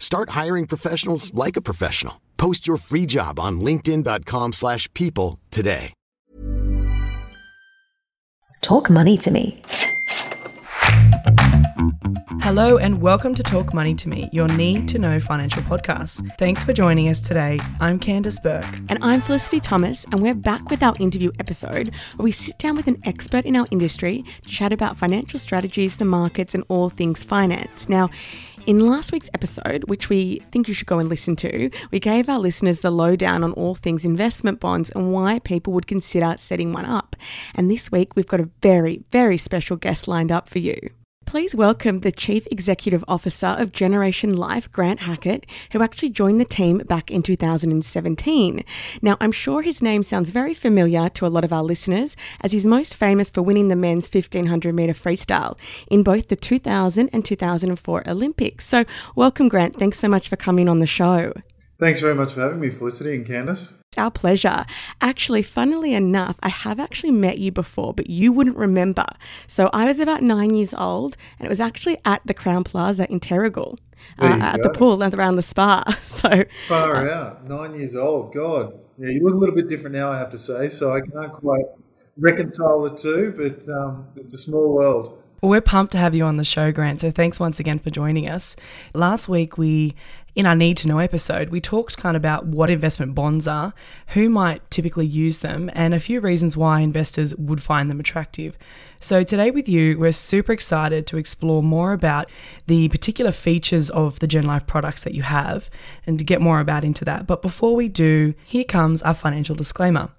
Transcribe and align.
Start 0.00 0.30
hiring 0.30 0.66
professionals 0.66 1.32
like 1.32 1.56
a 1.56 1.62
professional. 1.62 2.20
Post 2.36 2.66
your 2.66 2.78
free 2.78 3.06
job 3.06 3.38
on 3.38 3.60
linkedin.com/people 3.60 4.52
slash 4.52 4.92
people 4.94 5.38
today. 5.52 5.92
Talk 8.62 8.90
money 8.90 9.16
to 9.18 9.30
me. 9.30 9.62
Hello 12.42 12.78
and 12.78 13.00
welcome 13.00 13.34
to 13.34 13.42
Talk 13.42 13.72
Money 13.74 13.94
to 13.94 14.08
Me, 14.08 14.28
your 14.32 14.48
need 14.48 14.88
to 14.88 14.98
know 14.98 15.20
financial 15.20 15.62
podcast. 15.62 16.28
Thanks 16.36 16.64
for 16.64 16.72
joining 16.72 17.08
us 17.08 17.20
today. 17.20 17.60
I'm 17.78 18.00
Candice 18.00 18.42
Burke. 18.42 18.80
And 18.88 18.98
I'm 19.02 19.20
Felicity 19.20 19.60
Thomas, 19.60 20.04
and 20.10 20.20
we're 20.20 20.34
back 20.34 20.68
with 20.68 20.82
our 20.82 20.94
interview 20.98 21.30
episode 21.38 21.94
where 22.16 22.24
we 22.24 22.32
sit 22.32 22.58
down 22.58 22.76
with 22.76 22.88
an 22.88 22.96
expert 23.04 23.44
in 23.44 23.54
our 23.54 23.66
industry 23.70 24.24
to 24.42 24.48
chat 24.48 24.72
about 24.72 24.96
financial 24.96 25.38
strategies, 25.38 25.98
the 25.98 26.04
markets, 26.04 26.54
and 26.54 26.64
all 26.68 26.90
things 26.90 27.22
finance. 27.22 27.88
Now, 27.88 28.08
in 28.66 28.80
last 28.80 29.12
week's 29.12 29.30
episode, 29.34 29.84
which 29.88 30.08
we 30.08 30.40
think 30.52 30.68
you 30.68 30.74
should 30.74 30.86
go 30.86 30.98
and 30.98 31.08
listen 31.08 31.36
to, 31.36 31.70
we 31.90 32.00
gave 32.00 32.28
our 32.28 32.38
listeners 32.38 32.80
the 32.80 32.90
lowdown 32.90 33.42
on 33.42 33.52
all 33.52 33.74
things 33.74 34.04
investment 34.04 34.60
bonds 34.60 34.90
and 34.90 35.12
why 35.12 35.38
people 35.38 35.72
would 35.72 35.86
consider 35.86 36.36
setting 36.38 36.72
one 36.72 36.84
up. 36.84 37.16
And 37.54 37.70
this 37.70 37.90
week, 37.90 38.14
we've 38.16 38.26
got 38.26 38.40
a 38.40 38.50
very, 38.62 39.02
very 39.12 39.36
special 39.36 39.76
guest 39.76 40.08
lined 40.08 40.30
up 40.30 40.48
for 40.48 40.58
you. 40.58 40.90
Please 41.30 41.54
welcome 41.54 42.00
the 42.00 42.10
Chief 42.10 42.48
Executive 42.50 43.04
Officer 43.06 43.46
of 43.46 43.70
Generation 43.70 44.36
Life, 44.36 44.70
Grant 44.72 45.02
Hackett, 45.02 45.46
who 45.70 45.80
actually 45.80 46.10
joined 46.10 46.40
the 46.40 46.44
team 46.44 46.78
back 46.78 47.08
in 47.08 47.22
2017. 47.22 48.64
Now, 49.00 49.16
I'm 49.20 49.30
sure 49.30 49.62
his 49.62 49.80
name 49.80 50.02
sounds 50.02 50.30
very 50.30 50.54
familiar 50.54 51.08
to 51.10 51.26
a 51.26 51.28
lot 51.28 51.44
of 51.44 51.52
our 51.52 51.62
listeners, 51.62 52.16
as 52.40 52.50
he's 52.50 52.64
most 52.64 52.96
famous 52.96 53.30
for 53.30 53.42
winning 53.42 53.68
the 53.68 53.76
men's 53.76 54.12
1500 54.12 54.74
metre 54.74 54.92
freestyle 54.92 55.56
in 55.88 56.02
both 56.02 56.26
the 56.26 56.34
2000 56.34 57.08
and 57.12 57.24
2004 57.24 58.08
Olympics. 58.08 58.66
So, 58.66 58.84
welcome, 59.14 59.48
Grant. 59.48 59.76
Thanks 59.76 60.00
so 60.00 60.08
much 60.08 60.28
for 60.28 60.34
coming 60.34 60.68
on 60.68 60.80
the 60.80 60.84
show. 60.84 61.32
Thanks 61.78 62.00
very 62.00 62.16
much 62.16 62.32
for 62.32 62.40
having 62.40 62.58
me, 62.58 62.70
Felicity 62.70 63.14
and 63.14 63.24
Candice. 63.24 63.72
It's 63.92 63.98
our 63.98 64.12
pleasure. 64.12 64.66
Actually, 65.00 65.42
funnily 65.42 65.94
enough, 65.94 66.38
I 66.44 66.48
have 66.48 66.78
actually 66.78 67.10
met 67.10 67.38
you 67.38 67.50
before, 67.50 67.92
but 67.92 68.08
you 68.08 68.30
wouldn't 68.30 68.56
remember. 68.56 69.04
So 69.48 69.68
I 69.72 69.86
was 69.86 69.98
about 69.98 70.22
nine 70.22 70.54
years 70.54 70.72
old, 70.72 71.16
and 71.40 71.46
it 71.46 71.48
was 71.48 71.58
actually 71.58 71.98
at 72.04 72.24
the 72.24 72.32
Crowne 72.32 72.64
Plaza 72.64 73.10
in 73.10 73.18
Terrigal, 73.18 73.78
uh, 74.20 74.38
at 74.40 74.58
go. 74.58 74.62
the 74.62 74.70
pool 74.70 75.02
and 75.02 75.12
around 75.12 75.34
the 75.34 75.42
spa. 75.42 75.82
So 76.02 76.44
Far 76.68 77.08
out, 77.08 77.48
nine 77.48 77.74
years 77.74 77.96
old. 77.96 78.32
God, 78.32 78.78
yeah, 78.96 79.10
you 79.10 79.24
look 79.24 79.34
a 79.34 79.38
little 79.38 79.56
bit 79.56 79.68
different 79.68 79.96
now, 79.96 80.12
I 80.12 80.18
have 80.18 80.30
to 80.30 80.38
say. 80.38 80.68
So 80.68 80.92
I 80.92 81.00
can't 81.00 81.32
quite 81.32 81.64
reconcile 82.16 82.82
the 82.82 82.90
two, 82.90 83.34
but 83.36 83.68
um, 83.74 84.06
it's 84.14 84.34
a 84.34 84.38
small 84.38 84.72
world. 84.72 85.20
Well, 85.40 85.50
we're 85.50 85.62
pumped 85.62 85.92
to 85.92 85.98
have 85.98 86.14
you 86.14 86.24
on 86.24 86.36
the 86.36 86.44
show, 86.44 86.70
Grant. 86.70 87.00
So 87.00 87.10
thanks 87.10 87.40
once 87.40 87.58
again 87.58 87.78
for 87.78 87.88
joining 87.88 88.28
us. 88.28 88.56
Last 88.92 89.26
week, 89.26 89.56
we, 89.56 89.94
in 90.34 90.46
our 90.46 90.54
Need 90.54 90.76
to 90.78 90.88
Know 90.88 90.98
episode, 90.98 91.50
we 91.50 91.60
talked 91.60 91.96
kind 91.96 92.16
of 92.16 92.20
about 92.20 92.46
what 92.46 92.70
investment 92.70 93.14
bonds 93.14 93.48
are, 93.48 93.74
who 94.08 94.28
might 94.28 94.68
typically 94.70 95.06
use 95.06 95.40
them, 95.40 95.70
and 95.72 95.92
a 95.92 96.00
few 96.00 96.20
reasons 96.20 96.56
why 96.56 96.80
investors 96.80 97.34
would 97.36 97.62
find 97.62 97.90
them 97.90 97.98
attractive. 97.98 98.56
So 99.00 99.22
today 99.22 99.50
with 99.50 99.68
you, 99.68 99.98
we're 99.98 100.12
super 100.12 100.52
excited 100.52 101.06
to 101.08 101.16
explore 101.16 101.62
more 101.62 101.92
about 101.92 102.28
the 102.66 102.88
particular 102.90 103.32
features 103.32 103.90
of 103.90 104.18
the 104.20 104.26
Gen 104.26 104.44
Life 104.44 104.66
products 104.66 105.02
that 105.04 105.14
you 105.14 105.22
have 105.22 105.70
and 106.06 106.18
to 106.18 106.24
get 106.24 106.40
more 106.40 106.60
about 106.60 106.84
into 106.84 107.04
that. 107.06 107.26
But 107.26 107.42
before 107.42 107.74
we 107.74 107.88
do, 107.88 108.34
here 108.44 108.64
comes 108.64 109.02
our 109.02 109.14
financial 109.14 109.56
disclaimer. 109.56 110.10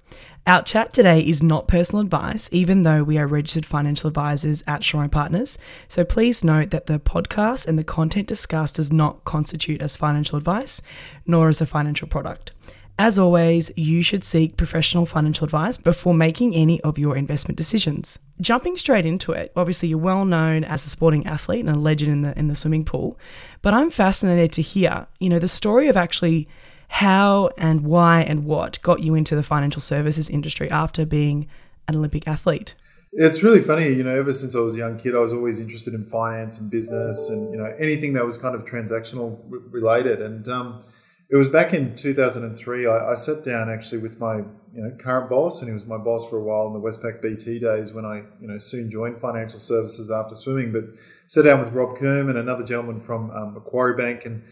Our 0.48 0.64
chat 0.64 0.92
today 0.92 1.22
is 1.22 1.44
not 1.44 1.68
personal 1.68 2.02
advice, 2.02 2.50
even 2.52 2.82
though 2.82 3.04
we 3.04 3.20
are 3.20 3.28
registered 3.28 3.64
financial 3.64 4.08
advisors 4.08 4.64
at 4.66 4.84
Shaw 4.84 5.02
and 5.02 5.12
Partners. 5.12 5.60
So 5.88 6.04
please 6.04 6.44
note 6.44 6.72
that 6.72 6.88
the 6.88 7.00
podcast 7.00 7.68
and 7.68 7.78
the 7.78 7.84
content 7.84 8.28
discussed 8.28 8.78
does 8.78 8.92
not 8.92 9.24
constitute 9.24 9.84
as 9.84 9.96
financial 9.96 10.40
advice, 10.40 10.82
nor 11.28 11.50
as 11.50 11.62
a 11.62 11.68
financial 11.68 12.08
product. 12.08 12.54
As 12.98 13.20
always, 13.20 13.70
you 13.76 14.02
should 14.02 14.24
seek 14.24 14.58
professional 14.58 15.06
financial 15.06 15.46
advice 15.46 15.78
before 15.78 16.16
making 16.16 16.56
any 16.56 16.82
of 16.82 16.98
your 16.98 17.16
investment 17.16 17.56
decisions. 17.56 18.18
Jumping 18.42 18.78
straight 18.78 19.06
into 19.06 19.34
it, 19.34 19.52
obviously 19.56 19.90
you're 19.90 20.00
well 20.00 20.26
known 20.26 20.64
as 20.64 20.86
a 20.86 20.90
sporting 20.90 21.28
athlete 21.28 21.62
and 21.62 21.70
a 21.70 21.80
legend 21.80 22.12
in 22.12 22.22
the 22.24 22.38
in 22.38 22.48
the 22.48 22.56
swimming 22.56 22.84
pool, 22.84 23.18
but 23.62 23.76
I'm 23.76 23.92
fascinated 23.92 24.52
to 24.54 24.64
hear, 24.64 25.06
you 25.20 25.30
know, 25.30 25.40
the 25.40 25.48
story 25.48 25.88
of 25.88 25.98
actually 25.98 26.48
how 26.92 27.50
and 27.58 27.86
why 27.86 28.22
and 28.22 28.44
what 28.44 28.78
got 28.82 29.02
you 29.02 29.16
into 29.16 29.34
the 29.34 29.42
financial 29.42 29.82
services 29.82 30.30
industry 30.30 30.70
after 30.70 31.06
being 31.06 31.48
an 31.88 31.96
Olympic 31.96 32.28
athlete. 32.28 32.76
It's 33.14 33.42
really 33.42 33.62
funny, 33.62 33.88
you 33.88 34.04
know. 34.04 34.14
Ever 34.14 34.34
since 34.34 34.56
I 34.56 34.60
was 34.60 34.76
a 34.76 34.80
young 34.80 34.98
kid, 34.98 35.16
I 35.16 35.20
was 35.20 35.32
always 35.32 35.62
interested 35.62 35.94
in 35.94 36.06
finance 36.06 36.60
and 36.60 36.70
business, 36.70 37.30
and 37.30 37.52
you 37.54 37.58
know 37.58 37.74
anything 37.80 38.14
that 38.14 38.26
was 38.26 38.38
kind 38.38 38.56
of 38.56 38.66
transactional 38.66 39.40
related. 39.50 40.22
And 40.22 40.46
um, 40.50 40.84
it 41.30 41.38
was 41.38 41.48
back 41.48 41.74
in 41.74 41.96
2003. 41.96 42.88
I, 42.88 43.12
I 43.12 43.16
sat 43.16 43.44
down 43.44 43.70
actually 43.70 44.02
with 44.02 44.20
my 44.20 44.38
you 44.38 44.82
know 44.82 44.92
current 44.98 45.30
boss, 45.30 45.62
and 45.62 45.70
he 45.70 45.74
was 45.74 45.86
my 45.86 45.98
boss 45.98 46.30
for 46.30 46.38
a 46.38 46.44
while 46.44 46.68
in 46.68 46.74
the 46.74 46.80
Westpac 46.80 47.22
BT 47.22 47.60
days 47.60 47.94
when 47.94 48.06
I 48.06 48.24
you 48.42 48.48
know 48.48 48.58
soon 48.58 48.92
joined 48.92 49.20
financial 49.20 49.60
services 49.60 50.12
after 50.12 50.36
swimming. 50.36 50.74
But 50.74 50.84
sat 51.28 51.46
down 51.46 51.62
with 51.62 51.74
Rob 51.74 51.98
Kerman, 51.98 52.36
another 52.36 52.66
gentleman 52.66 53.00
from 53.00 53.32
um, 53.32 53.54
Macquarie 53.54 53.96
Bank, 53.96 54.26
and 54.26 54.44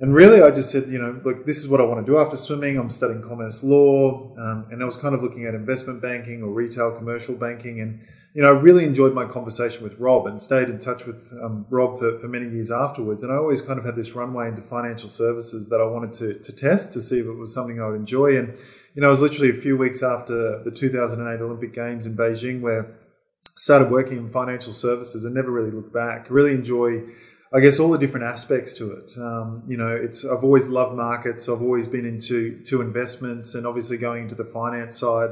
and 0.00 0.14
really, 0.14 0.40
I 0.40 0.50
just 0.50 0.70
said, 0.70 0.88
you 0.88 0.98
know, 0.98 1.20
look, 1.22 1.44
this 1.44 1.58
is 1.58 1.68
what 1.68 1.78
I 1.78 1.84
want 1.84 2.04
to 2.04 2.10
do 2.10 2.18
after 2.18 2.34
swimming. 2.34 2.78
I'm 2.78 2.88
studying 2.88 3.20
commerce 3.20 3.62
law, 3.62 4.34
um, 4.38 4.66
and 4.70 4.82
I 4.82 4.86
was 4.86 4.96
kind 4.96 5.14
of 5.14 5.22
looking 5.22 5.44
at 5.44 5.54
investment 5.54 6.00
banking 6.00 6.42
or 6.42 6.48
retail 6.48 6.90
commercial 6.92 7.34
banking. 7.34 7.80
And, 7.80 8.00
you 8.32 8.40
know, 8.40 8.48
I 8.48 8.58
really 8.58 8.84
enjoyed 8.84 9.12
my 9.12 9.26
conversation 9.26 9.82
with 9.82 9.98
Rob 9.98 10.26
and 10.26 10.40
stayed 10.40 10.70
in 10.70 10.78
touch 10.78 11.04
with 11.04 11.30
um, 11.42 11.66
Rob 11.68 11.98
for, 11.98 12.16
for 12.18 12.28
many 12.28 12.48
years 12.48 12.70
afterwards. 12.70 13.22
And 13.22 13.30
I 13.30 13.36
always 13.36 13.60
kind 13.60 13.78
of 13.78 13.84
had 13.84 13.94
this 13.94 14.12
runway 14.12 14.48
into 14.48 14.62
financial 14.62 15.10
services 15.10 15.68
that 15.68 15.82
I 15.82 15.84
wanted 15.84 16.14
to, 16.14 16.38
to 16.38 16.56
test 16.56 16.94
to 16.94 17.02
see 17.02 17.18
if 17.18 17.26
it 17.26 17.34
was 17.34 17.52
something 17.52 17.78
I 17.78 17.88
would 17.88 17.96
enjoy. 17.96 18.38
And, 18.38 18.56
you 18.94 19.02
know, 19.02 19.08
it 19.08 19.10
was 19.10 19.20
literally 19.20 19.50
a 19.50 19.60
few 19.60 19.76
weeks 19.76 20.02
after 20.02 20.62
the 20.64 20.70
2008 20.70 21.42
Olympic 21.42 21.74
Games 21.74 22.06
in 22.06 22.16
Beijing 22.16 22.62
where 22.62 22.86
I 22.86 23.50
started 23.56 23.90
working 23.90 24.16
in 24.16 24.28
financial 24.30 24.72
services 24.72 25.26
and 25.26 25.34
never 25.34 25.50
really 25.50 25.70
looked 25.70 25.92
back. 25.92 26.30
Really 26.30 26.52
enjoy 26.52 27.02
I 27.52 27.58
guess 27.58 27.80
all 27.80 27.90
the 27.90 27.98
different 27.98 28.26
aspects 28.26 28.74
to 28.74 28.92
it. 28.92 29.10
Um, 29.18 29.62
you 29.66 29.76
know, 29.76 29.88
it's 29.88 30.24
I've 30.24 30.44
always 30.44 30.68
loved 30.68 30.96
markets. 30.96 31.48
I've 31.48 31.62
always 31.62 31.88
been 31.88 32.04
into 32.04 32.60
to 32.64 32.80
investments, 32.80 33.54
and 33.56 33.66
obviously 33.66 33.98
going 33.98 34.22
into 34.22 34.36
the 34.36 34.44
finance 34.44 34.96
side 34.96 35.30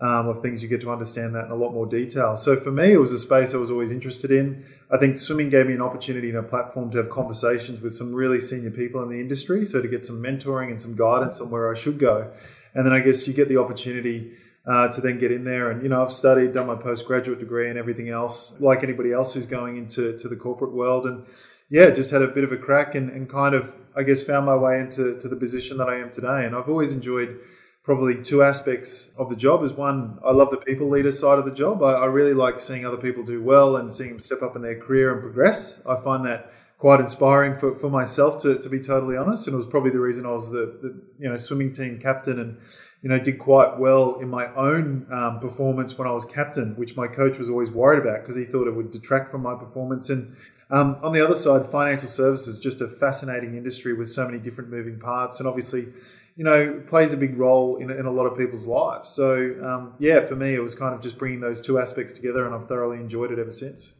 um, 0.00 0.28
of 0.28 0.40
things, 0.40 0.64
you 0.64 0.68
get 0.68 0.80
to 0.80 0.90
understand 0.90 1.34
that 1.36 1.44
in 1.44 1.52
a 1.52 1.54
lot 1.54 1.72
more 1.72 1.86
detail. 1.86 2.36
So 2.36 2.56
for 2.56 2.72
me, 2.72 2.92
it 2.92 2.96
was 2.96 3.12
a 3.12 3.18
space 3.20 3.54
I 3.54 3.58
was 3.58 3.70
always 3.70 3.92
interested 3.92 4.32
in. 4.32 4.64
I 4.90 4.96
think 4.96 5.16
swimming 5.16 5.48
gave 5.48 5.66
me 5.66 5.74
an 5.74 5.82
opportunity 5.82 6.30
and 6.30 6.38
a 6.38 6.42
platform 6.42 6.90
to 6.90 6.98
have 6.98 7.08
conversations 7.08 7.80
with 7.80 7.94
some 7.94 8.14
really 8.14 8.40
senior 8.40 8.70
people 8.72 9.02
in 9.04 9.08
the 9.08 9.20
industry, 9.20 9.64
so 9.64 9.80
to 9.80 9.86
get 9.86 10.04
some 10.04 10.20
mentoring 10.20 10.70
and 10.70 10.80
some 10.80 10.96
guidance 10.96 11.40
on 11.40 11.50
where 11.50 11.70
I 11.70 11.76
should 11.76 11.98
go. 12.00 12.32
And 12.74 12.84
then 12.84 12.92
I 12.92 12.98
guess 12.98 13.28
you 13.28 13.34
get 13.34 13.48
the 13.48 13.58
opportunity 13.58 14.32
uh, 14.66 14.88
to 14.88 15.00
then 15.00 15.18
get 15.18 15.30
in 15.30 15.44
there. 15.44 15.70
And 15.70 15.82
you 15.82 15.88
know, 15.88 16.02
I've 16.02 16.12
studied, 16.12 16.52
done 16.52 16.66
my 16.66 16.74
postgraduate 16.74 17.38
degree, 17.38 17.68
and 17.68 17.78
everything 17.78 18.08
else, 18.08 18.58
like 18.60 18.82
anybody 18.82 19.12
else 19.12 19.34
who's 19.34 19.46
going 19.46 19.76
into 19.76 20.18
to 20.18 20.28
the 20.28 20.36
corporate 20.36 20.72
world. 20.72 21.06
And 21.06 21.26
yeah, 21.70 21.90
just 21.90 22.10
had 22.10 22.20
a 22.20 22.28
bit 22.28 22.42
of 22.42 22.50
a 22.50 22.56
crack 22.56 22.96
and, 22.96 23.08
and 23.10 23.28
kind 23.28 23.54
of, 23.54 23.74
I 23.96 24.02
guess, 24.02 24.22
found 24.22 24.44
my 24.44 24.56
way 24.56 24.80
into 24.80 25.18
to 25.18 25.28
the 25.28 25.36
position 25.36 25.78
that 25.78 25.88
I 25.88 25.98
am 25.98 26.10
today. 26.10 26.44
And 26.44 26.54
I've 26.54 26.68
always 26.68 26.92
enjoyed 26.92 27.38
probably 27.84 28.20
two 28.20 28.42
aspects 28.42 29.12
of 29.16 29.30
the 29.30 29.36
job. 29.36 29.62
Is 29.62 29.72
one, 29.72 30.18
I 30.24 30.32
love 30.32 30.50
the 30.50 30.58
people 30.58 30.88
leader 30.88 31.12
side 31.12 31.38
of 31.38 31.44
the 31.44 31.54
job. 31.54 31.82
I, 31.82 31.92
I 31.92 32.04
really 32.06 32.34
like 32.34 32.58
seeing 32.58 32.84
other 32.84 32.96
people 32.96 33.22
do 33.22 33.40
well 33.42 33.76
and 33.76 33.90
seeing 33.92 34.10
them 34.10 34.20
step 34.20 34.42
up 34.42 34.56
in 34.56 34.62
their 34.62 34.78
career 34.80 35.12
and 35.12 35.22
progress. 35.22 35.80
I 35.86 35.94
find 35.96 36.26
that 36.26 36.52
quite 36.76 36.98
inspiring 36.98 37.54
for, 37.54 37.74
for 37.74 37.90
myself 37.90 38.38
to, 38.38 38.58
to 38.58 38.68
be 38.68 38.80
totally 38.80 39.16
honest. 39.16 39.46
And 39.46 39.54
it 39.54 39.56
was 39.56 39.66
probably 39.66 39.90
the 39.90 40.00
reason 40.00 40.26
I 40.26 40.30
was 40.30 40.50
the, 40.50 40.78
the 40.80 41.02
you 41.18 41.28
know 41.28 41.36
swimming 41.36 41.72
team 41.72 42.00
captain 42.00 42.40
and 42.40 42.58
you 43.02 43.10
know 43.10 43.18
did 43.18 43.38
quite 43.38 43.78
well 43.78 44.16
in 44.18 44.28
my 44.28 44.52
own 44.54 45.06
um, 45.12 45.38
performance 45.38 45.96
when 45.96 46.08
I 46.08 46.12
was 46.12 46.24
captain, 46.24 46.74
which 46.76 46.96
my 46.96 47.06
coach 47.06 47.38
was 47.38 47.48
always 47.48 47.70
worried 47.70 48.00
about 48.00 48.22
because 48.22 48.34
he 48.34 48.44
thought 48.44 48.66
it 48.66 48.74
would 48.74 48.90
detract 48.90 49.30
from 49.30 49.42
my 49.42 49.54
performance. 49.54 50.10
And 50.10 50.34
um, 50.70 50.96
on 51.02 51.12
the 51.12 51.20
other 51.22 51.34
side, 51.34 51.66
financial 51.66 52.08
services 52.08 52.58
just 52.60 52.80
a 52.80 52.88
fascinating 52.88 53.56
industry 53.56 53.92
with 53.92 54.08
so 54.08 54.26
many 54.26 54.38
different 54.38 54.70
moving 54.70 54.98
parts, 54.98 55.40
and 55.40 55.48
obviously. 55.48 55.88
You 56.36 56.44
know, 56.44 56.82
plays 56.86 57.12
a 57.12 57.18
big 57.18 57.36
role 57.36 57.76
in, 57.76 57.90
in 57.90 58.06
a 58.06 58.10
lot 58.10 58.24
of 58.24 58.38
people's 58.38 58.66
lives. 58.66 59.10
So, 59.10 59.56
um, 59.62 59.92
yeah, 59.98 60.20
for 60.20 60.36
me, 60.36 60.54
it 60.54 60.62
was 60.62 60.74
kind 60.74 60.94
of 60.94 61.02
just 61.02 61.18
bringing 61.18 61.40
those 61.40 61.60
two 61.60 61.78
aspects 61.78 62.14
together, 62.14 62.46
and 62.46 62.54
I've 62.54 62.66
thoroughly 62.66 62.96
enjoyed 62.96 63.30
it 63.30 63.38
ever 63.38 63.50
since. 63.50 63.92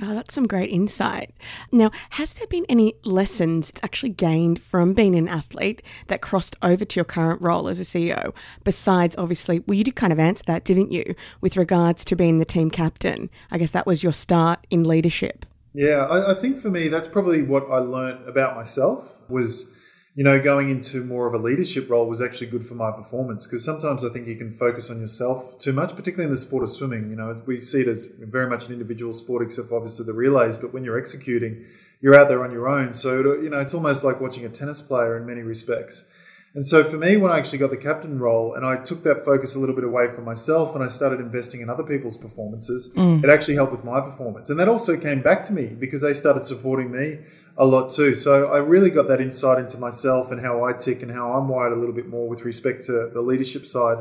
Oh, 0.00 0.14
that's 0.14 0.34
some 0.34 0.46
great 0.46 0.68
insight. 0.68 1.34
Now, 1.72 1.90
has 2.10 2.34
there 2.34 2.46
been 2.46 2.66
any 2.68 2.94
lessons 3.04 3.72
actually 3.82 4.10
gained 4.10 4.60
from 4.60 4.92
being 4.92 5.14
an 5.14 5.26
athlete 5.26 5.80
that 6.08 6.20
crossed 6.20 6.54
over 6.60 6.84
to 6.84 6.96
your 6.96 7.04
current 7.04 7.40
role 7.40 7.66
as 7.66 7.80
a 7.80 7.84
CEO? 7.84 8.34
Besides, 8.62 9.14
obviously, 9.16 9.60
well, 9.60 9.74
you 9.74 9.84
did 9.84 9.96
kind 9.96 10.12
of 10.12 10.18
answer 10.18 10.44
that, 10.48 10.64
didn't 10.64 10.92
you, 10.92 11.14
with 11.40 11.56
regards 11.56 12.04
to 12.06 12.16
being 12.16 12.38
the 12.38 12.44
team 12.44 12.70
captain? 12.70 13.30
I 13.50 13.56
guess 13.56 13.70
that 13.70 13.86
was 13.86 14.02
your 14.02 14.12
start 14.12 14.66
in 14.70 14.84
leadership. 14.84 15.46
Yeah, 15.76 16.06
I, 16.06 16.30
I 16.30 16.34
think 16.34 16.56
for 16.56 16.70
me, 16.70 16.88
that's 16.88 17.06
probably 17.06 17.42
what 17.42 17.70
I 17.70 17.78
learned 17.78 18.28
about 18.28 18.56
myself 18.56 19.16
was 19.28 19.76
you 20.16 20.24
know, 20.24 20.40
going 20.40 20.70
into 20.70 21.04
more 21.04 21.26
of 21.26 21.34
a 21.34 21.38
leadership 21.38 21.90
role 21.90 22.08
was 22.08 22.22
actually 22.22 22.46
good 22.46 22.64
for 22.66 22.74
my 22.74 22.90
performance 22.90 23.46
because 23.46 23.62
sometimes 23.62 24.02
I 24.02 24.08
think 24.08 24.26
you 24.26 24.34
can 24.34 24.50
focus 24.50 24.90
on 24.90 24.98
yourself 24.98 25.58
too 25.58 25.74
much, 25.74 25.90
particularly 25.90 26.24
in 26.24 26.30
the 26.30 26.38
sport 26.38 26.62
of 26.62 26.70
swimming. 26.70 27.10
You 27.10 27.16
know, 27.16 27.42
we 27.44 27.58
see 27.58 27.82
it 27.82 27.88
as 27.88 28.06
very 28.06 28.48
much 28.48 28.66
an 28.66 28.72
individual 28.72 29.12
sport, 29.12 29.42
except 29.42 29.70
obviously 29.70 30.06
the 30.06 30.14
relays. 30.14 30.56
But 30.56 30.72
when 30.72 30.84
you're 30.84 30.98
executing, 30.98 31.66
you're 32.00 32.14
out 32.14 32.28
there 32.28 32.42
on 32.42 32.50
your 32.50 32.66
own. 32.66 32.94
So, 32.94 33.34
you 33.34 33.50
know, 33.50 33.60
it's 33.60 33.74
almost 33.74 34.04
like 34.04 34.18
watching 34.18 34.46
a 34.46 34.48
tennis 34.48 34.80
player 34.80 35.18
in 35.18 35.26
many 35.26 35.42
respects. 35.42 36.08
And 36.56 36.66
so 36.66 36.82
for 36.82 36.96
me, 36.96 37.18
when 37.18 37.30
I 37.30 37.36
actually 37.36 37.58
got 37.58 37.68
the 37.68 37.76
captain 37.76 38.18
role 38.18 38.54
and 38.54 38.64
I 38.64 38.76
took 38.76 39.02
that 39.02 39.26
focus 39.26 39.54
a 39.56 39.58
little 39.58 39.74
bit 39.74 39.84
away 39.84 40.08
from 40.08 40.24
myself 40.24 40.74
and 40.74 40.82
I 40.82 40.86
started 40.86 41.20
investing 41.20 41.60
in 41.60 41.68
other 41.68 41.82
people's 41.82 42.16
performances, 42.16 42.94
mm. 42.94 43.22
it 43.22 43.28
actually 43.28 43.56
helped 43.56 43.72
with 43.72 43.84
my 43.84 44.00
performance. 44.00 44.48
And 44.48 44.58
that 44.58 44.66
also 44.66 44.96
came 44.96 45.20
back 45.20 45.42
to 45.44 45.52
me 45.52 45.66
because 45.66 46.00
they 46.00 46.14
started 46.14 46.46
supporting 46.46 46.90
me 46.90 47.18
a 47.58 47.66
lot 47.66 47.90
too. 47.90 48.14
So 48.14 48.46
I 48.46 48.56
really 48.56 48.88
got 48.88 49.06
that 49.08 49.20
insight 49.20 49.58
into 49.58 49.76
myself 49.76 50.30
and 50.30 50.40
how 50.40 50.64
I 50.64 50.72
tick 50.72 51.02
and 51.02 51.12
how 51.12 51.34
I'm 51.34 51.46
wired 51.46 51.74
a 51.74 51.76
little 51.76 51.94
bit 51.94 52.08
more 52.08 52.26
with 52.26 52.42
respect 52.46 52.84
to 52.84 53.10
the 53.12 53.20
leadership 53.20 53.66
side 53.66 53.98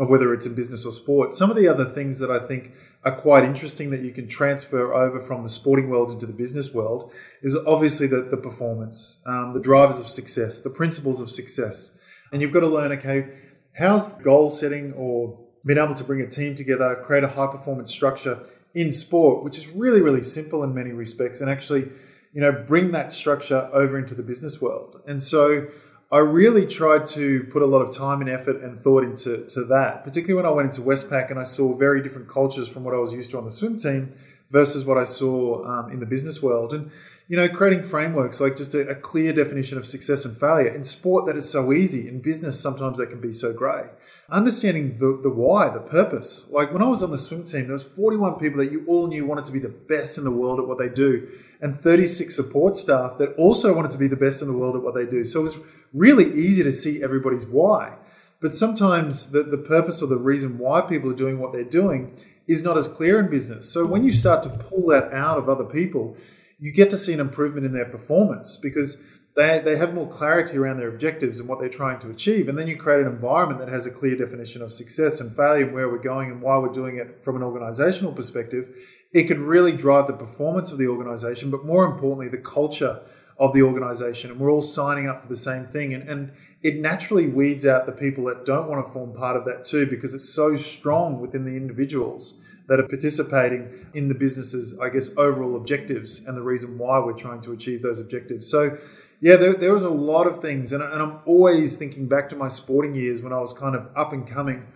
of 0.00 0.10
whether 0.10 0.34
it's 0.34 0.44
in 0.44 0.56
business 0.56 0.84
or 0.84 0.90
sport. 0.90 1.32
Some 1.32 1.50
of 1.50 1.56
the 1.56 1.68
other 1.68 1.84
things 1.84 2.18
that 2.18 2.32
I 2.32 2.40
think 2.40 2.72
are 3.04 3.16
quite 3.16 3.44
interesting 3.44 3.90
that 3.90 4.00
you 4.02 4.12
can 4.12 4.28
transfer 4.28 4.94
over 4.94 5.18
from 5.18 5.42
the 5.42 5.48
sporting 5.48 5.90
world 5.90 6.10
into 6.10 6.26
the 6.26 6.32
business 6.32 6.72
world 6.72 7.12
is 7.42 7.56
obviously 7.66 8.06
the, 8.06 8.22
the 8.22 8.36
performance, 8.36 9.20
um, 9.26 9.52
the 9.52 9.60
drivers 9.60 10.00
of 10.00 10.06
success, 10.06 10.58
the 10.58 10.70
principles 10.70 11.20
of 11.20 11.30
success. 11.30 11.98
And 12.30 12.40
you've 12.40 12.52
got 12.52 12.60
to 12.60 12.68
learn, 12.68 12.92
okay, 12.92 13.28
how's 13.76 14.16
goal 14.18 14.50
setting 14.50 14.92
or 14.92 15.38
being 15.64 15.78
able 15.78 15.94
to 15.94 16.04
bring 16.04 16.20
a 16.20 16.28
team 16.28 16.54
together, 16.54 17.02
create 17.04 17.24
a 17.24 17.28
high 17.28 17.48
performance 17.48 17.90
structure 17.90 18.44
in 18.74 18.90
sport, 18.90 19.44
which 19.44 19.58
is 19.58 19.68
really, 19.68 20.00
really 20.00 20.22
simple 20.22 20.62
in 20.62 20.74
many 20.74 20.92
respects, 20.92 21.40
and 21.40 21.50
actually, 21.50 21.90
you 22.32 22.40
know, 22.40 22.52
bring 22.52 22.92
that 22.92 23.12
structure 23.12 23.68
over 23.72 23.98
into 23.98 24.14
the 24.14 24.22
business 24.22 24.60
world. 24.60 25.02
And 25.06 25.22
so 25.22 25.66
I 26.12 26.18
really 26.18 26.66
tried 26.66 27.06
to 27.06 27.44
put 27.44 27.62
a 27.62 27.66
lot 27.66 27.80
of 27.80 27.90
time 27.90 28.20
and 28.20 28.28
effort 28.28 28.60
and 28.60 28.78
thought 28.78 29.02
into 29.02 29.46
to 29.46 29.64
that, 29.64 30.04
particularly 30.04 30.34
when 30.34 30.44
I 30.44 30.54
went 30.54 30.66
into 30.66 30.82
Westpac 30.82 31.30
and 31.30 31.40
I 31.40 31.44
saw 31.44 31.74
very 31.74 32.02
different 32.02 32.28
cultures 32.28 32.68
from 32.68 32.84
what 32.84 32.94
I 32.94 32.98
was 32.98 33.14
used 33.14 33.30
to 33.30 33.38
on 33.38 33.44
the 33.44 33.50
swim 33.50 33.78
team 33.78 34.12
versus 34.50 34.84
what 34.84 34.98
I 34.98 35.04
saw 35.04 35.64
um, 35.64 35.90
in 35.90 36.00
the 36.00 36.06
business 36.06 36.42
world. 36.42 36.74
And, 36.74 36.90
you 37.28 37.38
know, 37.38 37.48
creating 37.48 37.82
frameworks 37.82 38.42
like 38.42 38.58
just 38.58 38.74
a, 38.74 38.86
a, 38.88 38.94
clear 38.94 39.32
definition 39.32 39.78
of 39.78 39.86
success 39.86 40.26
and 40.26 40.36
failure. 40.36 40.68
In 40.68 40.84
sport, 40.84 41.24
that 41.24 41.36
is 41.36 41.48
so 41.48 41.72
easy. 41.72 42.06
In 42.06 42.20
business, 42.20 42.60
sometimes 42.60 42.98
that 42.98 43.08
can 43.08 43.22
be 43.22 43.32
so 43.32 43.54
grey. 43.54 43.88
Understanding 44.32 44.96
the, 44.96 45.20
the 45.22 45.28
why, 45.28 45.68
the 45.68 45.78
purpose. 45.78 46.48
Like 46.50 46.72
when 46.72 46.82
I 46.82 46.86
was 46.86 47.02
on 47.02 47.10
the 47.10 47.18
swim 47.18 47.44
team, 47.44 47.64
there 47.64 47.74
was 47.74 47.84
41 47.84 48.40
people 48.40 48.58
that 48.58 48.72
you 48.72 48.82
all 48.88 49.06
knew 49.06 49.26
wanted 49.26 49.44
to 49.44 49.52
be 49.52 49.58
the 49.58 49.68
best 49.68 50.16
in 50.16 50.24
the 50.24 50.30
world 50.30 50.58
at 50.58 50.66
what 50.66 50.78
they 50.78 50.88
do, 50.88 51.28
and 51.60 51.74
36 51.74 52.34
support 52.34 52.76
staff 52.76 53.18
that 53.18 53.34
also 53.34 53.74
wanted 53.74 53.90
to 53.90 53.98
be 53.98 54.08
the 54.08 54.16
best 54.16 54.40
in 54.40 54.48
the 54.48 54.56
world 54.56 54.74
at 54.74 54.82
what 54.82 54.94
they 54.94 55.04
do. 55.04 55.22
So 55.24 55.40
it 55.40 55.42
was 55.42 55.58
really 55.92 56.32
easy 56.32 56.62
to 56.62 56.72
see 56.72 57.02
everybody's 57.02 57.44
why. 57.44 57.98
But 58.40 58.54
sometimes 58.54 59.32
the, 59.32 59.42
the 59.42 59.58
purpose 59.58 60.02
or 60.02 60.06
the 60.06 60.16
reason 60.16 60.58
why 60.58 60.80
people 60.80 61.10
are 61.10 61.14
doing 61.14 61.38
what 61.38 61.52
they're 61.52 61.62
doing 61.62 62.16
is 62.48 62.64
not 62.64 62.78
as 62.78 62.88
clear 62.88 63.20
in 63.20 63.30
business. 63.30 63.70
So 63.70 63.86
when 63.86 64.02
you 64.02 64.12
start 64.12 64.42
to 64.44 64.48
pull 64.48 64.86
that 64.88 65.12
out 65.12 65.36
of 65.36 65.48
other 65.48 65.64
people, 65.64 66.16
you 66.58 66.72
get 66.72 66.90
to 66.90 66.96
see 66.96 67.12
an 67.12 67.20
improvement 67.20 67.66
in 67.66 67.72
their 67.72 67.84
performance 67.84 68.56
because 68.56 69.04
they, 69.34 69.60
they 69.60 69.76
have 69.76 69.94
more 69.94 70.08
clarity 70.08 70.58
around 70.58 70.76
their 70.76 70.88
objectives 70.88 71.40
and 71.40 71.48
what 71.48 71.58
they're 71.58 71.70
trying 71.70 71.98
to 72.00 72.10
achieve. 72.10 72.48
And 72.48 72.58
then 72.58 72.68
you 72.68 72.76
create 72.76 73.00
an 73.00 73.06
environment 73.06 73.60
that 73.60 73.68
has 73.70 73.86
a 73.86 73.90
clear 73.90 74.14
definition 74.14 74.60
of 74.60 74.72
success 74.72 75.20
and 75.20 75.34
failure 75.34 75.64
and 75.64 75.74
where 75.74 75.88
we're 75.88 75.98
going 75.98 76.30
and 76.30 76.42
why 76.42 76.58
we're 76.58 76.68
doing 76.68 76.96
it 76.96 77.24
from 77.24 77.36
an 77.36 77.42
organizational 77.42 78.12
perspective. 78.12 78.76
It 79.12 79.24
can 79.24 79.42
really 79.46 79.74
drive 79.74 80.06
the 80.06 80.12
performance 80.12 80.70
of 80.70 80.78
the 80.78 80.88
organization, 80.88 81.50
but 81.50 81.64
more 81.64 81.86
importantly, 81.86 82.28
the 82.28 82.38
culture 82.38 83.00
of 83.38 83.54
the 83.54 83.62
organization. 83.62 84.30
And 84.30 84.38
we're 84.38 84.52
all 84.52 84.62
signing 84.62 85.08
up 85.08 85.22
for 85.22 85.28
the 85.28 85.36
same 85.36 85.64
thing. 85.64 85.94
And, 85.94 86.06
and 86.08 86.32
it 86.62 86.76
naturally 86.76 87.26
weeds 87.26 87.64
out 87.64 87.86
the 87.86 87.92
people 87.92 88.24
that 88.24 88.44
don't 88.44 88.68
want 88.68 88.84
to 88.84 88.92
form 88.92 89.14
part 89.14 89.36
of 89.36 89.46
that 89.46 89.64
too, 89.64 89.86
because 89.86 90.12
it's 90.12 90.28
so 90.28 90.56
strong 90.56 91.20
within 91.20 91.44
the 91.44 91.56
individuals 91.56 92.42
that 92.68 92.78
are 92.78 92.86
participating 92.86 93.68
in 93.94 94.08
the 94.08 94.14
business's, 94.14 94.78
I 94.78 94.88
guess, 94.88 95.16
overall 95.16 95.56
objectives 95.56 96.24
and 96.24 96.36
the 96.36 96.42
reason 96.42 96.78
why 96.78 96.98
we're 97.00 97.12
trying 97.12 97.40
to 97.42 97.52
achieve 97.52 97.82
those 97.82 98.00
objectives. 98.00 98.48
So, 98.48 98.78
yeah, 99.22 99.36
there, 99.36 99.54
there 99.54 99.72
was 99.72 99.84
a 99.84 99.90
lot 99.90 100.26
of 100.26 100.42
things. 100.42 100.72
And, 100.72 100.82
and 100.82 101.00
I'm 101.00 101.20
always 101.26 101.76
thinking 101.76 102.08
back 102.08 102.28
to 102.30 102.36
my 102.36 102.48
sporting 102.48 102.96
years 102.96 103.22
when 103.22 103.32
I 103.32 103.38
was 103.38 103.52
kind 103.52 103.76
of 103.76 103.88
up 103.96 104.12
and 104.12 104.26
coming. 104.26 104.66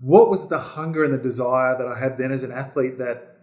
What 0.00 0.28
was 0.28 0.48
the 0.48 0.58
hunger 0.58 1.04
and 1.04 1.14
the 1.14 1.18
desire 1.18 1.78
that 1.78 1.86
I 1.86 1.96
had 1.96 2.18
then 2.18 2.32
as 2.32 2.42
an 2.42 2.50
athlete 2.50 2.98
that 2.98 3.38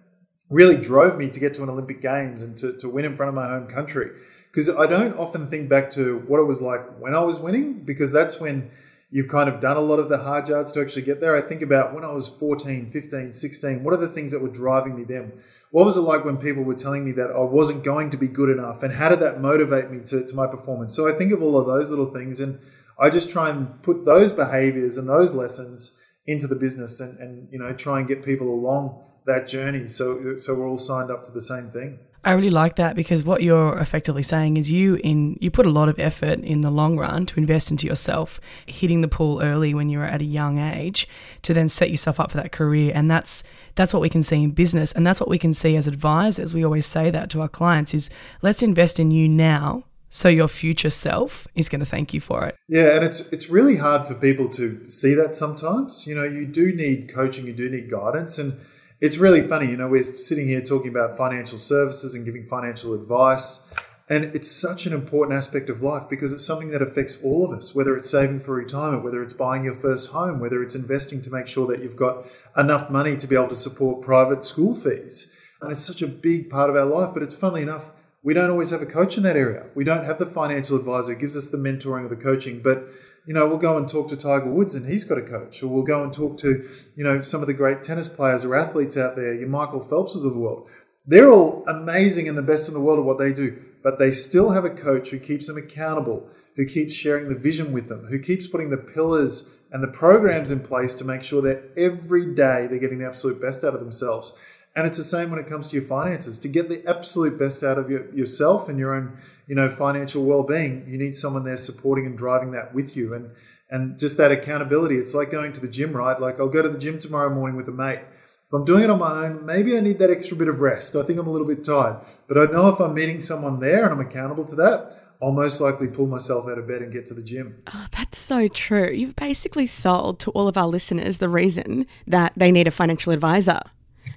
really 0.50 0.76
drove 0.76 1.18
me 1.18 1.30
to 1.30 1.40
get 1.40 1.54
to 1.54 1.64
an 1.64 1.70
Olympic 1.70 2.02
Games 2.02 2.42
and 2.42 2.58
to, 2.58 2.74
to 2.74 2.90
win 2.90 3.06
in 3.06 3.16
front 3.16 3.30
of 3.30 3.36
my 3.36 3.48
home 3.48 3.68
country? 3.68 4.12
Because 4.52 4.70
I 4.70 4.86
don't 4.86 5.18
often 5.18 5.48
think 5.48 5.70
back 5.70 5.90
to 5.92 6.26
what 6.28 6.42
it 6.42 6.46
was 6.46 6.62
like 6.62 6.86
when 7.00 7.16
I 7.16 7.22
was 7.22 7.40
winning, 7.40 7.86
because 7.86 8.12
that's 8.12 8.42
when 8.42 8.70
you've 9.12 9.28
kind 9.28 9.50
of 9.50 9.60
done 9.60 9.78
a 9.78 9.82
lot 9.82 10.00
of 10.00 10.08
the 10.08 10.20
hard 10.20 10.48
yards 10.48 10.72
to 10.72 10.82
actually 10.82 11.02
get 11.02 11.20
there. 11.20 11.36
I 11.36 11.42
think 11.42 11.62
about 11.62 11.94
when 11.94 12.04
I 12.04 12.12
was 12.12 12.28
14, 12.28 12.92
15, 12.92 13.34
16, 13.34 13.84
what 13.84 13.94
are 13.94 13.98
the 13.98 14.08
things 14.08 14.32
that 14.32 14.42
were 14.42 14.50
driving 14.50 14.96
me 14.96 15.04
then? 15.04 15.34
What 15.72 15.86
was 15.86 15.98
it 15.98 16.02
like 16.02 16.26
when 16.26 16.38
people 16.38 16.64
were 16.64 16.76
telling 16.76 17.06
me 17.06 17.12
that 17.14 17.32
I 17.32 17.40
wasn't 17.40 17.84
going 17.84 18.12
to 18.12 18.18
be 18.18 18.28
good 18.28 18.50
enough? 18.50 18.84
And 18.84 18.94
how 18.94 19.10
did 19.10 19.20
that 19.22 19.42
motivate 19.42 19.90
me 19.90 20.00
to, 20.06 20.26
to 20.26 20.36
my 20.36 20.46
performance? 20.46 20.96
So 20.96 21.08
I 21.08 21.18
think 21.18 21.32
of 21.32 21.42
all 21.42 21.58
of 21.58 21.66
those 21.66 21.90
little 21.90 22.12
things 22.12 22.40
and 22.40 22.60
I 23.00 23.10
just 23.10 23.32
try 23.32 23.50
and 23.50 23.82
put 23.82 24.06
those 24.06 24.32
behaviors 24.32 24.98
and 24.98 25.10
those 25.10 25.34
lessons 25.34 25.98
into 26.28 26.48
the 26.48 26.56
business 26.56 27.00
and, 27.00 27.18
and 27.20 27.48
you 27.52 27.58
know, 27.58 27.74
try 27.74 28.00
and 28.00 28.08
get 28.08 28.24
people 28.24 28.48
along 28.48 29.04
that 29.26 29.48
journey 29.48 29.88
so 29.88 30.36
so 30.38 30.56
we're 30.56 30.68
all 30.68 30.78
signed 30.78 31.12
up 31.12 31.24
to 31.24 31.32
the 31.32 31.42
same 31.42 31.70
thing. 31.70 32.00
I 32.24 32.34
really 32.34 32.50
like 32.50 32.76
that 32.76 32.96
because 32.96 33.24
what 33.24 33.42
you're 33.42 33.78
effectively 33.78 34.24
saying 34.24 34.58
is 34.58 34.70
you 34.70 34.96
in 34.96 35.38
you 35.40 35.50
put 35.50 35.66
a 35.66 35.70
lot 35.70 35.88
of 35.88 36.00
effort 36.00 36.40
in 36.40 36.62
the 36.62 36.70
long 36.70 36.98
run 36.98 37.26
to 37.28 37.40
invest 37.40 37.72
into 37.72 37.88
yourself, 37.88 38.42
hitting 38.66 39.02
the 39.02 39.08
pool 39.08 39.42
early 39.42 39.74
when 39.74 39.90
you're 39.90 40.04
at 40.04 40.22
a 40.22 40.26
young 40.26 40.60
age 40.60 41.08
to 41.44 41.54
then 41.54 41.70
set 41.70 41.90
yourself 41.90 42.20
up 42.20 42.32
for 42.32 42.38
that 42.38 42.52
career 42.52 42.92
and 42.94 43.10
that's 43.10 43.44
that's 43.76 43.94
what 43.94 44.02
we 44.02 44.10
can 44.10 44.22
see 44.22 44.44
in 44.44 44.52
business 44.52 44.92
and 44.92 45.08
that's 45.08 45.22
what 45.22 45.30
we 45.30 45.38
can 45.38 45.54
see 45.54 45.78
as 45.78 45.88
advisors. 45.88 46.54
We 46.54 46.66
always 46.66 46.86
say 46.86 47.10
that 47.10 47.30
to 47.32 47.42
our 47.42 47.48
clients 47.48 47.94
is 47.94 48.10
let's 48.42 48.62
invest 48.62 49.00
in 49.00 49.12
you 49.12 49.30
now 49.30 49.86
so 50.10 50.28
your 50.28 50.48
future 50.48 50.90
self 50.90 51.48
is 51.56 51.70
going 51.70 51.80
to 51.80 51.86
thank 51.86 52.14
you 52.14 52.20
for 52.20 52.46
it. 52.46 52.56
Yeah, 52.68 52.96
and 52.96 53.06
it's 53.06 53.32
it's 53.32 53.50
really 53.50 53.78
hard 53.78 54.06
for 54.06 54.16
people 54.16 54.50
to 54.50 54.90
see 54.90 55.14
that 55.14 55.36
sometimes. 55.36 56.06
You 56.08 56.16
know, 56.16 56.24
you 56.24 56.46
do 56.46 56.74
need 56.74 57.14
coaching, 57.14 57.46
you 57.46 57.54
do 57.54 57.70
need 57.70 57.90
guidance 57.90 58.38
and 58.38 58.60
it's 59.02 59.18
really 59.18 59.42
funny, 59.42 59.70
you 59.70 59.78
know, 59.78 59.88
we're 59.88 60.04
sitting 60.04 60.48
here 60.48 60.62
talking 60.62 60.90
about 60.90 61.16
financial 61.16 61.58
services 61.58 62.16
and 62.16 62.26
giving 62.26 62.44
financial 62.44 62.94
advice. 62.94 63.66
And 64.10 64.26
it's 64.36 64.52
such 64.52 64.88
an 64.88 64.94
important 64.94 65.38
aspect 65.38 65.70
of 65.70 65.84
life 65.84 66.10
because 66.10 66.34
it's 66.34 66.46
something 66.46 66.72
that 66.72 66.82
affects 66.82 67.22
all 67.24 67.46
of 67.46 67.56
us, 67.56 67.76
whether 67.76 67.96
it's 67.96 68.10
saving 68.10 68.40
for 68.40 68.56
retirement, 68.56 69.04
whether 69.04 69.22
it's 69.22 69.34
buying 69.34 69.64
your 69.64 69.76
first 69.76 70.12
home, 70.12 70.40
whether 70.40 70.64
it's 70.64 70.74
investing 70.74 71.22
to 71.22 71.30
make 71.30 71.48
sure 71.48 71.68
that 71.68 71.82
you've 71.82 71.96
got 71.96 72.26
enough 72.58 72.90
money 72.90 73.16
to 73.16 73.28
be 73.28 73.36
able 73.36 73.48
to 73.50 73.56
support 73.56 74.02
private 74.02 74.44
school 74.44 74.74
fees. 74.74 75.32
And 75.62 75.72
it's 75.72 75.84
such 75.84 76.02
a 76.02 76.08
big 76.08 76.50
part 76.50 76.72
of 76.72 76.76
our 76.76 76.86
life. 76.86 77.14
But 77.14 77.22
it's 77.22 77.36
funnily 77.36 77.62
enough, 77.62 77.92
we 78.24 78.34
don't 78.34 78.50
always 78.50 78.72
have 78.72 78.82
a 78.82 78.88
coach 78.88 79.16
in 79.16 79.24
that 79.24 79.38
area. 79.38 79.68
We 79.76 79.84
don't 79.84 80.06
have 80.06 80.18
the 80.18 80.26
financial 80.26 80.76
advisor 80.76 81.14
who 81.14 81.20
gives 81.20 81.38
us 81.38 81.50
the 81.50 81.58
mentoring 81.58 82.06
or 82.06 82.10
the 82.10 82.16
coaching. 82.16 82.62
But 82.64 82.90
you 83.26 83.34
know, 83.34 83.48
we'll 83.48 83.58
go 83.58 83.78
and 83.78 83.88
talk 83.88 84.08
to 84.10 84.18
Tiger 84.18 84.50
Woods 84.50 84.76
and 84.76 84.90
he's 84.90 85.04
got 85.04 85.18
a 85.18 85.22
coach, 85.22 85.62
or 85.62 85.68
we'll 85.68 85.84
go 85.84 86.04
and 86.04 86.12
talk 86.12 86.38
to, 86.40 86.68
you 86.96 87.04
know, 87.04 87.22
some 87.22 87.42
of 87.42 87.48
the 87.48 87.54
great 87.54 87.84
tennis 87.84 88.08
players 88.08 88.46
or 88.46 88.56
athletes 88.56 88.98
out 88.98 89.16
there, 89.16 89.34
your 89.34 89.50
Michael 89.50 89.82
Phelpses 89.82 90.26
of 90.26 90.34
the 90.34 90.40
world. 90.40 90.68
They're 91.06 91.32
all 91.32 91.64
amazing 91.68 92.28
and 92.28 92.38
the 92.38 92.44
best 92.44 92.68
in 92.68 92.74
the 92.74 92.80
world 92.80 93.00
at 93.00 93.06
what 93.06 93.18
they 93.18 93.34
do, 93.34 93.60
but 93.82 93.98
they 93.98 94.12
still 94.12 94.52
have 94.52 94.66
a 94.66 94.70
coach 94.70 95.10
who 95.10 95.20
keeps 95.20 95.48
them 95.48 95.58
accountable, 95.58 96.30
who 96.56 96.66
keeps 96.66 96.94
sharing 96.94 97.30
the 97.30 97.36
vision 97.36 97.72
with 97.72 97.88
them, 97.88 98.06
who 98.06 98.20
keeps 98.20 98.48
putting 98.48 98.70
the 98.70 98.78
pillars 98.78 99.50
and 99.72 99.84
the 99.84 99.88
programs 99.88 100.52
in 100.52 100.60
place 100.60 100.96
to 100.96 101.06
make 101.06 101.24
sure 101.24 101.42
that 101.42 101.74
every 101.78 102.34
day 102.34 102.68
they're 102.68 102.80
getting 102.80 103.00
the 103.00 103.08
absolute 103.08 103.42
best 103.42 103.64
out 103.64 103.74
of 103.74 103.80
themselves. 103.80 104.34
And 104.76 104.86
it's 104.86 104.98
the 104.98 105.04
same 105.04 105.30
when 105.32 105.40
it 105.40 105.48
comes 105.48 105.68
to 105.70 105.76
your 105.76 105.86
finances. 105.86 106.40
To 106.40 106.48
get 106.48 106.70
the 106.70 106.86
absolute 106.88 107.38
best 107.38 107.64
out 107.64 107.78
of 107.78 107.90
your, 107.90 108.14
yourself 108.14 108.70
and 108.70 108.78
your 108.78 108.94
own, 108.94 109.18
you 109.48 109.56
know, 109.56 109.68
financial 109.68 110.24
well-being, 110.24 110.86
you 110.88 110.98
need 110.98 111.16
someone 111.16 111.44
there 111.44 111.58
supporting 111.58 112.06
and 112.06 112.18
driving 112.18 112.52
that 112.52 112.74
with 112.74 112.96
you. 112.96 113.14
And 113.14 113.32
and 113.70 114.00
just 114.00 114.18
that 114.18 114.32
accountability. 114.32 114.98
It's 114.98 115.14
like 115.14 115.32
going 115.32 115.54
to 115.54 115.62
the 115.62 115.68
gym, 115.68 115.94
right? 115.96 116.20
Like 116.20 116.40
I'll 116.40 116.50
go 116.50 116.62
to 116.62 116.70
the 116.70 116.78
gym 116.78 117.00
tomorrow 117.00 117.34
morning 117.34 117.56
with 117.56 117.68
a 117.68 117.72
mate. 117.72 118.00
If 118.26 118.54
I'm 118.54 118.66
doing 118.66 118.84
it 118.84 118.90
on 118.90 118.98
my 119.00 119.26
own, 119.26 119.46
maybe 119.46 119.78
I 119.78 119.80
need 119.80 120.00
that 120.00 120.10
extra 120.10 120.36
bit 120.36 120.48
of 120.48 120.60
rest. 120.60 120.96
I 120.96 121.04
think 121.04 121.20
I'm 121.20 121.28
a 121.28 121.32
little 121.32 121.46
bit 121.46 121.64
tired. 121.64 122.04
But 122.28 122.38
I 122.38 122.46
know 122.46 122.70
if 122.70 122.80
I'm 122.80 122.96
meeting 122.96 123.22
someone 123.22 123.60
there 123.60 123.84
and 123.84 123.94
I'm 123.94 124.00
accountable 124.00 124.44
to 124.46 124.56
that, 124.56 124.98
I'll 125.22 125.32
most 125.32 125.62
likely 125.62 125.88
pull 125.88 126.08
myself 126.08 126.48
out 126.48 126.58
of 126.58 126.68
bed 126.68 126.82
and 126.82 126.92
get 126.92 127.06
to 127.08 127.14
the 127.14 127.22
gym. 127.22 127.62
Oh, 127.68 127.86
that's 127.92 128.18
so 128.18 128.48
true. 128.48 128.90
You've 128.90 129.16
basically 129.16 129.68
sold 129.68 130.20
to 130.22 130.32
all 130.32 130.48
of 130.48 130.58
our 130.58 130.68
listeners 130.68 131.20
the 131.20 131.30
reason 131.30 131.86
that 132.08 132.34
they 132.36 132.52
need 132.52 132.68
a 132.68 132.72
financial 132.72 133.14
advisor. 133.14 133.60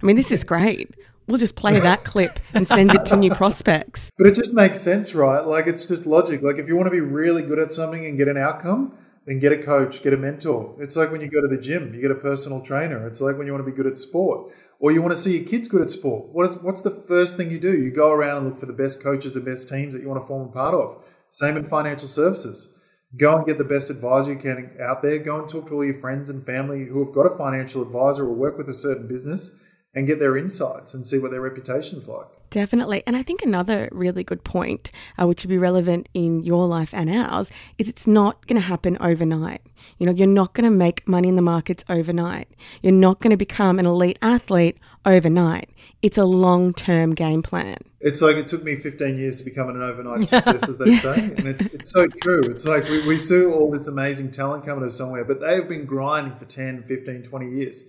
I 0.00 0.06
mean, 0.06 0.16
this 0.16 0.30
is 0.30 0.44
great. 0.44 0.90
we'll 1.26 1.38
just 1.38 1.56
play 1.56 1.78
that 1.78 2.04
clip 2.12 2.40
and 2.54 2.66
send 2.66 2.92
it 2.94 3.04
to 3.06 3.16
new 3.16 3.34
prospects. 3.34 4.10
But 4.18 4.26
it 4.26 4.34
just 4.34 4.52
makes 4.52 4.80
sense, 4.80 5.14
right? 5.14 5.40
Like 5.40 5.66
it's 5.66 5.86
just 5.86 6.06
logic. 6.06 6.42
Like 6.42 6.58
if 6.58 6.68
you 6.68 6.76
want 6.76 6.86
to 6.86 6.90
be 6.90 7.00
really 7.00 7.42
good 7.42 7.58
at 7.58 7.72
something 7.72 8.04
and 8.04 8.16
get 8.16 8.28
an 8.28 8.36
outcome, 8.36 8.96
then 9.26 9.38
get 9.38 9.52
a 9.52 9.58
coach, 9.58 10.02
get 10.02 10.12
a 10.12 10.16
mentor. 10.16 10.74
It's 10.80 10.96
like 10.96 11.12
when 11.12 11.20
you 11.20 11.28
go 11.28 11.40
to 11.40 11.48
the 11.48 11.60
gym, 11.60 11.94
you 11.94 12.00
get 12.00 12.10
a 12.10 12.16
personal 12.16 12.60
trainer. 12.60 13.06
It's 13.06 13.20
like 13.20 13.38
when 13.38 13.46
you 13.46 13.52
want 13.52 13.64
to 13.64 13.70
be 13.70 13.76
good 13.76 13.86
at 13.86 13.96
sport 13.96 14.52
or 14.80 14.90
you 14.90 15.00
want 15.00 15.12
to 15.12 15.20
see 15.20 15.38
your 15.38 15.46
kids 15.46 15.68
good 15.68 15.80
at 15.80 15.90
sport. 15.90 16.30
What 16.32 16.46
is, 16.48 16.56
what's 16.56 16.82
the 16.82 16.90
first 16.90 17.36
thing 17.36 17.50
you 17.50 17.60
do? 17.60 17.72
You 17.76 17.92
go 17.92 18.10
around 18.10 18.38
and 18.38 18.46
look 18.48 18.58
for 18.58 18.66
the 18.66 18.72
best 18.72 19.02
coaches 19.02 19.36
and 19.36 19.44
best 19.44 19.68
teams 19.68 19.94
that 19.94 20.02
you 20.02 20.08
want 20.08 20.20
to 20.20 20.26
form 20.26 20.48
a 20.48 20.52
part 20.52 20.74
of. 20.74 21.04
Same 21.30 21.56
in 21.56 21.64
financial 21.64 22.08
services. 22.08 22.76
Go 23.16 23.36
and 23.36 23.46
get 23.46 23.58
the 23.58 23.64
best 23.64 23.90
advisor 23.90 24.32
you 24.32 24.38
can 24.38 24.76
out 24.80 25.02
there. 25.02 25.18
Go 25.18 25.38
and 25.38 25.48
talk 25.48 25.68
to 25.68 25.74
all 25.74 25.84
your 25.84 25.94
friends 25.94 26.28
and 26.28 26.44
family 26.44 26.86
who 26.86 27.04
have 27.04 27.14
got 27.14 27.26
a 27.26 27.36
financial 27.36 27.82
advisor 27.82 28.24
or 28.24 28.32
work 28.32 28.58
with 28.58 28.68
a 28.68 28.74
certain 28.74 29.06
business 29.06 29.61
and 29.94 30.06
get 30.06 30.18
their 30.18 30.36
insights 30.36 30.94
and 30.94 31.06
see 31.06 31.18
what 31.18 31.30
their 31.30 31.40
reputation's 31.40 32.08
like. 32.08 32.26
Definitely. 32.52 33.02
And 33.06 33.16
I 33.16 33.22
think 33.22 33.40
another 33.40 33.88
really 33.92 34.22
good 34.22 34.44
point, 34.44 34.90
uh, 35.18 35.26
which 35.26 35.42
would 35.42 35.48
be 35.48 35.56
relevant 35.56 36.08
in 36.12 36.42
your 36.42 36.66
life 36.66 36.92
and 36.92 37.08
ours, 37.08 37.50
is 37.78 37.88
it's 37.88 38.06
not 38.06 38.46
going 38.46 38.60
to 38.60 38.66
happen 38.66 38.98
overnight. 39.00 39.62
You 39.98 40.04
know, 40.04 40.12
you're 40.12 40.26
not 40.26 40.52
going 40.52 40.70
to 40.70 40.76
make 40.76 41.08
money 41.08 41.28
in 41.28 41.36
the 41.36 41.42
markets 41.42 41.82
overnight. 41.88 42.48
You're 42.82 42.92
not 42.92 43.20
going 43.20 43.30
to 43.30 43.38
become 43.38 43.78
an 43.78 43.86
elite 43.86 44.18
athlete 44.20 44.76
overnight. 45.06 45.70
It's 46.02 46.18
a 46.18 46.26
long 46.26 46.74
term 46.74 47.14
game 47.14 47.42
plan. 47.42 47.76
It's 48.00 48.20
like 48.20 48.36
it 48.36 48.48
took 48.48 48.62
me 48.62 48.76
15 48.76 49.16
years 49.16 49.38
to 49.38 49.44
become 49.44 49.70
an 49.70 49.80
overnight 49.80 50.20
success, 50.26 50.68
as 50.68 50.76
they 50.76 50.94
say. 50.96 51.14
And 51.14 51.48
it's, 51.48 51.64
it's 51.66 51.90
so 51.90 52.06
true. 52.22 52.42
It's 52.44 52.66
like 52.66 52.84
we, 52.84 53.06
we 53.06 53.16
see 53.16 53.46
all 53.46 53.70
this 53.70 53.86
amazing 53.86 54.30
talent 54.30 54.66
coming 54.66 54.82
out 54.82 54.88
of 54.88 54.92
somewhere, 54.92 55.24
but 55.24 55.40
they 55.40 55.54
have 55.54 55.70
been 55.70 55.86
grinding 55.86 56.36
for 56.36 56.44
10, 56.44 56.82
15, 56.82 57.22
20 57.22 57.48
years. 57.48 57.88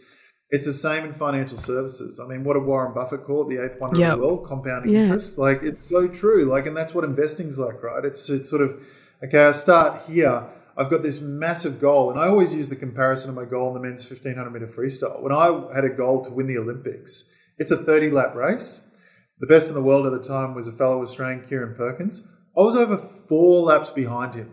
It's 0.53 0.67
the 0.67 0.73
same 0.73 1.03
in 1.03 1.13
financial 1.13 1.57
services. 1.57 2.19
I 2.19 2.27
mean, 2.27 2.43
what 2.43 2.53
did 2.53 2.61
Warren 2.61 2.93
Buffett 2.93 3.23
call 3.23 3.41
it? 3.41 3.49
The 3.49 3.65
eighth 3.65 3.81
wonder 3.81 3.99
yep. 3.99 4.13
of 4.13 4.19
the 4.19 4.25
world, 4.27 4.45
compounding 4.45 4.93
yeah. 4.93 4.99
interest. 4.99 5.39
Like 5.39 5.63
it's 5.63 5.83
so 5.83 6.07
true. 6.07 6.45
Like, 6.45 6.67
and 6.67 6.77
that's 6.77 6.93
what 6.93 7.03
investing's 7.03 7.57
like, 7.57 7.81
right? 7.81 8.05
It's 8.05 8.29
it's 8.29 8.51
sort 8.51 8.61
of 8.61 8.85
okay. 9.23 9.47
I 9.47 9.51
start 9.51 10.03
here. 10.03 10.45
I've 10.77 10.91
got 10.91 11.01
this 11.01 11.21
massive 11.21 11.81
goal, 11.81 12.11
and 12.11 12.19
I 12.19 12.27
always 12.27 12.53
use 12.53 12.69
the 12.69 12.75
comparison 12.75 13.31
of 13.31 13.35
my 13.35 13.45
goal 13.45 13.69
in 13.69 13.73
the 13.73 13.79
men's 13.79 14.07
1500 14.07 14.51
meter 14.51 14.67
freestyle. 14.67 15.21
When 15.21 15.31
I 15.31 15.73
had 15.73 15.85
a 15.85 15.89
goal 15.89 16.21
to 16.21 16.31
win 16.31 16.45
the 16.45 16.59
Olympics, 16.59 17.31
it's 17.57 17.71
a 17.71 17.77
30 17.77 18.11
lap 18.11 18.35
race. 18.35 18.85
The 19.39 19.47
best 19.47 19.69
in 19.69 19.73
the 19.73 19.81
world 19.81 20.05
at 20.05 20.11
the 20.11 20.19
time 20.19 20.53
was 20.53 20.67
a 20.67 20.71
fellow 20.71 21.01
Australian, 21.01 21.41
Kieren 21.41 21.75
Perkins. 21.75 22.27
I 22.55 22.61
was 22.61 22.75
over 22.75 22.95
four 22.95 23.63
laps 23.63 23.89
behind 23.89 24.35
him. 24.35 24.51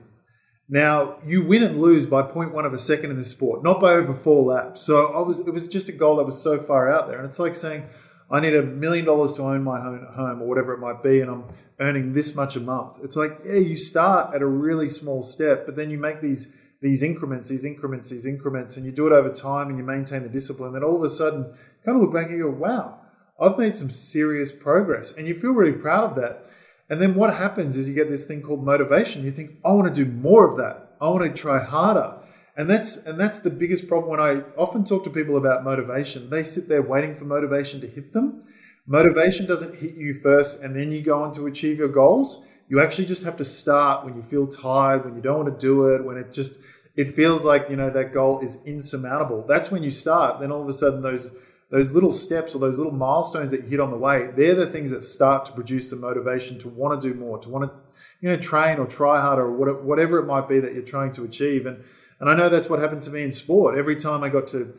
Now 0.73 1.17
you 1.27 1.45
win 1.45 1.65
and 1.65 1.81
lose 1.81 2.07
by 2.07 2.23
0.1 2.23 2.65
of 2.65 2.73
a 2.73 2.79
second 2.79 3.11
in 3.11 3.17
this 3.17 3.31
sport, 3.31 3.65
not 3.65 3.81
by 3.81 3.95
over 3.95 4.15
four 4.15 4.45
laps. 4.45 4.83
So 4.83 5.13
I 5.13 5.21
was, 5.21 5.41
it 5.41 5.53
was 5.53 5.67
just 5.67 5.89
a 5.89 5.93
goal 5.93 6.17
that 6.17 6.25
was 6.25 6.41
so 6.41 6.59
far 6.59 6.91
out 6.91 7.09
there, 7.09 7.17
and 7.17 7.27
it's 7.27 7.41
like 7.41 7.57
saying, 7.57 7.85
I 8.31 8.39
need 8.39 8.55
a 8.55 8.63
million 8.63 9.05
dollars 9.05 9.33
to 9.35 9.43
own 9.43 9.65
my 9.65 9.81
home 9.81 10.41
or 10.41 10.47
whatever 10.47 10.73
it 10.73 10.79
might 10.79 11.03
be, 11.03 11.21
and 11.21 11.29
I'm 11.29 11.45
earning 11.81 12.13
this 12.13 12.37
much 12.37 12.55
a 12.55 12.61
month. 12.61 12.99
It's 13.03 13.17
like, 13.17 13.39
yeah, 13.45 13.57
you 13.57 13.75
start 13.75 14.33
at 14.33 14.43
a 14.43 14.47
really 14.47 14.87
small 14.87 15.23
step, 15.23 15.67
but 15.67 15.75
then 15.75 15.91
you 15.91 15.99
make 15.99 16.21
these 16.21 16.55
these 16.81 17.03
increments, 17.03 17.49
these 17.49 17.67
increments, 17.67 18.09
these 18.09 18.25
increments, 18.25 18.77
and 18.77 18.87
you 18.87 18.93
do 18.93 19.07
it 19.07 19.13
over 19.13 19.29
time 19.29 19.69
and 19.69 19.77
you 19.77 19.85
maintain 19.85 20.23
the 20.23 20.31
discipline. 20.31 20.73
Then 20.73 20.83
all 20.83 20.97
of 20.97 21.03
a 21.03 21.11
sudden, 21.11 21.53
kind 21.85 21.97
of 21.97 22.03
look 22.03 22.15
back 22.15 22.31
and 22.31 22.41
go, 22.41 22.49
wow, 22.49 22.99
I've 23.39 23.59
made 23.59 23.77
some 23.77 23.91
serious 23.91 24.51
progress, 24.51 25.17
and 25.17 25.29
you 25.29 25.35
feel 25.35 25.51
really 25.51 25.77
proud 25.77 26.05
of 26.05 26.17
that. 26.17 26.51
And 26.91 27.01
then 27.01 27.15
what 27.15 27.33
happens 27.33 27.77
is 27.77 27.89
you 27.89 27.95
get 27.95 28.11
this 28.11 28.27
thing 28.27 28.43
called 28.43 28.65
motivation. 28.65 29.25
You 29.25 29.31
think, 29.31 29.53
I 29.65 29.73
want 29.73 29.89
to 29.89 29.95
do 29.95 30.11
more 30.11 30.45
of 30.47 30.57
that. 30.59 30.97
I 31.01 31.09
want 31.09 31.25
to 31.25 31.33
try 31.33 31.63
harder. 31.63 32.17
And 32.57 32.69
that's 32.69 33.07
and 33.07 33.19
that's 33.19 33.39
the 33.39 33.49
biggest 33.49 33.89
problem 33.89 34.11
when 34.11 34.21
I 34.21 34.43
often 34.59 34.85
talk 34.85 35.05
to 35.05 35.11
people 35.11 35.37
about 35.39 35.65
motivation. 35.65 36.29
They 36.29 36.43
sit 36.43 36.69
there 36.69 36.83
waiting 36.83 37.15
for 37.15 37.25
motivation 37.25 37.81
to 37.81 37.87
hit 37.87 38.13
them. 38.13 38.43
Motivation 38.87 39.47
doesn't 39.47 39.77
hit 39.77 39.95
you 39.95 40.15
first 40.15 40.63
and 40.63 40.75
then 40.75 40.91
you 40.93 41.01
go 41.01 41.23
on 41.23 41.33
to 41.35 41.47
achieve 41.47 41.79
your 41.79 41.89
goals. 41.89 42.45
You 42.69 42.81
actually 42.81 43.07
just 43.07 43.23
have 43.23 43.37
to 43.39 43.45
start 43.45 44.05
when 44.05 44.15
you 44.15 44.23
feel 44.23 44.47
tired, 44.47 45.05
when 45.05 45.15
you 45.15 45.23
don't 45.23 45.45
want 45.45 45.59
to 45.59 45.67
do 45.67 45.95
it, 45.95 46.05
when 46.05 46.17
it 46.17 46.33
just 46.33 46.61
it 46.97 47.15
feels 47.15 47.45
like, 47.45 47.71
you 47.71 47.77
know, 47.77 47.89
that 47.89 48.13
goal 48.13 48.41
is 48.41 48.63
insurmountable. 48.67 49.45
That's 49.47 49.71
when 49.71 49.83
you 49.83 49.91
start. 49.91 50.41
Then 50.41 50.51
all 50.53 50.61
of 50.61 50.69
a 50.69 50.73
sudden 50.73 51.01
those 51.01 51.35
those 51.71 51.93
little 51.93 52.13
steps 52.13 52.55
or 52.55 52.59
those 52.59 52.79
little 52.79 52.93
milestones 52.93 53.53
that 53.53 53.63
you 53.63 53.69
hit 53.69 53.81
on 53.81 53.91
the 53.91 53.97
way, 53.97 54.29
they're 54.37 54.55
the 54.55 54.67
things 54.67 54.91
that 54.91 55.05
start 55.05 55.45
to 55.47 55.53
produce 55.53 55.91
the 55.91 55.97
motivation 55.97 56.59
to 56.59 56.69
want 56.69 57.01
to 57.01 57.09
do 57.09 57.19
more, 57.19 57.39
to 57.39 57.49
want 57.49 57.71
to, 57.71 57.79
you 58.21 58.29
know, 58.29 58.37
train 58.37 58.79
or 58.79 58.87
try 58.87 59.21
harder 59.21 59.43
or 59.43 59.83
whatever 59.83 60.19
it 60.19 60.27
might 60.27 60.49
be 60.49 60.59
that 60.59 60.75
you're 60.75 60.83
trying 60.83 61.13
to 61.13 61.25
achieve. 61.25 61.67
And 61.67 61.85
and 62.21 62.29
I 62.29 62.35
know 62.35 62.51
that's 62.51 62.69
what 62.69 62.81
happened 62.81 63.03
to 63.05 63.11
me 63.11 63.23
in 63.23 63.33
sport. 63.33 63.79
Every 63.79 63.97
time 63.97 64.23
I 64.23 64.29
got 64.29 64.47
to, 64.49 64.75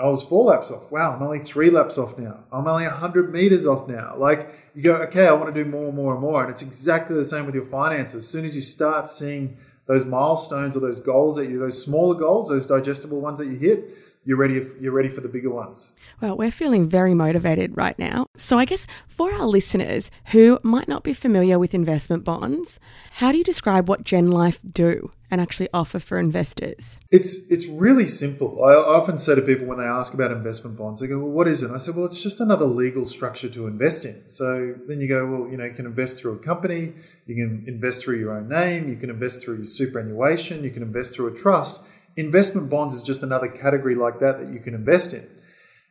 I 0.00 0.06
was 0.06 0.22
four 0.22 0.44
laps 0.44 0.70
off. 0.70 0.92
Wow, 0.92 1.14
I'm 1.14 1.22
only 1.22 1.40
three 1.40 1.68
laps 1.68 1.98
off 1.98 2.16
now. 2.16 2.44
I'm 2.52 2.68
only 2.68 2.84
100 2.84 3.32
meters 3.32 3.66
off 3.66 3.88
now. 3.88 4.14
Like 4.16 4.54
you 4.74 4.82
go, 4.82 4.94
okay, 4.96 5.26
I 5.26 5.32
want 5.32 5.52
to 5.52 5.64
do 5.64 5.68
more 5.68 5.86
and 5.86 5.96
more 5.96 6.12
and 6.12 6.20
more. 6.20 6.42
And 6.42 6.50
it's 6.50 6.62
exactly 6.62 7.16
the 7.16 7.24
same 7.24 7.46
with 7.46 7.54
your 7.54 7.64
finances. 7.64 8.16
As 8.16 8.28
soon 8.28 8.44
as 8.44 8.54
you 8.54 8.60
start 8.60 9.10
seeing 9.10 9.58
those 9.86 10.04
milestones 10.04 10.76
or 10.76 10.80
those 10.80 11.00
goals 11.00 11.36
that 11.36 11.50
you, 11.50 11.58
those 11.58 11.82
smaller 11.82 12.14
goals, 12.14 12.48
those 12.48 12.64
digestible 12.64 13.20
ones 13.20 13.40
that 13.40 13.46
you 13.46 13.56
hit, 13.56 13.90
you're 14.24 14.38
ready. 14.38 14.64
You're 14.80 14.92
ready 14.92 15.08
for 15.08 15.20
the 15.20 15.28
bigger 15.28 15.50
ones. 15.50 15.92
Well, 16.24 16.38
we're 16.38 16.50
feeling 16.50 16.88
very 16.88 17.12
motivated 17.12 17.76
right 17.76 17.98
now. 17.98 18.28
So, 18.34 18.58
I 18.58 18.64
guess 18.64 18.86
for 19.06 19.30
our 19.34 19.44
listeners 19.44 20.10
who 20.28 20.58
might 20.62 20.88
not 20.88 21.04
be 21.04 21.12
familiar 21.12 21.58
with 21.58 21.74
investment 21.74 22.24
bonds, 22.24 22.80
how 23.16 23.30
do 23.30 23.36
you 23.36 23.44
describe 23.44 23.90
what 23.90 24.04
Gen 24.04 24.30
Life 24.30 24.58
do 24.66 25.12
and 25.30 25.38
actually 25.38 25.68
offer 25.74 25.98
for 25.98 26.16
investors? 26.16 26.96
It's 27.10 27.46
it's 27.50 27.66
really 27.66 28.06
simple. 28.06 28.64
I 28.64 28.72
often 28.72 29.18
say 29.18 29.34
to 29.34 29.42
people 29.42 29.66
when 29.66 29.76
they 29.76 29.84
ask 29.84 30.14
about 30.14 30.30
investment 30.30 30.78
bonds, 30.78 31.02
they 31.02 31.08
go, 31.08 31.18
"Well, 31.18 31.28
what 31.28 31.46
is 31.46 31.62
it?" 31.62 31.70
I 31.70 31.76
said, 31.76 31.94
"Well, 31.94 32.06
it's 32.06 32.22
just 32.22 32.40
another 32.40 32.64
legal 32.64 33.04
structure 33.04 33.50
to 33.50 33.66
invest 33.66 34.06
in." 34.06 34.22
So 34.24 34.76
then 34.88 35.02
you 35.02 35.08
go, 35.08 35.26
"Well, 35.26 35.50
you 35.50 35.58
know, 35.58 35.66
you 35.66 35.74
can 35.74 35.84
invest 35.84 36.22
through 36.22 36.36
a 36.36 36.38
company, 36.38 36.94
you 37.26 37.34
can 37.34 37.64
invest 37.66 38.02
through 38.02 38.16
your 38.16 38.32
own 38.34 38.48
name, 38.48 38.88
you 38.88 38.96
can 38.96 39.10
invest 39.10 39.44
through 39.44 39.56
your 39.56 39.66
superannuation, 39.66 40.64
you 40.64 40.70
can 40.70 40.82
invest 40.82 41.14
through 41.14 41.26
a 41.26 41.34
trust." 41.34 41.84
Investment 42.16 42.70
bonds 42.70 42.94
is 42.94 43.02
just 43.02 43.22
another 43.22 43.48
category 43.48 43.94
like 43.94 44.20
that 44.20 44.38
that 44.38 44.50
you 44.50 44.60
can 44.60 44.72
invest 44.72 45.12
in. 45.12 45.26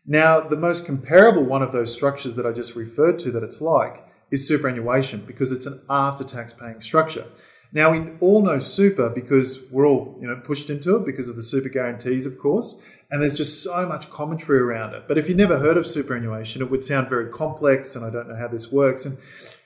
Now, 0.05 0.41
the 0.41 0.57
most 0.57 0.85
comparable 0.85 1.43
one 1.43 1.61
of 1.61 1.71
those 1.71 1.93
structures 1.93 2.35
that 2.35 2.45
I 2.45 2.51
just 2.51 2.75
referred 2.75 3.19
to 3.19 3.31
that 3.31 3.43
it's 3.43 3.61
like 3.61 4.05
is 4.31 4.47
superannuation 4.47 5.23
because 5.25 5.51
it's 5.51 5.65
an 5.65 5.81
after 5.89 6.23
tax 6.23 6.53
paying 6.53 6.81
structure. 6.81 7.25
Now, 7.71 7.91
we 7.91 8.11
all 8.19 8.43
know 8.43 8.59
super 8.59 9.09
because 9.09 9.63
we're 9.71 9.87
all 9.87 10.17
you 10.21 10.27
know 10.27 10.35
pushed 10.35 10.69
into 10.69 10.95
it 10.95 11.05
because 11.05 11.27
of 11.27 11.35
the 11.35 11.41
super 11.41 11.69
guarantees, 11.69 12.25
of 12.25 12.37
course, 12.37 12.85
and 13.09 13.21
there's 13.21 13.33
just 13.33 13.63
so 13.63 13.87
much 13.87 14.09
commentary 14.09 14.59
around 14.59 14.93
it. 14.93 15.07
But 15.07 15.17
if 15.17 15.27
you've 15.27 15.37
never 15.37 15.57
heard 15.57 15.77
of 15.77 15.87
superannuation, 15.87 16.61
it 16.61 16.69
would 16.69 16.83
sound 16.83 17.09
very 17.09 17.31
complex, 17.31 17.95
and 17.95 18.05
I 18.05 18.11
don't 18.11 18.27
know 18.27 18.35
how 18.35 18.47
this 18.47 18.71
works. 18.71 19.05
And 19.05 19.17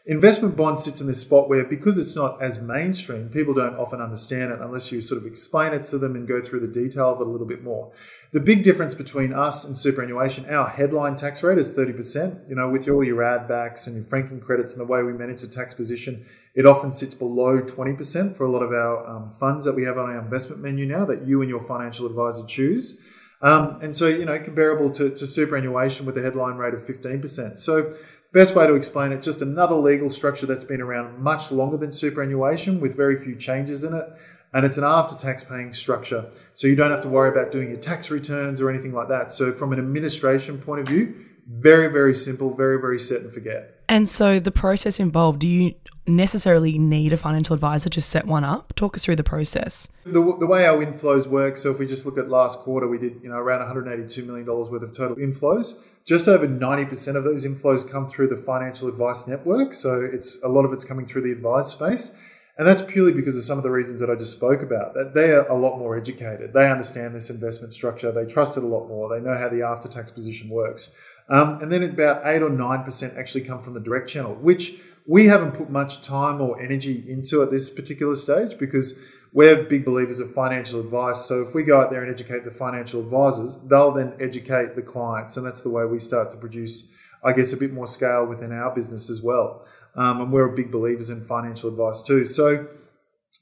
Investment 0.10 0.56
bond 0.56 0.80
sits 0.80 1.02
in 1.02 1.08
this 1.08 1.20
spot 1.20 1.50
where, 1.50 1.66
because 1.66 1.98
it's 1.98 2.16
not 2.16 2.42
as 2.42 2.62
mainstream, 2.62 3.28
people 3.28 3.54
don't 3.54 3.76
often 3.76 4.00
understand 4.00 4.54
it 4.54 4.62
unless 4.62 4.90
you 4.90 5.02
sort 5.02 5.20
of 5.20 5.28
explain 5.28 5.74
it 5.74 5.84
to 5.84 5.98
them 5.98 6.16
and 6.16 6.26
go 6.26 6.40
through 6.42 6.62
the 6.62 6.68
detail 6.68 7.12
of 7.12 7.20
it 7.20 7.28
a 7.28 7.30
little 7.30 7.46
bit 7.46 7.62
more. 7.62 7.92
The 8.32 8.40
big 8.40 8.64
difference 8.64 8.96
between 8.96 9.34
us 9.34 9.66
and 9.66 9.78
superannuation, 9.78 10.50
our 10.50 10.70
headline 10.70 11.16
tax 11.16 11.44
rate 11.44 11.58
is 11.58 11.78
30%. 11.78 12.48
You 12.48 12.56
know, 12.56 12.70
with 12.70 12.88
all 12.88 13.04
your 13.04 13.22
add 13.22 13.50
backs 13.50 13.86
and 13.86 13.98
your 13.98 14.06
franking 14.06 14.40
credits 14.40 14.74
and 14.74 14.82
the 14.82 14.90
way 14.90 15.04
we 15.04 15.12
manage 15.12 15.42
the 15.42 15.50
tax 15.50 15.74
position, 15.74 16.26
it 16.56 16.66
often 16.66 16.94
sits 16.94 17.14
below 17.14 17.62
20% 17.62 18.34
for 18.34 18.46
a 18.46 18.50
lot 18.50 18.64
of 18.64 18.72
our 18.72 19.06
um, 19.10 19.30
funds 19.30 19.66
that 19.66 19.76
we 19.76 19.84
have 19.84 19.98
on 19.98 20.10
our 20.10 20.20
investment 20.20 20.62
menu 20.62 20.86
now 20.86 21.04
that 21.04 21.28
you 21.28 21.42
and 21.42 21.50
your 21.50 21.60
financial 21.60 22.06
advisor 22.06 22.46
choose. 22.46 22.98
Um, 23.42 23.80
and 23.82 23.96
so, 23.96 24.08
you 24.08 24.26
know, 24.26 24.40
comparable 24.40 24.90
to, 24.92 25.12
to 25.12 25.28
superannuation 25.28 26.06
with 26.06 26.18
a 26.18 26.22
headline 26.22 26.56
rate 26.56 26.74
of 26.74 26.82
15%. 26.82 27.58
So, 27.58 27.94
Best 28.38 28.54
way 28.54 28.68
to 28.68 28.76
explain 28.76 29.12
it, 29.14 29.24
just 29.24 29.42
another 29.42 29.74
legal 29.74 30.10
structure 30.10 30.46
that's 30.46 30.64
been 30.64 30.80
around 30.80 31.18
much 31.18 31.52
longer 31.52 31.76
than 31.76 31.92
superannuation 31.92 32.80
with 32.80 32.96
very 32.96 33.18
few 33.18 33.36
changes 33.36 33.84
in 33.84 33.96
it. 33.96 34.08
And 34.54 34.64
it's 34.64 34.78
an 34.78 34.84
after 34.84 35.16
tax 35.16 35.44
paying 35.44 35.74
structure. 35.74 36.30
So 36.54 36.68
you 36.68 36.76
don't 36.76 36.92
have 36.92 37.02
to 37.02 37.10
worry 37.10 37.30
about 37.30 37.52
doing 37.52 37.70
your 37.70 37.80
tax 37.80 38.12
returns 38.12 38.62
or 38.62 38.70
anything 38.70 38.94
like 38.94 39.08
that. 39.08 39.32
So, 39.32 39.52
from 39.52 39.74
an 39.74 39.80
administration 39.80 40.60
point 40.60 40.82
of 40.82 40.88
view, 40.88 41.16
very, 41.48 41.92
very 41.92 42.14
simple, 42.14 42.54
very, 42.54 42.80
very 42.80 43.00
set 43.00 43.22
and 43.22 43.34
forget. 43.34 43.82
And 43.90 44.08
so, 44.08 44.40
the 44.40 44.52
process 44.52 45.00
involved, 45.00 45.40
do 45.40 45.50
you 45.50 45.74
necessarily 46.08 46.78
need 46.78 47.14
a 47.14 47.18
financial 47.18 47.54
advisor 47.54 47.90
to 47.90 48.02
set 48.02 48.26
one 48.26 48.44
up? 48.44 48.74
Talk 48.76 48.96
us 48.96 49.06
through 49.06 49.18
the 49.18 49.24
process. 49.24 49.90
The, 50.06 50.22
the 50.40 50.48
way 50.48 50.66
our 50.66 50.84
inflows 50.84 51.28
work, 51.28 51.58
so 51.58 51.72
if 51.72 51.80
we 51.80 51.86
just 51.86 52.06
look 52.06 52.18
at 52.18 52.30
last 52.30 52.60
quarter, 52.60 52.88
we 52.88 52.98
did 52.98 53.20
you 53.22 53.30
know 53.30 53.38
around 53.38 53.60
182 53.60 54.24
million 54.24 54.46
dollars 54.46 54.70
worth 54.70 54.84
of 54.84 54.96
total 54.96 55.18
inflows. 55.18 55.82
Just 56.06 56.30
over 56.30 56.48
90% 56.48 57.18
of 57.18 57.26
those 57.26 57.46
inflows 57.46 57.90
come 57.90 58.08
through 58.08 58.30
the 58.30 58.38
financial 58.38 58.88
advice 58.88 59.28
network. 59.28 59.74
So 59.74 60.02
it's 60.02 60.42
a 60.42 60.48
lot 60.48 60.64
of 60.64 60.72
it's 60.72 60.86
coming 60.86 61.06
through 61.06 61.24
the 61.24 61.32
advice 61.34 61.68
space. 61.68 62.16
And 62.58 62.66
that's 62.66 62.82
purely 62.82 63.12
because 63.12 63.36
of 63.36 63.44
some 63.44 63.58
of 63.58 63.64
the 63.64 63.70
reasons 63.70 64.00
that 64.00 64.10
I 64.10 64.16
just 64.16 64.32
spoke 64.32 64.64
about. 64.64 64.96
That 64.96 65.14
they 65.14 65.32
are 65.32 65.48
a 65.48 65.56
lot 65.56 65.78
more 65.78 65.96
educated. 65.96 66.54
They 66.54 66.72
understand 66.72 67.14
this 67.14 67.30
investment 67.30 67.72
structure. 67.74 68.12
They 68.12 68.26
trust 68.26 68.58
it 68.58 68.64
a 68.64 68.68
lot 68.68 68.88
more. 68.88 69.10
They 69.10 69.24
know 69.24 69.38
how 69.38 69.50
the 69.50 69.62
after 69.62 69.88
tax 69.88 70.10
position 70.10 70.50
works. 70.50 70.96
Um, 71.30 71.62
and 71.62 71.72
then 71.72 71.84
about 71.84 72.22
eight 72.26 72.42
or 72.42 72.50
nine 72.50 72.84
percent 72.84 73.18
actually 73.18 73.42
come 73.42 73.60
from 73.60 73.74
the 73.74 73.80
direct 73.80 74.10
channel, 74.10 74.36
which 74.36 74.80
we 75.06 75.26
haven't 75.26 75.54
put 75.54 75.70
much 75.70 76.02
time 76.02 76.42
or 76.42 76.62
energy 76.62 77.04
into 77.08 77.42
at 77.42 77.52
this 77.52 77.70
particular 77.70 78.16
stage 78.16 78.58
because 78.58 79.00
we're 79.34 79.64
big 79.64 79.86
believers 79.86 80.20
of 80.20 80.34
financial 80.34 80.80
advice. 80.80 81.26
So 81.26 81.42
if 81.42 81.54
we 81.54 81.64
go 81.64 81.82
out 81.82 81.92
there 81.92 82.02
and 82.02 82.12
educate 82.12 82.46
the 82.46 82.52
financial 82.52 83.02
advisors, 83.02 83.60
they'll 83.68 83.92
then 83.92 84.14
educate 84.20 84.76
the 84.76 84.82
clients, 84.82 85.38
and 85.38 85.46
that's 85.46 85.62
the 85.62 85.70
way 85.70 85.86
we 85.86 86.00
start 86.00 86.30
to 86.32 86.38
produce 86.38 86.94
I 87.24 87.34
guess, 87.34 87.54
a 87.54 87.58
bit 87.58 87.74
more 87.74 87.88
scale 87.88 88.26
within 88.26 88.52
our 88.52 88.74
business 88.74 89.10
as 89.10 89.22
well. 89.22 89.66
Um, 89.96 90.22
and 90.22 90.32
we're 90.32 90.48
big 90.50 90.72
believers 90.72 91.10
in 91.10 91.24
financial 91.24 91.70
advice 91.70 92.02
too. 92.02 92.26
So, 92.26 92.68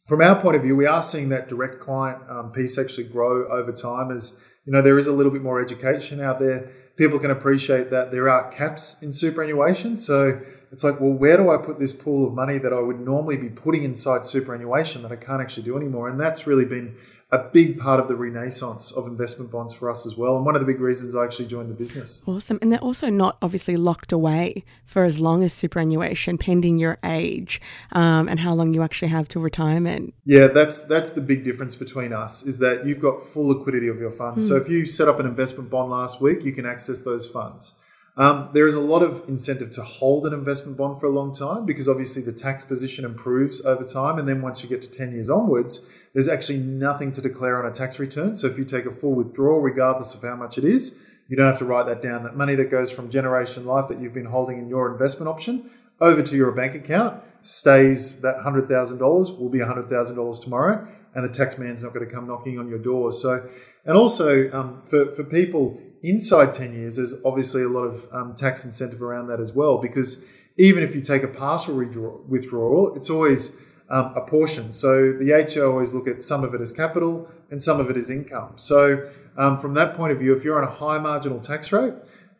from 0.08 0.22
our 0.22 0.39
point 0.39 0.56
of 0.56 0.62
view, 0.62 0.75
we 0.75 0.86
are 0.86 1.01
seeing 1.01 1.30
that 1.30 1.50
direct 1.50 1.80
client 1.80 2.22
um, 2.30 2.51
piece 2.51 2.77
actually 2.77 3.06
grow 3.06 3.48
over 3.48 3.72
time 3.72 4.12
as 4.12 4.39
you 4.65 4.72
know 4.72 4.82
there 4.82 4.98
is 4.98 5.08
a 5.08 5.13
little 5.13 5.32
bit 5.32 5.42
more 5.42 5.62
education 5.62 6.22
out 6.22 6.39
there. 6.39 6.72
People 6.96 7.20
can 7.20 7.32
appreciate 7.32 7.90
that 7.92 8.12
there 8.12 8.30
are 8.30 8.50
caps 8.52 9.02
in 9.02 9.12
superannuation. 9.12 9.98
So 9.98 10.40
it's 10.72 10.84
like, 10.84 11.00
well, 11.00 11.12
where 11.12 11.38
do 11.38 11.50
I 11.50 11.58
put 11.58 11.80
this 11.80 11.94
pool 11.94 12.28
of 12.28 12.34
money 12.34 12.58
that 12.58 12.74
I 12.74 12.80
would 12.80 13.00
normally 13.00 13.38
be 13.38 13.50
putting 13.50 13.84
inside 13.84 14.25
superannuation 14.25 15.02
that 15.04 15.12
I 15.12 15.16
can't 15.16 15.42
actually 15.42 15.64
do 15.64 15.78
anymore? 15.78 16.08
And 16.10 16.20
that's 16.20 16.48
really 16.48 16.66
been 16.66 16.96
a 17.36 17.50
big 17.51 17.77
part 17.77 18.00
of 18.00 18.08
the 18.08 18.15
renaissance 18.15 18.92
of 18.92 19.08
investment 19.08 19.51
bonds 19.51 19.74
for 19.74 19.89
us 19.89 20.06
as 20.06 20.15
well. 20.15 20.38
And 20.38 20.46
one 20.46 20.56
of 20.56 20.62
the 20.62 20.65
big 20.65 20.80
reasons 20.80 21.15
I 21.15 21.25
actually 21.25 21.48
joined 21.48 21.70
the 21.70 21.74
business. 21.74 22.24
Awesome. 22.25 22.58
And 22.62 22.72
they're 22.72 22.80
also 22.80 23.10
not 23.10 23.38
obviously 23.42 23.75
locked 23.75 24.13
away 24.13 24.63
for 24.86 25.04
as 25.04 25.20
long 25.20 25.44
as 25.44 25.51
superannuation, 25.51 26.38
pending 26.38 26.80
your 26.80 26.98
age 27.04 27.60
um, 27.92 28.30
and 28.30 28.39
how 28.39 28.54
long 28.54 28.74
you 28.74 28.82
actually 28.84 29.10
have 29.10 29.27
to 29.30 29.39
retirement. 29.39 30.13
Yeah, 30.24 30.48
that's 30.48 30.86
that's 30.88 31.12
the 31.12 31.22
big 31.22 31.44
difference 31.44 31.75
between 31.75 32.13
us 32.13 32.46
is 32.46 32.60
that 32.60 32.86
you've 32.86 33.01
got 33.01 33.22
full 33.22 33.48
liquidity 33.48 33.89
of 33.89 34.00
your 34.00 34.12
funds. 34.12 34.46
Mm. 34.46 34.48
So 34.48 34.56
if 34.56 34.70
you 34.70 34.86
set 34.86 35.10
up 35.10 35.20
an 35.20 35.25
investment 35.25 35.70
bond 35.70 35.92
last 35.92 36.22
week, 36.22 36.46
you 36.46 36.54
can 36.54 36.65
access 36.65 37.01
those 37.01 37.27
funds. 37.27 37.77
Um, 38.18 38.50
there 38.54 38.65
is 38.65 38.75
a 38.75 38.82
lot 38.82 39.01
of 39.04 39.27
incentive 39.27 39.72
to 39.72 39.82
hold 39.82 40.25
an 40.25 40.34
investment 40.34 40.77
bond 40.77 41.00
for 41.00 41.08
a 41.08 41.10
long 41.10 41.34
time 41.34 41.65
because 41.65 41.89
obviously 41.89 42.22
the 42.22 42.32
tax 42.32 42.63
position 42.63 43.04
improves 43.04 43.65
over 43.65 43.84
time. 43.84 44.18
And 44.18 44.27
then 44.27 44.42
once 44.42 44.63
you 44.63 44.70
get 44.70 44.82
to 44.84 44.89
10 44.89 45.12
years 45.12 45.30
onwards, 45.30 45.92
there's 46.16 46.30
actually 46.30 46.60
nothing 46.60 47.12
to 47.12 47.22
declare 47.22 47.62
on 47.62 47.70
a 47.70 47.76
tax 47.76 48.00
return. 48.00 48.38
So 48.38 48.48
if 48.48 48.58
you 48.58 48.64
take 48.64 48.86
a 48.86 48.92
full 48.92 49.14
withdrawal, 49.14 49.60
regardless 49.60 50.16
of 50.16 50.22
how 50.22 50.38
much 50.38 50.58
it 50.58 50.64
is, 50.64 50.98
you 51.28 51.36
don't 51.36 51.46
have 51.46 51.60
to 51.60 51.66
write 51.66 51.88
that 51.88 52.02
down. 52.02 52.24
That 52.24 52.38
money 52.38 52.56
that 52.56 52.72
goes 52.72 52.90
from 52.90 53.10
generation 53.10 53.66
life 53.66 53.90
that 53.90 54.00
you've 54.00 54.14
been 54.14 54.26
holding 54.26 54.58
in 54.58 54.70
your 54.70 54.90
investment 54.90 55.28
option 55.28 55.70
over 56.00 56.22
to 56.22 56.38
your 56.38 56.54
bank 56.54 56.74
account 56.74 57.22
stays 57.42 58.22
that 58.22 58.38
$100,000 58.38 59.40
will 59.40 59.50
be 59.50 59.60
$100,000 59.60 60.42
tomorrow 60.42 60.88
and 61.14 61.26
the 61.26 61.30
tax 61.30 61.58
man's 61.58 61.84
not 61.84 61.94
going 61.94 62.08
to 62.08 62.12
come 62.12 62.28
knocking 62.28 62.58
on 62.58 62.70
your 62.70 62.80
door. 62.80 63.12
So, 63.12 63.46
and 63.84 63.98
also 63.98 64.50
um, 64.58 64.82
for, 64.84 65.12
for 65.12 65.26
people 65.26 65.82
inside 66.02 66.54
10 66.54 66.74
years, 66.74 66.96
there's 66.96 67.14
obviously 67.26 67.64
a 67.64 67.70
lot 67.70 67.84
of 67.84 68.08
um, 68.14 68.36
tax 68.36 68.64
incentive 68.64 69.04
around 69.04 69.28
that 69.28 69.42
as 69.42 69.52
well, 69.52 69.80
because 69.80 70.26
even 70.58 70.82
if 70.82 70.96
you 70.96 71.02
take 71.02 71.24
a 71.24 71.28
partial 71.28 71.76
withdrawal, 71.76 72.96
it's 72.96 73.10
always 73.10 73.60
um, 73.89 74.13
a 74.15 74.22
portion. 74.22 74.72
So 74.72 75.13
the 75.13 75.34
ATO 75.34 75.72
always 75.72 75.94
look 75.94 76.08
at 76.08 76.24
some 76.24 76.44
of 76.44 76.54
it 76.54 76.62
as 76.62 76.72
capital 76.72 77.30
and 77.51 77.62
some 77.62 77.80
of 77.80 77.89
it 77.89 77.98
as 77.98 78.10
income. 78.10 78.54
So 78.56 79.04
um, 79.38 79.58
from 79.58 79.74
that 79.75 79.96
point 79.96 80.12
of 80.12 80.20
view, 80.20 80.36
if 80.36 80.44
you're 80.44 80.58
on 80.62 80.68
a 80.68 80.72
high 80.72 80.98
marginal 80.98 81.39
tax 81.39 81.72
rate 81.72 81.94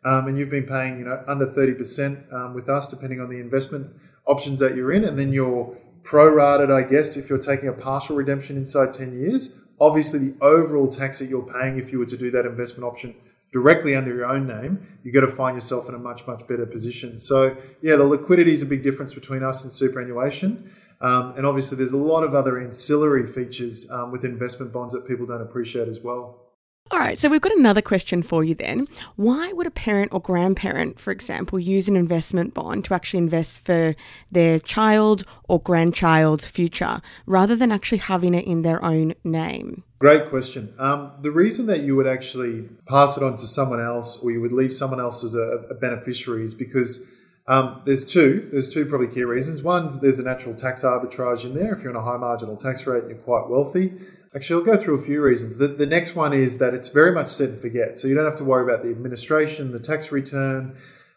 um, 0.04 0.26
and 0.26 0.38
you've 0.38 0.50
been 0.50 0.66
paying, 0.66 0.98
you 0.98 1.04
know, 1.04 1.22
under 1.26 1.46
30% 1.46 2.32
um, 2.32 2.54
with 2.54 2.68
us, 2.68 2.88
depending 2.88 3.20
on 3.20 3.28
the 3.28 3.38
investment 3.38 3.94
options 4.26 4.60
that 4.60 4.74
you're 4.74 4.92
in, 4.92 5.04
and 5.04 5.18
then 5.18 5.32
you're 5.32 5.76
prorated, 6.02 6.72
I 6.72 6.88
guess, 6.88 7.16
if 7.16 7.28
you're 7.28 7.38
taking 7.38 7.68
a 7.68 7.72
partial 7.72 8.16
redemption 8.16 8.56
inside 8.56 8.94
10 8.94 9.18
years, 9.18 9.58
obviously 9.80 10.18
the 10.30 10.36
overall 10.40 10.88
tax 10.88 11.18
that 11.18 11.28
you're 11.28 11.46
paying 11.46 11.78
if 11.78 11.92
you 11.92 11.98
were 11.98 12.06
to 12.06 12.16
do 12.16 12.30
that 12.30 12.46
investment 12.46 12.84
option 12.84 13.14
directly 13.52 13.94
under 13.94 14.14
your 14.14 14.26
own 14.26 14.46
name, 14.46 14.80
you're 15.02 15.12
going 15.12 15.26
to 15.26 15.32
find 15.32 15.56
yourself 15.56 15.88
in 15.88 15.94
a 15.94 15.98
much, 15.98 16.26
much 16.26 16.46
better 16.46 16.66
position. 16.66 17.18
So, 17.18 17.56
yeah, 17.80 17.96
the 17.96 18.04
liquidity 18.04 18.52
is 18.52 18.62
a 18.62 18.66
big 18.66 18.82
difference 18.82 19.14
between 19.14 19.42
us 19.42 19.64
and 19.64 19.72
superannuation. 19.72 20.70
Um, 21.00 21.34
and 21.36 21.46
obviously, 21.46 21.76
there's 21.78 21.92
a 21.92 21.98
lot 21.98 22.22
of 22.22 22.34
other 22.34 22.58
ancillary 22.58 23.26
features 23.26 23.90
um, 23.90 24.10
with 24.10 24.24
investment 24.24 24.72
bonds 24.72 24.94
that 24.94 25.06
people 25.06 25.26
don't 25.26 25.42
appreciate 25.42 25.88
as 25.88 26.00
well. 26.00 26.46
All 26.88 27.00
right, 27.00 27.18
so 27.18 27.28
we've 27.28 27.40
got 27.40 27.56
another 27.56 27.82
question 27.82 28.22
for 28.22 28.44
you 28.44 28.54
then. 28.54 28.86
Why 29.16 29.52
would 29.52 29.66
a 29.66 29.72
parent 29.72 30.12
or 30.12 30.20
grandparent, 30.20 31.00
for 31.00 31.10
example, 31.10 31.58
use 31.58 31.88
an 31.88 31.96
investment 31.96 32.54
bond 32.54 32.84
to 32.84 32.94
actually 32.94 33.18
invest 33.18 33.64
for 33.64 33.96
their 34.30 34.60
child 34.60 35.24
or 35.48 35.60
grandchild's 35.60 36.46
future 36.46 37.02
rather 37.26 37.56
than 37.56 37.72
actually 37.72 37.98
having 37.98 38.34
it 38.34 38.46
in 38.46 38.62
their 38.62 38.84
own 38.84 39.14
name? 39.24 39.82
Great 39.98 40.28
question. 40.28 40.74
Um, 40.78 41.10
the 41.22 41.32
reason 41.32 41.66
that 41.66 41.80
you 41.80 41.96
would 41.96 42.06
actually 42.06 42.68
pass 42.88 43.16
it 43.16 43.22
on 43.24 43.36
to 43.38 43.48
someone 43.48 43.80
else 43.80 44.22
or 44.22 44.30
you 44.30 44.40
would 44.40 44.52
leave 44.52 44.72
someone 44.72 45.00
else 45.00 45.24
as 45.24 45.34
a, 45.34 45.66
a 45.68 45.74
beneficiary 45.74 46.44
is 46.44 46.54
because 46.54 47.10
um, 47.48 47.82
there's 47.84 48.04
two. 48.04 48.48
There's 48.50 48.68
two 48.68 48.86
probably 48.86 49.08
key 49.08 49.24
reasons. 49.24 49.62
One, 49.62 49.90
there's 50.00 50.18
a 50.18 50.24
natural 50.24 50.54
tax 50.54 50.82
arbitrage 50.84 51.44
in 51.44 51.54
there. 51.54 51.74
If 51.74 51.82
you're 51.82 51.96
on 51.96 52.02
a 52.02 52.04
high 52.04 52.16
marginal 52.16 52.56
tax 52.56 52.86
rate 52.86 53.04
and 53.04 53.10
you're 53.10 53.18
quite 53.18 53.48
wealthy, 53.48 53.92
Actually, 54.36 54.60
I'll 54.60 54.76
go 54.76 54.76
through 54.76 54.96
a 54.96 55.02
few 55.02 55.22
reasons. 55.22 55.56
The, 55.56 55.68
the 55.68 55.86
next 55.86 56.14
one 56.14 56.34
is 56.34 56.58
that 56.58 56.74
it's 56.74 56.90
very 56.90 57.10
much 57.10 57.28
set 57.28 57.48
and 57.48 57.58
forget. 57.58 57.96
So 57.96 58.06
you 58.06 58.14
don't 58.14 58.26
have 58.26 58.36
to 58.36 58.44
worry 58.44 58.70
about 58.70 58.82
the 58.82 58.90
administration, 58.90 59.72
the 59.72 59.80
tax 59.80 60.12
return. 60.12 60.76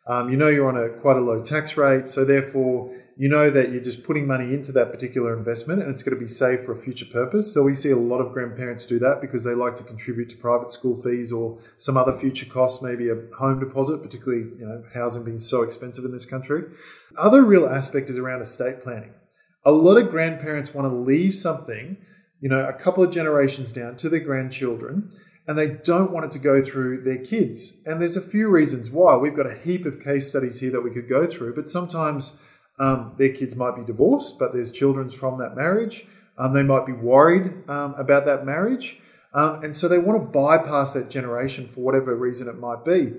Um, 0.10 0.30
you 0.30 0.38
know 0.38 0.48
you're 0.48 0.68
on 0.68 0.76
a 0.76 0.90
quite 0.90 1.18
a 1.18 1.22
low 1.22 1.42
tax 1.44 1.78
rate. 1.78 2.08
So 2.08 2.26
therefore, 2.26 2.92
you 3.16 3.30
know 3.30 3.52
that 3.52 3.72
you're 3.72 3.84
just 3.84 4.04
putting 4.04 4.26
money 4.26 4.56
into 4.56 4.72
that 4.72 4.92
particular 4.92 5.38
investment 5.38 5.84
and 5.84 5.92
it's 5.92 6.02
going 6.02 6.16
to 6.16 6.20
be 6.20 6.28
saved 6.28 6.66
for 6.66 6.72
a 6.72 6.76
future 6.76 7.06
purpose. 7.06 7.54
So 7.54 7.62
we 7.62 7.76
see 7.76 7.92
a 7.92 7.96
lot 7.96 8.20
of 8.20 8.34
grandparents 8.34 8.88
do 8.88 8.98
that 9.00 9.22
because 9.22 9.44
they 9.44 9.54
like 9.54 9.76
to 9.76 9.84
contribute 9.84 10.30
to 10.30 10.36
private 10.38 10.72
school 10.72 11.00
fees 11.00 11.32
or 11.32 11.60
some 11.78 11.96
other 11.96 12.12
future 12.14 12.48
costs, 12.48 12.82
maybe 12.82 13.10
a 13.10 13.16
home 13.38 13.60
deposit, 13.60 14.02
particularly 14.02 14.46
you 14.58 14.66
know 14.66 14.84
housing 14.94 15.24
being 15.24 15.38
so 15.40 15.62
expensive 15.62 16.04
in 16.04 16.12
this 16.12 16.26
country. 16.26 16.64
Other 17.16 17.44
real 17.44 17.68
aspect 17.68 18.10
is 18.10 18.18
around 18.18 18.42
estate 18.42 18.82
planning. 18.82 19.14
A 19.64 19.72
lot 19.72 19.98
of 19.98 20.10
grandparents 20.10 20.74
want 20.74 20.90
to 20.90 20.96
leave 20.96 21.36
something 21.36 21.98
you 22.40 22.50
know, 22.50 22.66
a 22.66 22.74
couple 22.74 23.04
of 23.04 23.12
generations 23.12 23.72
down 23.72 23.96
to 23.98 24.10
their 24.10 24.20
grandchildren, 24.20 25.12
and 25.50 25.58
they 25.58 25.68
don't 25.68 26.12
want 26.12 26.24
it 26.24 26.32
to 26.32 26.38
go 26.38 26.62
through 26.62 27.02
their 27.02 27.18
kids. 27.18 27.82
And 27.84 28.00
there's 28.00 28.16
a 28.16 28.22
few 28.22 28.50
reasons 28.50 28.92
why. 28.92 29.16
We've 29.16 29.36
got 29.36 29.48
a 29.48 29.56
heap 29.56 29.84
of 29.84 30.00
case 30.00 30.30
studies 30.30 30.60
here 30.60 30.70
that 30.70 30.82
we 30.82 30.92
could 30.92 31.10
go 31.10 31.26
through, 31.26 31.56
but 31.56 31.68
sometimes 31.68 32.38
um, 32.78 33.16
their 33.18 33.34
kids 33.34 33.56
might 33.56 33.76
be 33.76 33.84
divorced, 33.84 34.38
but 34.38 34.54
there's 34.54 34.72
children 34.72 35.10
from 35.10 35.40
that 35.40 35.56
marriage. 35.56 36.06
Um, 36.38 36.54
they 36.54 36.62
might 36.62 36.86
be 36.86 36.92
worried 36.92 37.68
um, 37.68 37.96
about 37.96 38.28
that 38.28 38.46
marriage. 38.46 39.00
Um, 39.34 39.64
and 39.64 39.76
so 39.76 39.88
they 39.88 39.98
want 39.98 40.22
to 40.22 40.30
bypass 40.30 40.94
that 40.94 41.10
generation 41.10 41.68
for 41.68 41.82
whatever 41.82 42.16
reason 42.16 42.48
it 42.48 42.60
might 42.60 42.86
be. 42.86 43.16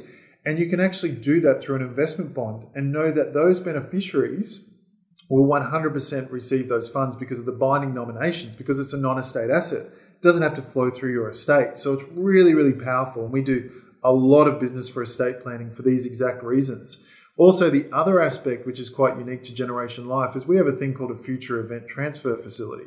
And 0.46 0.56
you 0.56 0.68
can 0.68 0.78
actually 0.78 1.16
do 1.16 1.40
that 1.40 1.60
through 1.60 1.76
an 1.76 1.82
investment 1.82 2.32
bond 2.32 2.68
and 2.76 2.92
know 2.92 3.10
that 3.10 3.34
those 3.34 3.58
beneficiaries 3.58 4.70
will 5.28 5.46
100% 5.46 6.30
receive 6.30 6.68
those 6.68 6.88
funds 6.88 7.16
because 7.16 7.40
of 7.40 7.46
the 7.46 7.52
binding 7.52 7.92
nominations, 7.92 8.54
because 8.54 8.78
it's 8.78 8.92
a 8.92 8.98
non 8.98 9.18
estate 9.18 9.50
asset. 9.50 9.86
Doesn't 10.22 10.42
have 10.42 10.54
to 10.54 10.62
flow 10.62 10.90
through 10.90 11.12
your 11.12 11.28
estate. 11.28 11.78
So 11.78 11.94
it's 11.94 12.04
really, 12.12 12.54
really 12.54 12.72
powerful. 12.72 13.24
And 13.24 13.32
we 13.32 13.42
do 13.42 13.70
a 14.02 14.12
lot 14.12 14.46
of 14.46 14.60
business 14.60 14.88
for 14.88 15.02
estate 15.02 15.40
planning 15.40 15.70
for 15.70 15.82
these 15.82 16.06
exact 16.06 16.42
reasons. 16.42 17.04
Also, 17.36 17.70
the 17.70 17.88
other 17.92 18.20
aspect, 18.20 18.66
which 18.66 18.78
is 18.78 18.90
quite 18.90 19.16
unique 19.16 19.42
to 19.44 19.54
Generation 19.54 20.06
Life, 20.06 20.36
is 20.36 20.46
we 20.46 20.56
have 20.56 20.66
a 20.66 20.72
thing 20.72 20.92
called 20.92 21.10
a 21.10 21.16
future 21.16 21.58
event 21.58 21.88
transfer 21.88 22.36
facility. 22.36 22.84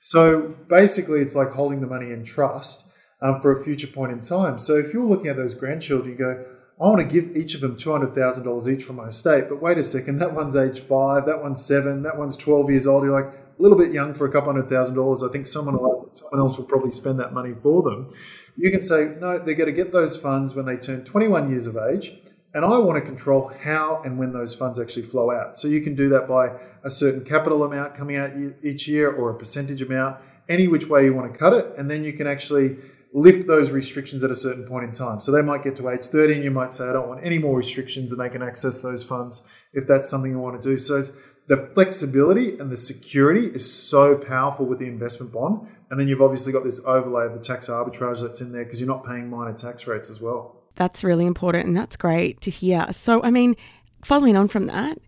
So 0.00 0.54
basically, 0.68 1.20
it's 1.20 1.34
like 1.34 1.50
holding 1.50 1.82
the 1.82 1.86
money 1.86 2.10
in 2.10 2.24
trust 2.24 2.86
um, 3.20 3.40
for 3.40 3.52
a 3.52 3.62
future 3.62 3.86
point 3.86 4.12
in 4.12 4.20
time. 4.20 4.58
So 4.58 4.76
if 4.76 4.94
you're 4.94 5.04
looking 5.04 5.28
at 5.28 5.36
those 5.36 5.54
grandchildren, 5.54 6.12
you 6.12 6.18
go, 6.18 6.44
I 6.80 6.84
want 6.84 7.00
to 7.00 7.06
give 7.06 7.36
each 7.36 7.54
of 7.54 7.60
them 7.60 7.76
$200,000 7.76 8.72
each 8.72 8.84
from 8.84 8.96
my 8.96 9.08
estate. 9.08 9.50
But 9.50 9.60
wait 9.60 9.76
a 9.76 9.84
second, 9.84 10.18
that 10.20 10.32
one's 10.32 10.56
age 10.56 10.80
five, 10.80 11.26
that 11.26 11.42
one's 11.42 11.62
seven, 11.62 12.02
that 12.02 12.16
one's 12.16 12.36
12 12.36 12.70
years 12.70 12.86
old. 12.86 13.04
You're 13.04 13.20
like, 13.20 13.49
a 13.60 13.62
little 13.62 13.76
bit 13.76 13.92
young 13.92 14.14
for 14.14 14.26
a 14.26 14.32
couple 14.32 14.50
hundred 14.50 14.70
thousand 14.70 14.94
dollars. 14.94 15.22
I 15.22 15.28
think 15.28 15.46
someone, 15.46 15.76
someone 16.10 16.40
else 16.40 16.56
will 16.56 16.64
probably 16.64 16.90
spend 16.90 17.20
that 17.20 17.34
money 17.34 17.52
for 17.52 17.82
them. 17.82 18.08
You 18.56 18.70
can 18.70 18.80
say, 18.80 19.14
no, 19.20 19.38
they're 19.38 19.54
going 19.54 19.66
to 19.66 19.72
get 19.72 19.92
those 19.92 20.16
funds 20.16 20.54
when 20.54 20.64
they 20.64 20.76
turn 20.76 21.04
21 21.04 21.50
years 21.50 21.66
of 21.66 21.76
age. 21.76 22.12
And 22.52 22.64
I 22.64 22.78
want 22.78 22.98
to 22.98 23.04
control 23.04 23.52
how 23.62 24.02
and 24.02 24.18
when 24.18 24.32
those 24.32 24.54
funds 24.54 24.80
actually 24.80 25.02
flow 25.02 25.30
out. 25.30 25.56
So 25.56 25.68
you 25.68 25.82
can 25.82 25.94
do 25.94 26.08
that 26.08 26.26
by 26.26 26.58
a 26.82 26.90
certain 26.90 27.24
capital 27.24 27.62
amount 27.62 27.94
coming 27.94 28.16
out 28.16 28.32
each 28.64 28.88
year 28.88 29.08
or 29.12 29.30
a 29.30 29.34
percentage 29.38 29.82
amount, 29.82 30.16
any 30.48 30.66
which 30.66 30.88
way 30.88 31.04
you 31.04 31.14
want 31.14 31.32
to 31.32 31.38
cut 31.38 31.52
it. 31.52 31.66
And 31.78 31.88
then 31.88 32.02
you 32.02 32.12
can 32.12 32.26
actually 32.26 32.78
lift 33.12 33.46
those 33.46 33.70
restrictions 33.70 34.22
at 34.22 34.30
a 34.30 34.36
certain 34.36 34.64
point 34.66 34.84
in 34.84 34.92
time. 34.92 35.20
So 35.20 35.32
they 35.32 35.42
might 35.42 35.62
get 35.62 35.76
to 35.76 35.88
age 35.88 36.06
30 36.06 36.34
and 36.34 36.44
you 36.44 36.50
might 36.50 36.72
say, 36.72 36.88
I 36.88 36.92
don't 36.92 37.08
want 37.08 37.24
any 37.24 37.38
more 37.38 37.56
restrictions 37.56 38.12
and 38.12 38.20
they 38.20 38.28
can 38.28 38.42
access 38.42 38.80
those 38.80 39.02
funds 39.02 39.46
if 39.72 39.86
that's 39.86 40.08
something 40.08 40.30
you 40.30 40.38
want 40.38 40.60
to 40.60 40.68
do. 40.68 40.78
So 40.78 41.04
the 41.50 41.56
flexibility 41.56 42.56
and 42.58 42.70
the 42.70 42.76
security 42.76 43.46
is 43.48 43.70
so 43.70 44.16
powerful 44.16 44.66
with 44.66 44.78
the 44.78 44.86
investment 44.86 45.32
bond. 45.32 45.66
And 45.90 45.98
then 45.98 46.06
you've 46.06 46.22
obviously 46.22 46.52
got 46.52 46.62
this 46.62 46.80
overlay 46.86 47.26
of 47.26 47.34
the 47.34 47.40
tax 47.40 47.68
arbitrage 47.68 48.22
that's 48.22 48.40
in 48.40 48.52
there 48.52 48.62
because 48.62 48.78
you're 48.78 48.86
not 48.86 49.04
paying 49.04 49.28
minor 49.28 49.52
tax 49.52 49.84
rates 49.84 50.08
as 50.10 50.20
well. 50.20 50.62
That's 50.76 51.02
really 51.02 51.26
important 51.26 51.66
and 51.66 51.76
that's 51.76 51.96
great 51.96 52.40
to 52.42 52.52
hear. 52.52 52.86
So, 52.92 53.20
I 53.24 53.30
mean, 53.30 53.56
following 54.04 54.36
on 54.36 54.46
from 54.46 54.66
that, 54.66 54.98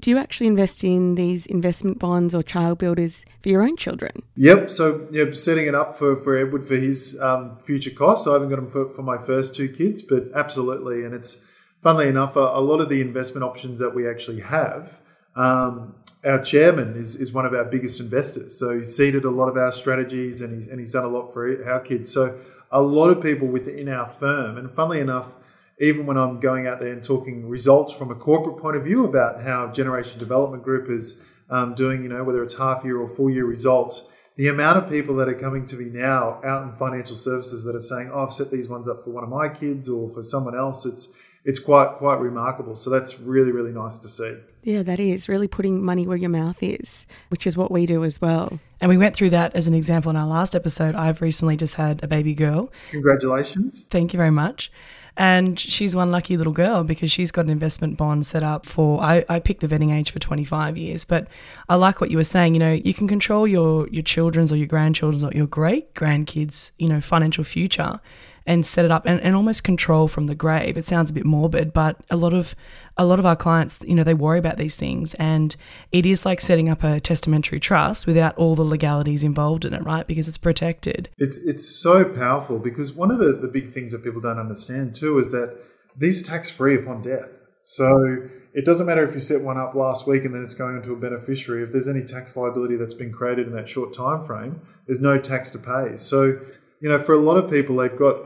do 0.00 0.08
you 0.08 0.16
actually 0.16 0.46
invest 0.46 0.82
in 0.82 1.14
these 1.14 1.44
investment 1.44 1.98
bonds 1.98 2.34
or 2.34 2.42
child 2.42 2.78
builders 2.78 3.22
for 3.42 3.50
your 3.50 3.62
own 3.62 3.76
children? 3.76 4.22
Yep. 4.36 4.70
So, 4.70 5.06
yeah, 5.12 5.26
setting 5.32 5.66
it 5.66 5.74
up 5.74 5.98
for, 5.98 6.16
for 6.16 6.38
Edward 6.38 6.66
for 6.66 6.76
his 6.76 7.20
um, 7.20 7.58
future 7.58 7.90
costs. 7.90 8.26
I 8.26 8.32
haven't 8.32 8.48
got 8.48 8.56
them 8.56 8.68
for, 8.68 8.88
for 8.88 9.02
my 9.02 9.18
first 9.18 9.54
two 9.54 9.68
kids, 9.68 10.00
but 10.00 10.28
absolutely. 10.34 11.04
And 11.04 11.12
it's 11.14 11.44
funnily 11.82 12.08
enough, 12.08 12.34
a, 12.34 12.40
a 12.40 12.62
lot 12.62 12.80
of 12.80 12.88
the 12.88 13.02
investment 13.02 13.44
options 13.44 13.78
that 13.78 13.94
we 13.94 14.08
actually 14.08 14.40
have. 14.40 15.01
Um, 15.34 15.94
our 16.24 16.40
chairman 16.40 16.96
is, 16.96 17.16
is 17.16 17.32
one 17.32 17.44
of 17.44 17.52
our 17.52 17.64
biggest 17.64 17.98
investors. 18.00 18.58
So 18.58 18.78
he's 18.78 18.96
seeded 18.96 19.24
a 19.24 19.30
lot 19.30 19.48
of 19.48 19.56
our 19.56 19.72
strategies 19.72 20.40
and 20.40 20.54
he's, 20.54 20.68
and 20.68 20.78
he's 20.78 20.92
done 20.92 21.04
a 21.04 21.08
lot 21.08 21.32
for 21.32 21.68
our 21.68 21.80
kids. 21.80 22.12
So 22.12 22.38
a 22.70 22.80
lot 22.80 23.08
of 23.08 23.22
people 23.22 23.48
within 23.48 23.88
our 23.88 24.06
firm, 24.06 24.56
and 24.56 24.70
funnily 24.70 25.00
enough, 25.00 25.34
even 25.80 26.06
when 26.06 26.16
I'm 26.16 26.38
going 26.38 26.66
out 26.66 26.80
there 26.80 26.92
and 26.92 27.02
talking 27.02 27.48
results 27.48 27.92
from 27.92 28.10
a 28.10 28.14
corporate 28.14 28.56
point 28.56 28.76
of 28.76 28.84
view 28.84 29.04
about 29.04 29.42
how 29.42 29.68
Generation 29.72 30.18
Development 30.18 30.62
Group 30.62 30.88
is 30.88 31.22
um, 31.50 31.74
doing, 31.74 32.02
you 32.04 32.08
know, 32.08 32.22
whether 32.22 32.42
it's 32.42 32.56
half 32.56 32.84
year 32.84 32.98
or 32.98 33.08
full 33.08 33.28
year 33.28 33.44
results, 33.44 34.06
the 34.36 34.48
amount 34.48 34.78
of 34.78 34.88
people 34.88 35.16
that 35.16 35.28
are 35.28 35.34
coming 35.34 35.66
to 35.66 35.76
me 35.76 35.86
now 35.86 36.40
out 36.44 36.62
in 36.62 36.72
financial 36.72 37.16
services 37.16 37.64
that 37.64 37.76
are 37.76 37.82
saying, 37.82 38.10
"Oh, 38.12 38.24
I've 38.24 38.32
set 38.32 38.50
these 38.50 38.68
ones 38.68 38.88
up 38.88 39.02
for 39.02 39.10
one 39.10 39.24
of 39.24 39.28
my 39.28 39.48
kids 39.48 39.88
or 39.88 40.08
for 40.08 40.22
someone 40.22 40.56
else," 40.56 40.86
it's 40.86 41.12
it's 41.44 41.58
quite 41.58 41.96
quite 41.96 42.18
remarkable. 42.18 42.74
So 42.74 42.88
that's 42.88 43.20
really 43.20 43.52
really 43.52 43.72
nice 43.72 43.98
to 43.98 44.08
see. 44.08 44.38
Yeah, 44.62 44.82
that 44.84 45.00
is 45.00 45.28
really 45.28 45.48
putting 45.48 45.82
money 45.82 46.06
where 46.06 46.16
your 46.16 46.30
mouth 46.30 46.62
is, 46.62 47.04
which 47.28 47.46
is 47.46 47.56
what 47.56 47.70
we 47.72 47.84
do 47.84 48.04
as 48.04 48.20
well. 48.20 48.60
And 48.80 48.88
we 48.88 48.96
went 48.96 49.16
through 49.16 49.30
that 49.30 49.56
as 49.56 49.66
an 49.66 49.74
example 49.74 50.10
in 50.10 50.16
our 50.16 50.26
last 50.26 50.54
episode. 50.54 50.94
I've 50.94 51.20
recently 51.20 51.56
just 51.56 51.74
had 51.74 52.02
a 52.04 52.06
baby 52.06 52.34
girl. 52.34 52.72
Congratulations. 52.90 53.84
Thank 53.90 54.12
you 54.12 54.18
very 54.18 54.30
much. 54.30 54.70
And 55.16 55.60
she's 55.60 55.94
one 55.94 56.10
lucky 56.10 56.36
little 56.36 56.52
girl 56.52 56.84
because 56.84 57.12
she's 57.12 57.30
got 57.30 57.44
an 57.44 57.50
investment 57.50 57.98
bond 57.98 58.24
set 58.24 58.42
up 58.42 58.64
for. 58.64 59.02
I, 59.02 59.24
I 59.28 59.40
picked 59.40 59.60
the 59.60 59.68
vetting 59.68 59.92
age 59.92 60.10
for 60.10 60.18
25 60.18 60.78
years, 60.78 61.04
but 61.04 61.28
I 61.68 61.74
like 61.74 62.00
what 62.00 62.10
you 62.10 62.16
were 62.16 62.24
saying. 62.24 62.54
You 62.54 62.60
know, 62.60 62.72
you 62.72 62.94
can 62.94 63.08
control 63.08 63.46
your 63.46 63.88
your 63.88 64.02
children's 64.02 64.50
or 64.50 64.56
your 64.56 64.68
grandchildren's 64.68 65.22
or 65.22 65.30
your 65.32 65.46
great 65.46 65.94
grandkids, 65.94 66.70
you 66.78 66.88
know, 66.88 67.00
financial 67.00 67.44
future 67.44 68.00
and 68.46 68.66
set 68.66 68.84
it 68.84 68.90
up 68.90 69.06
and, 69.06 69.20
and 69.20 69.36
almost 69.36 69.64
control 69.64 70.08
from 70.08 70.26
the 70.26 70.34
grave. 70.34 70.76
It 70.76 70.86
sounds 70.86 71.10
a 71.10 71.14
bit 71.14 71.24
morbid, 71.24 71.72
but 71.72 71.96
a 72.10 72.16
lot 72.16 72.34
of 72.34 72.54
a 72.98 73.04
lot 73.04 73.18
of 73.18 73.26
our 73.26 73.36
clients, 73.36 73.78
you 73.86 73.94
know, 73.94 74.04
they 74.04 74.14
worry 74.14 74.38
about 74.38 74.56
these 74.56 74.76
things 74.76 75.14
and 75.14 75.56
it 75.92 76.04
is 76.04 76.26
like 76.26 76.40
setting 76.40 76.68
up 76.68 76.84
a 76.84 77.00
testamentary 77.00 77.58
trust 77.58 78.06
without 78.06 78.36
all 78.36 78.54
the 78.54 78.64
legalities 78.64 79.24
involved 79.24 79.64
in 79.64 79.72
it, 79.72 79.82
right? 79.82 80.06
Because 80.06 80.28
it's 80.28 80.38
protected. 80.38 81.08
It's 81.18 81.38
it's 81.38 81.66
so 81.66 82.04
powerful 82.04 82.58
because 82.58 82.92
one 82.92 83.10
of 83.10 83.18
the, 83.18 83.32
the 83.32 83.48
big 83.48 83.70
things 83.70 83.92
that 83.92 84.04
people 84.04 84.20
don't 84.20 84.38
understand 84.38 84.94
too 84.94 85.18
is 85.18 85.30
that 85.30 85.58
these 85.96 86.20
are 86.22 86.24
tax 86.24 86.50
free 86.50 86.74
upon 86.74 87.02
death. 87.02 87.42
So 87.62 88.28
it 88.54 88.64
doesn't 88.64 88.86
matter 88.86 89.04
if 89.04 89.14
you 89.14 89.20
set 89.20 89.40
one 89.40 89.56
up 89.56 89.74
last 89.74 90.06
week 90.06 90.24
and 90.24 90.34
then 90.34 90.42
it's 90.42 90.54
going 90.54 90.76
into 90.76 90.92
a 90.92 90.96
beneficiary. 90.96 91.62
If 91.62 91.72
there's 91.72 91.88
any 91.88 92.02
tax 92.02 92.36
liability 92.36 92.76
that's 92.76 92.94
been 92.94 93.12
created 93.12 93.46
in 93.46 93.54
that 93.54 93.68
short 93.68 93.94
time 93.94 94.20
frame, 94.20 94.60
there's 94.86 95.00
no 95.00 95.18
tax 95.18 95.50
to 95.52 95.58
pay. 95.58 95.96
So, 95.96 96.40
you 96.80 96.88
know, 96.88 96.98
for 96.98 97.14
a 97.14 97.18
lot 97.18 97.36
of 97.36 97.50
people, 97.50 97.76
they've 97.76 97.96
got 97.96 98.16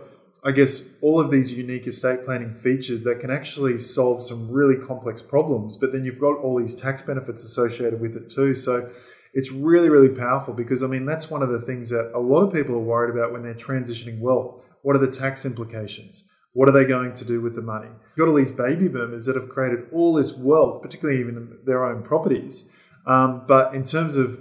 I 0.46 0.52
guess, 0.52 0.88
all 1.02 1.18
of 1.18 1.32
these 1.32 1.52
unique 1.52 1.88
estate 1.88 2.24
planning 2.24 2.52
features 2.52 3.02
that 3.02 3.18
can 3.18 3.32
actually 3.32 3.78
solve 3.78 4.24
some 4.24 4.48
really 4.48 4.76
complex 4.76 5.20
problems. 5.20 5.76
But 5.76 5.90
then 5.90 6.04
you've 6.04 6.20
got 6.20 6.38
all 6.38 6.56
these 6.56 6.76
tax 6.76 7.02
benefits 7.02 7.42
associated 7.44 8.00
with 8.00 8.14
it 8.14 8.28
too. 8.28 8.54
So 8.54 8.88
it's 9.34 9.50
really, 9.50 9.88
really 9.88 10.08
powerful 10.08 10.54
because, 10.54 10.84
I 10.84 10.86
mean, 10.86 11.04
that's 11.04 11.28
one 11.28 11.42
of 11.42 11.48
the 11.48 11.60
things 11.60 11.90
that 11.90 12.12
a 12.14 12.20
lot 12.20 12.42
of 12.42 12.52
people 12.52 12.76
are 12.76 12.78
worried 12.78 13.12
about 13.12 13.32
when 13.32 13.42
they're 13.42 13.54
transitioning 13.54 14.20
wealth. 14.20 14.62
What 14.82 14.94
are 14.94 15.00
the 15.00 15.10
tax 15.10 15.44
implications? 15.44 16.30
What 16.52 16.68
are 16.68 16.72
they 16.72 16.84
going 16.84 17.12
to 17.14 17.24
do 17.24 17.40
with 17.40 17.56
the 17.56 17.60
money? 17.62 17.88
You've 17.88 18.24
got 18.24 18.28
all 18.28 18.36
these 18.36 18.52
baby 18.52 18.86
boomers 18.86 19.26
that 19.26 19.34
have 19.34 19.48
created 19.48 19.88
all 19.92 20.14
this 20.14 20.38
wealth, 20.38 20.80
particularly 20.80 21.18
even 21.18 21.58
their 21.64 21.84
own 21.84 22.04
properties. 22.04 22.70
Um, 23.04 23.42
but 23.48 23.74
in 23.74 23.82
terms 23.82 24.16
of 24.16 24.40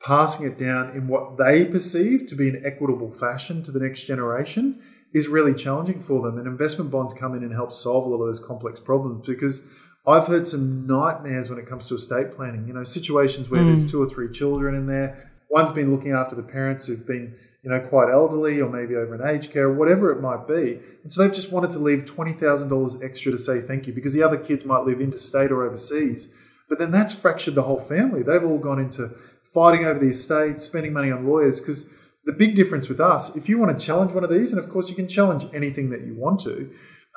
passing 0.00 0.46
it 0.46 0.56
down 0.56 0.90
in 0.96 1.08
what 1.08 1.36
they 1.36 1.64
perceive 1.64 2.26
to 2.26 2.34
be 2.34 2.48
an 2.48 2.62
equitable 2.64 3.10
fashion 3.10 3.62
to 3.64 3.72
the 3.72 3.80
next 3.80 4.04
generation, 4.04 4.80
is 5.12 5.28
really 5.28 5.54
challenging 5.54 6.00
for 6.00 6.22
them. 6.22 6.38
And 6.38 6.46
investment 6.46 6.90
bonds 6.90 7.14
come 7.14 7.34
in 7.34 7.42
and 7.42 7.52
help 7.52 7.72
solve 7.72 8.06
a 8.06 8.08
lot 8.08 8.20
of 8.20 8.26
those 8.26 8.40
complex 8.40 8.78
problems 8.78 9.26
because 9.26 9.68
I've 10.06 10.26
heard 10.26 10.46
some 10.46 10.86
nightmares 10.86 11.50
when 11.50 11.58
it 11.58 11.66
comes 11.66 11.86
to 11.88 11.94
estate 11.94 12.30
planning. 12.30 12.66
You 12.66 12.74
know, 12.74 12.84
situations 12.84 13.50
where 13.50 13.62
mm. 13.62 13.66
there's 13.66 13.90
two 13.90 14.02
or 14.02 14.08
three 14.08 14.30
children 14.30 14.74
in 14.74 14.86
there. 14.86 15.30
One's 15.50 15.72
been 15.72 15.90
looking 15.90 16.12
after 16.12 16.36
the 16.36 16.42
parents 16.42 16.86
who've 16.86 17.06
been, 17.06 17.36
you 17.62 17.70
know, 17.70 17.80
quite 17.80 18.08
elderly 18.08 18.60
or 18.60 18.70
maybe 18.70 18.94
over 18.94 19.14
in 19.14 19.26
aged 19.26 19.52
care, 19.52 19.64
or 19.64 19.74
whatever 19.74 20.12
it 20.12 20.20
might 20.20 20.46
be. 20.46 20.80
And 21.02 21.10
so 21.10 21.22
they've 21.22 21.32
just 21.32 21.50
wanted 21.50 21.72
to 21.72 21.80
leave 21.80 22.04
$20,000 22.04 23.04
extra 23.04 23.32
to 23.32 23.38
say 23.38 23.60
thank 23.60 23.86
you 23.86 23.92
because 23.92 24.14
the 24.14 24.22
other 24.22 24.38
kids 24.38 24.64
might 24.64 24.84
live 24.84 25.00
interstate 25.00 25.50
or 25.50 25.64
overseas. 25.64 26.32
But 26.68 26.78
then 26.78 26.92
that's 26.92 27.12
fractured 27.12 27.56
the 27.56 27.64
whole 27.64 27.80
family. 27.80 28.22
They've 28.22 28.44
all 28.44 28.58
gone 28.58 28.78
into 28.78 29.08
fighting 29.42 29.84
over 29.84 29.98
the 29.98 30.10
estate, 30.10 30.60
spending 30.60 30.92
money 30.92 31.10
on 31.10 31.26
lawyers 31.26 31.60
because 31.60 31.92
the 32.30 32.36
big 32.36 32.54
difference 32.54 32.88
with 32.88 33.00
us, 33.00 33.36
if 33.36 33.48
you 33.48 33.58
want 33.58 33.76
to 33.76 33.84
challenge 33.84 34.12
one 34.12 34.22
of 34.22 34.30
these, 34.30 34.52
and 34.52 34.62
of 34.62 34.70
course 34.70 34.88
you 34.88 34.94
can 34.94 35.08
challenge 35.08 35.46
anything 35.52 35.90
that 35.90 36.02
you 36.02 36.14
want 36.14 36.38
to, 36.40 36.70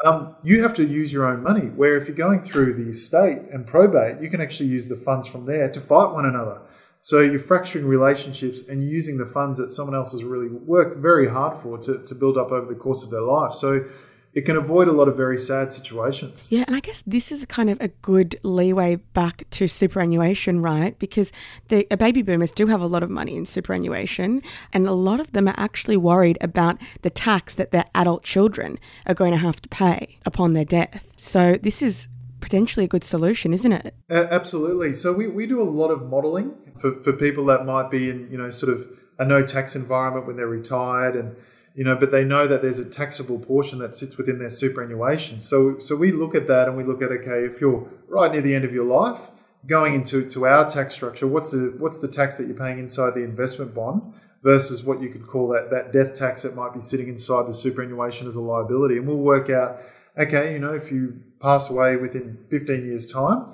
um, 0.04 0.36
you 0.44 0.64
have 0.64 0.74
to 0.74 0.84
use 0.84 1.14
your 1.14 1.26
own 1.26 1.44
money. 1.44 1.68
Where 1.68 1.96
if 1.96 2.08
you're 2.08 2.18
going 2.18 2.42
through 2.42 2.74
the 2.74 2.90
estate 2.90 3.38
and 3.52 3.68
probate, 3.68 4.22
you 4.22 4.30
can 4.30 4.42
actually 4.42 4.70
use 4.70 4.90
the 4.90 4.96
funds 4.96 5.28
from 5.28 5.46
there 5.46 5.70
to 5.70 5.80
fight 5.80 6.12
one 6.12 6.26
another. 6.26 6.64
So 6.98 7.20
you're 7.20 7.38
fracturing 7.38 7.86
relationships 7.86 8.68
and 8.68 8.84
using 8.84 9.18
the 9.18 9.26
funds 9.26 9.60
that 9.60 9.70
someone 9.70 9.94
else 9.94 10.14
has 10.14 10.24
really 10.24 10.48
worked 10.48 10.98
very 10.98 11.30
hard 11.30 11.56
for 11.56 11.78
to, 11.80 12.04
to 12.04 12.16
build 12.16 12.38
up 12.38 12.52
over 12.52 12.66
the 12.66 12.80
course 12.80 13.04
of 13.04 13.12
their 13.12 13.22
life. 13.22 13.52
So 13.54 13.86
it 14.34 14.46
can 14.46 14.56
avoid 14.56 14.88
a 14.88 14.92
lot 14.92 15.08
of 15.08 15.16
very 15.16 15.38
sad 15.38 15.72
situations. 15.72 16.52
Yeah, 16.52 16.64
and 16.66 16.76
I 16.76 16.80
guess 16.80 17.04
this 17.06 17.32
is 17.32 17.46
kind 17.46 17.70
of 17.70 17.80
a 17.80 17.90
good 17.90 18.40
leeway 18.42 18.96
back 18.96 19.44
to 19.52 19.68
superannuation, 19.68 20.62
right? 20.62 20.98
Because 20.98 21.32
the 21.68 21.86
baby 22.00 22.24
boomers 22.24 22.52
do 22.52 22.68
have 22.68 22.82
a 22.82 22.88
lot 22.88 23.04
of 23.04 23.10
money 23.10 23.36
in 23.36 23.46
superannuation, 23.46 24.42
and 24.72 24.88
a 24.88 24.94
lot 24.94 25.20
of 25.20 25.34
them 25.34 25.48
are 25.48 25.56
actually 25.58 25.98
worried 25.98 26.38
about 26.42 26.78
the 27.04 27.10
tax 27.10 27.54
that 27.56 27.72
their 27.72 27.86
adult 27.94 28.24
children 28.24 28.80
are 29.06 29.14
going 29.14 29.32
to 29.32 29.38
have 29.38 29.62
to 29.62 29.70
pay 29.70 30.18
upon 30.26 30.54
their 30.54 30.66
death. 30.66 31.04
So 31.18 31.58
this 31.62 31.82
is 31.82 32.08
potentially 32.42 32.86
a 32.86 32.90
good 32.90 33.04
solution, 33.04 33.54
isn't 33.54 33.72
it? 33.72 33.96
Uh, 34.10 34.28
absolutely. 34.30 34.94
So 34.94 35.14
we, 35.14 35.28
we 35.28 35.46
do 35.46 35.62
a 35.62 35.64
lot 35.64 35.90
of 35.90 36.10
modeling 36.10 36.56
for, 36.76 36.94
for 36.94 37.14
people 37.14 37.46
that 37.46 37.66
might 37.66 37.90
be 37.90 38.10
in, 38.10 38.30
you 38.30 38.38
know, 38.38 38.50
sort 38.50 38.74
of 38.74 38.88
a 39.18 39.26
no 39.26 39.44
tax 39.44 39.76
environment 39.76 40.26
when 40.28 40.36
they're 40.36 40.48
retired 40.48 41.16
and 41.16 41.38
you 41.76 41.84
know, 41.84 41.96
but 41.96 42.12
they 42.12 42.24
know 42.24 42.48
that 42.48 42.62
there's 42.62 42.80
a 42.80 42.90
taxable 42.90 43.40
portion 43.40 43.80
that 43.80 43.96
sits 43.96 44.18
within 44.18 44.40
their 44.40 44.50
superannuation. 44.50 45.40
So, 45.40 45.80
so 45.80 45.96
we 45.96 46.12
look 46.12 46.36
at 46.36 46.48
that 46.48 46.68
and 46.68 46.78
we 46.78 46.84
look 46.84 47.02
at 47.02 47.12
okay, 47.12 47.46
if 47.46 47.60
you're 47.60 47.90
right 48.08 48.32
near 48.32 48.42
the 48.42 48.54
end 48.54 48.66
of 48.66 48.74
your 48.74 48.86
life, 48.86 49.32
going 49.66 49.96
into 49.96 50.30
to 50.30 50.46
our 50.46 50.70
tax 50.70 50.94
structure, 50.94 51.28
what's 51.28 51.52
the 51.52 51.74
what's 51.78 51.98
the 51.98 52.08
tax 52.08 52.38
that 52.38 52.48
you're 52.48 52.58
paying 52.58 52.80
inside 52.80 53.16
the 53.16 53.24
investment 53.24 53.74
bond 53.74 54.14
versus 54.44 54.84
what 54.84 55.02
you 55.02 55.10
could 55.10 55.26
call 55.26 55.48
that 55.48 55.72
that 55.72 55.92
death 55.92 56.14
tax 56.14 56.44
that 56.44 56.56
might 56.56 56.74
be 56.74 56.82
sitting 56.82 57.08
inside 57.08 57.48
the 57.48 57.54
superannuation 57.54 58.28
as 58.28 58.36
a 58.36 58.42
liability, 58.42 58.98
and 58.98 59.08
we'll 59.08 59.18
work 59.18 59.50
out 59.50 59.80
okay, 60.18 60.54
you 60.54 60.60
know, 60.60 60.74
if 60.74 60.92
you 60.92 61.22
pass 61.40 61.70
away 61.70 61.96
within 61.96 62.38
15 62.50 62.86
years' 62.86 63.08
time 63.08 63.48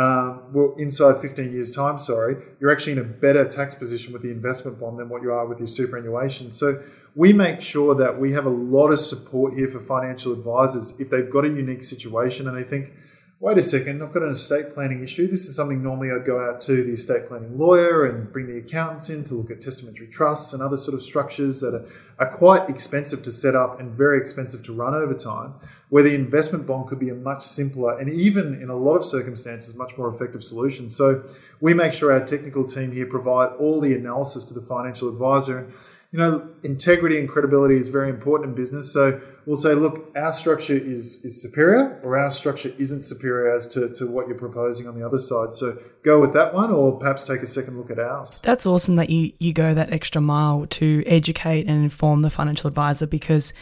um, 0.00 0.50
well, 0.54 0.74
inside 0.78 1.20
15 1.20 1.52
years' 1.52 1.70
time, 1.70 1.98
sorry, 1.98 2.36
you're 2.58 2.72
actually 2.72 2.92
in 2.92 3.00
a 3.00 3.04
better 3.04 3.44
tax 3.44 3.74
position 3.74 4.14
with 4.14 4.22
the 4.22 4.30
investment 4.30 4.80
bond 4.80 4.98
than 4.98 5.10
what 5.10 5.20
you 5.20 5.30
are 5.30 5.46
with 5.46 5.58
your 5.58 5.68
superannuation. 5.68 6.50
So 6.50 6.82
we 7.14 7.34
make 7.34 7.60
sure 7.60 7.94
that 7.94 8.18
we 8.18 8.32
have 8.32 8.46
a 8.46 8.50
lot 8.50 8.88
of 8.88 8.98
support 8.98 9.52
here 9.52 9.68
for 9.68 9.78
financial 9.78 10.32
advisors 10.32 10.98
if 10.98 11.10
they've 11.10 11.28
got 11.28 11.44
a 11.44 11.48
unique 11.48 11.82
situation 11.82 12.48
and 12.48 12.56
they 12.56 12.62
think, 12.62 12.94
wait 13.40 13.58
a 13.58 13.62
second, 13.62 14.02
I've 14.02 14.12
got 14.12 14.22
an 14.22 14.30
estate 14.30 14.70
planning 14.70 15.02
issue. 15.02 15.26
This 15.26 15.46
is 15.46 15.54
something 15.54 15.82
normally 15.82 16.10
I'd 16.10 16.24
go 16.24 16.42
out 16.42 16.62
to 16.62 16.82
the 16.82 16.92
estate 16.92 17.26
planning 17.26 17.58
lawyer 17.58 18.06
and 18.06 18.32
bring 18.32 18.46
the 18.46 18.58
accountants 18.58 19.10
in 19.10 19.22
to 19.24 19.34
look 19.34 19.50
at 19.50 19.60
testamentary 19.60 20.08
trusts 20.08 20.54
and 20.54 20.62
other 20.62 20.78
sort 20.78 20.94
of 20.94 21.02
structures 21.02 21.60
that 21.60 21.74
are, 21.74 21.86
are 22.18 22.34
quite 22.34 22.70
expensive 22.70 23.22
to 23.24 23.32
set 23.32 23.54
up 23.54 23.80
and 23.80 23.92
very 23.92 24.18
expensive 24.18 24.62
to 24.64 24.72
run 24.72 24.94
over 24.94 25.12
time, 25.14 25.54
where 25.90 26.02
the 26.02 26.14
investment 26.14 26.66
bond 26.66 26.88
could 26.88 26.98
be 26.98 27.10
a 27.10 27.14
much 27.14 27.42
simpler 27.42 27.98
and 27.98 28.08
even 28.08 28.54
in 28.54 28.70
a 28.70 28.76
lot 28.76 28.94
of 28.94 29.04
circumstances, 29.04 29.76
much 29.76 29.98
more 29.98 30.08
effective 30.08 30.42
solution. 30.42 30.88
So 30.88 31.22
we 31.60 31.74
make 31.74 31.92
sure 31.92 32.12
our 32.12 32.24
technical 32.24 32.64
team 32.64 32.92
here 32.92 33.06
provide 33.06 33.50
all 33.58 33.80
the 33.80 33.94
analysis 33.94 34.46
to 34.46 34.54
the 34.54 34.62
financial 34.62 35.08
advisor. 35.08 35.58
And 35.58 35.72
you 36.12 36.18
know, 36.18 36.48
integrity 36.64 37.20
and 37.20 37.28
credibility 37.28 37.76
is 37.76 37.88
very 37.88 38.10
important 38.10 38.48
in 38.50 38.54
business. 38.56 38.92
So 38.92 39.20
we'll 39.46 39.54
say, 39.54 39.74
look, 39.74 40.10
our 40.16 40.32
structure 40.32 40.76
is 40.76 41.24
is 41.24 41.40
superior, 41.40 42.00
or 42.02 42.18
our 42.18 42.30
structure 42.30 42.72
isn't 42.78 43.02
superior 43.02 43.54
as 43.54 43.68
to, 43.68 43.88
to 43.90 44.08
what 44.08 44.26
you're 44.26 44.36
proposing 44.36 44.88
on 44.88 44.98
the 44.98 45.06
other 45.06 45.18
side. 45.18 45.54
So 45.54 45.78
go 46.02 46.18
with 46.18 46.32
that 46.32 46.52
one, 46.52 46.72
or 46.72 46.98
perhaps 46.98 47.26
take 47.26 47.42
a 47.42 47.46
second 47.46 47.78
look 47.78 47.92
at 47.92 48.00
ours. 48.00 48.40
That's 48.42 48.66
awesome 48.66 48.96
that 48.96 49.10
you 49.10 49.32
you 49.38 49.52
go 49.52 49.72
that 49.72 49.92
extra 49.92 50.20
mile 50.20 50.66
to 50.66 51.04
educate 51.06 51.68
and 51.68 51.84
inform 51.84 52.22
the 52.22 52.30
financial 52.30 52.66
advisor 52.66 53.06
because 53.06 53.52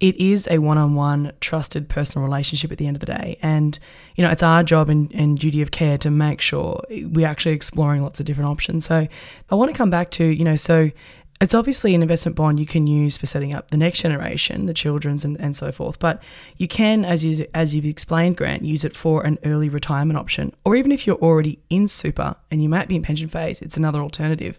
it 0.00 0.16
is 0.16 0.46
a 0.50 0.58
one-on-one 0.58 1.32
trusted 1.40 1.88
personal 1.88 2.24
relationship 2.24 2.70
at 2.70 2.78
the 2.78 2.86
end 2.86 2.96
of 2.96 3.00
the 3.00 3.06
day 3.06 3.38
and 3.42 3.78
you 4.16 4.24
know 4.24 4.30
it's 4.30 4.42
our 4.42 4.62
job 4.62 4.88
and, 4.88 5.12
and, 5.12 5.38
duty 5.38 5.62
of 5.62 5.70
care 5.70 5.98
to 5.98 6.10
make 6.10 6.40
sure 6.40 6.82
we're 6.90 7.26
actually 7.26 7.54
exploring 7.54 8.02
lots 8.02 8.20
of 8.20 8.26
different 8.26 8.50
options 8.50 8.86
so 8.86 9.06
i 9.50 9.54
want 9.54 9.70
to 9.70 9.76
come 9.76 9.90
back 9.90 10.10
to 10.10 10.24
you 10.24 10.44
know 10.44 10.56
so 10.56 10.90
it's 11.40 11.54
obviously 11.54 11.94
an 11.94 12.02
investment 12.02 12.36
bond 12.36 12.58
you 12.58 12.66
can 12.66 12.86
use 12.86 13.16
for 13.16 13.26
setting 13.26 13.54
up 13.54 13.70
the 13.70 13.76
next 13.76 14.02
generation, 14.02 14.66
the 14.66 14.74
children's 14.74 15.24
and, 15.24 15.38
and 15.40 15.54
so 15.54 15.70
forth. 15.70 15.98
But 15.98 16.20
you 16.56 16.66
can, 16.66 17.04
as 17.04 17.24
you 17.24 17.46
as 17.54 17.74
you've 17.74 17.84
explained, 17.84 18.36
Grant, 18.36 18.64
use 18.64 18.84
it 18.84 18.96
for 18.96 19.24
an 19.24 19.38
early 19.44 19.68
retirement 19.68 20.18
option. 20.18 20.52
Or 20.64 20.74
even 20.74 20.90
if 20.90 21.06
you're 21.06 21.16
already 21.16 21.60
in 21.70 21.86
super 21.86 22.34
and 22.50 22.62
you 22.62 22.68
might 22.68 22.88
be 22.88 22.96
in 22.96 23.02
pension 23.02 23.28
phase, 23.28 23.62
it's 23.62 23.76
another 23.76 24.00
alternative. 24.00 24.58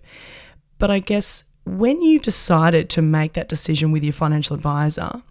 But 0.77 0.89
I 0.89 0.99
guess 0.99 1.43
when 1.77 2.01
you 2.01 2.19
decided 2.19 2.89
to 2.91 3.01
make 3.01 3.33
that 3.33 3.47
decision 3.47 3.91
with 3.91 4.03
your 4.03 4.13
financial 4.13 4.55
advisor, 4.55 5.21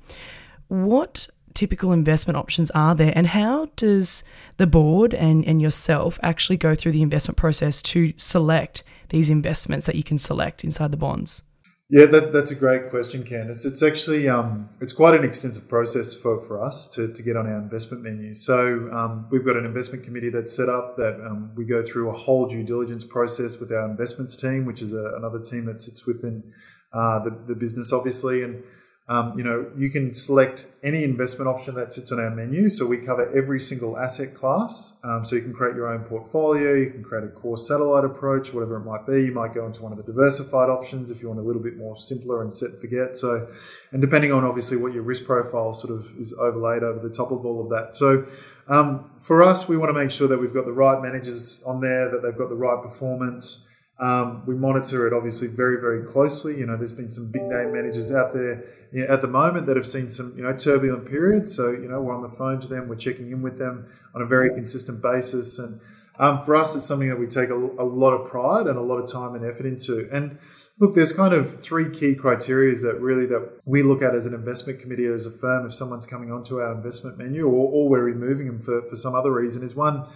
what 0.69 1.29
typical 1.55 1.93
investment 1.93 2.37
options 2.37 2.71
are 2.71 2.95
there 2.95 3.13
and 3.17 3.27
how 3.27 3.67
does 3.75 4.23
the 4.59 4.67
board 4.67 5.13
and, 5.13 5.45
and 5.45 5.61
yourself 5.61 6.21
actually 6.23 6.57
go 6.57 6.75
through 6.75 6.93
the 6.93 7.03
investment 7.03 7.37
process 7.37 7.83
to 7.83 8.13
select 8.17 8.85
these 9.09 9.29
investments 9.29 9.87
that 9.87 9.97
you 9.97 10.05
can 10.05 10.19
select 10.19 10.63
inside 10.63 10.93
the 10.93 10.97
bonds? 10.97 11.43
Yeah, 11.91 12.05
that, 12.05 12.35
that's 12.35 12.51
a 12.51 12.55
great 12.55 12.91
question, 12.91 13.25
Candice. 13.25 13.65
It's 13.65 13.83
actually 13.83 14.29
um, 14.29 14.69
it's 14.79 14.93
quite 14.93 15.15
an 15.15 15.25
extensive 15.25 15.71
process 15.71 16.13
for, 16.13 16.39
for 16.39 16.63
us 16.63 16.87
to, 16.91 17.11
to 17.11 17.23
get 17.23 17.35
on 17.35 17.47
our 17.47 17.57
investment 17.57 18.03
menu. 18.03 18.35
So 18.35 18.91
um, 18.93 19.27
we've 19.31 19.45
got 19.45 19.57
an 19.57 19.65
investment 19.65 20.05
committee 20.05 20.29
that's 20.29 20.55
set 20.55 20.69
up 20.69 20.99
that 20.99 21.15
um, 21.15 21.53
we 21.57 21.65
go 21.65 21.83
through 21.83 22.11
a 22.11 22.13
whole 22.13 22.47
due 22.47 22.63
diligence 22.63 23.05
process 23.07 23.59
with 23.59 23.73
our 23.73 23.89
investments 23.89 24.37
team, 24.37 24.67
which 24.67 24.83
is 24.83 24.93
a, 24.93 25.15
another 25.17 25.41
team 25.41 25.65
that 25.65 25.81
sits 25.81 26.05
within 26.05 26.53
uh, 26.93 27.21
the, 27.21 27.31
the 27.47 27.55
business, 27.55 27.91
obviously, 27.91 28.43
and 28.43 28.63
um, 29.09 29.39
you 29.39 29.43
know, 29.43 29.71
you 29.75 29.89
can 29.89 30.13
select 30.13 30.67
any 30.83 31.03
investment 31.03 31.49
option 31.49 31.75
that 31.77 31.95
sits 31.95 32.13
on 32.13 32.21
our 32.21 32.29
menu. 32.29 32.69
So 32.69 32.87
we 32.87 32.99
cover 32.99 33.35
every 33.35 33.59
single 33.59 33.99
asset 33.99 34.35
class. 34.35 34.99
Um, 35.03 35.25
so 35.25 35.35
you 35.35 35.41
can 35.41 35.55
create 35.55 35.75
your 35.75 35.89
own 35.89 36.05
portfolio. 36.05 36.75
You 36.75 36.91
can 36.91 37.03
create 37.03 37.25
a 37.25 37.29
core 37.29 37.57
satellite 37.57 38.05
approach, 38.05 38.53
whatever 38.53 38.77
it 38.77 38.85
might 38.85 39.07
be. 39.07 39.25
You 39.25 39.33
might 39.33 39.55
go 39.55 39.65
into 39.65 39.83
one 39.83 39.93
of 39.93 39.99
the 39.99 40.05
diversified 40.05 40.69
options 40.69 41.11
if 41.11 41.23
you 41.23 41.29
want 41.29 41.41
a 41.41 41.43
little 41.43 41.63
bit 41.63 41.79
more 41.79 41.97
simpler 41.97 42.43
and 42.43 42.53
set 42.53 42.71
and 42.71 42.79
forget. 42.79 43.15
So, 43.15 43.49
and 43.93 44.03
depending 44.03 44.31
on 44.31 44.45
obviously 44.45 44.77
what 44.77 44.93
your 44.93 45.05
risk 45.05 45.25
profile 45.25 45.73
sort 45.73 45.99
of 45.99 46.07
is 46.19 46.37
overlaid 46.39 46.83
over 46.83 46.99
the 46.99 47.13
top 47.13 47.31
of 47.31 47.47
all 47.47 47.63
of 47.63 47.71
that. 47.71 47.95
So 47.95 48.27
um, 48.69 49.11
for 49.19 49.43
us, 49.43 49.69
we 49.69 49.79
want 49.79 49.89
to 49.89 49.95
make 49.95 50.11
sure 50.11 50.29
that 50.29 50.39
we've 50.39 50.53
got 50.53 50.67
the 50.67 50.73
right 50.73 51.01
managers 51.03 51.63
on 51.67 51.81
there, 51.81 52.11
that 52.11 52.23
they've 52.23 52.37
got 52.37 52.51
the 52.51 52.57
right 52.57 52.83
performance. 52.83 53.68
Um, 54.01 54.45
we 54.47 54.55
monitor 54.55 55.09
it 55.09 55.13
obviously 55.13 55.49
very, 55.49 55.81
very 55.81 56.05
closely. 56.05 56.57
You 56.57 56.67
know, 56.67 56.77
there's 56.77 56.93
been 56.93 57.11
some 57.11 57.33
big 57.33 57.43
name 57.43 57.73
managers 57.73 58.15
out 58.15 58.33
there 58.33 58.65
you 58.93 59.05
know, 59.05 59.13
at 59.13 59.23
the 59.23 59.29
moment 59.29 59.67
that 59.67 59.77
have 59.77 59.87
seen 59.87 60.09
some, 60.09 60.35
you 60.37 60.43
know, 60.45 60.57
turbulent 60.57 61.07
periods. 61.07 61.55
So, 61.55 61.73
you 61.73 61.89
know, 61.89 62.01
we're 62.01 62.15
on 62.15 62.23
the 62.23 62.29
phone 62.29 62.61
to 62.61 62.69
them, 62.69 62.89
we're 62.89 62.97
checking 62.97 63.33
in 63.33 63.43
with 63.43 63.59
them 63.59 63.87
on 64.15 64.23
a 64.23 64.27
very 64.27 64.51
consistent 64.51 65.03
basis. 65.03 65.59
And 65.59 65.81
um, 66.21 66.41
for 66.41 66.57
us, 66.57 66.75
it's 66.75 66.85
something 66.85 67.09
that 67.09 67.19
we 67.19 67.27
take 67.27 67.49
a, 67.51 67.55
a, 67.55 67.87
lot 67.87 68.13
of 68.13 68.29
pride 68.29 68.67
and 68.67 68.77
a 68.77 68.83
lot 68.83 68.97
of 68.97 69.11
time 69.11 69.35
and 69.37 69.45
effort 69.45 69.67
into. 69.67 70.09
And 70.11 70.39
look, 70.79 70.95
there's 70.95 71.13
kind 71.13 71.33
of 71.33 71.61
three 71.61 71.91
key 71.91 72.17
criteria 72.17 72.75
that 72.75 73.01
really 73.01 73.27
that 73.27 73.61
we 73.65 73.85
look 73.85 74.03
at 74.03 74.15
as 74.15 74.27
an 74.27 74.35
investment 74.35 74.81
committee 74.81 75.07
as 75.07 75.27
a 75.27 75.31
firm 75.31 75.65
if 75.65 75.75
someone's 75.75 76.07
coming 76.07 76.33
onto 76.33 76.61
our 76.61 76.73
investment 76.73 77.19
menu 77.19 77.47
or, 77.47 77.71
or 77.71 77.89
we're 77.89 78.03
removing 78.03 78.47
them 78.47 78.59
for, 78.59 78.83
for 78.83 78.97
some 78.97 79.15
other 79.15 79.33
reason 79.33 79.63
is 79.63 79.77
one, 79.77 80.07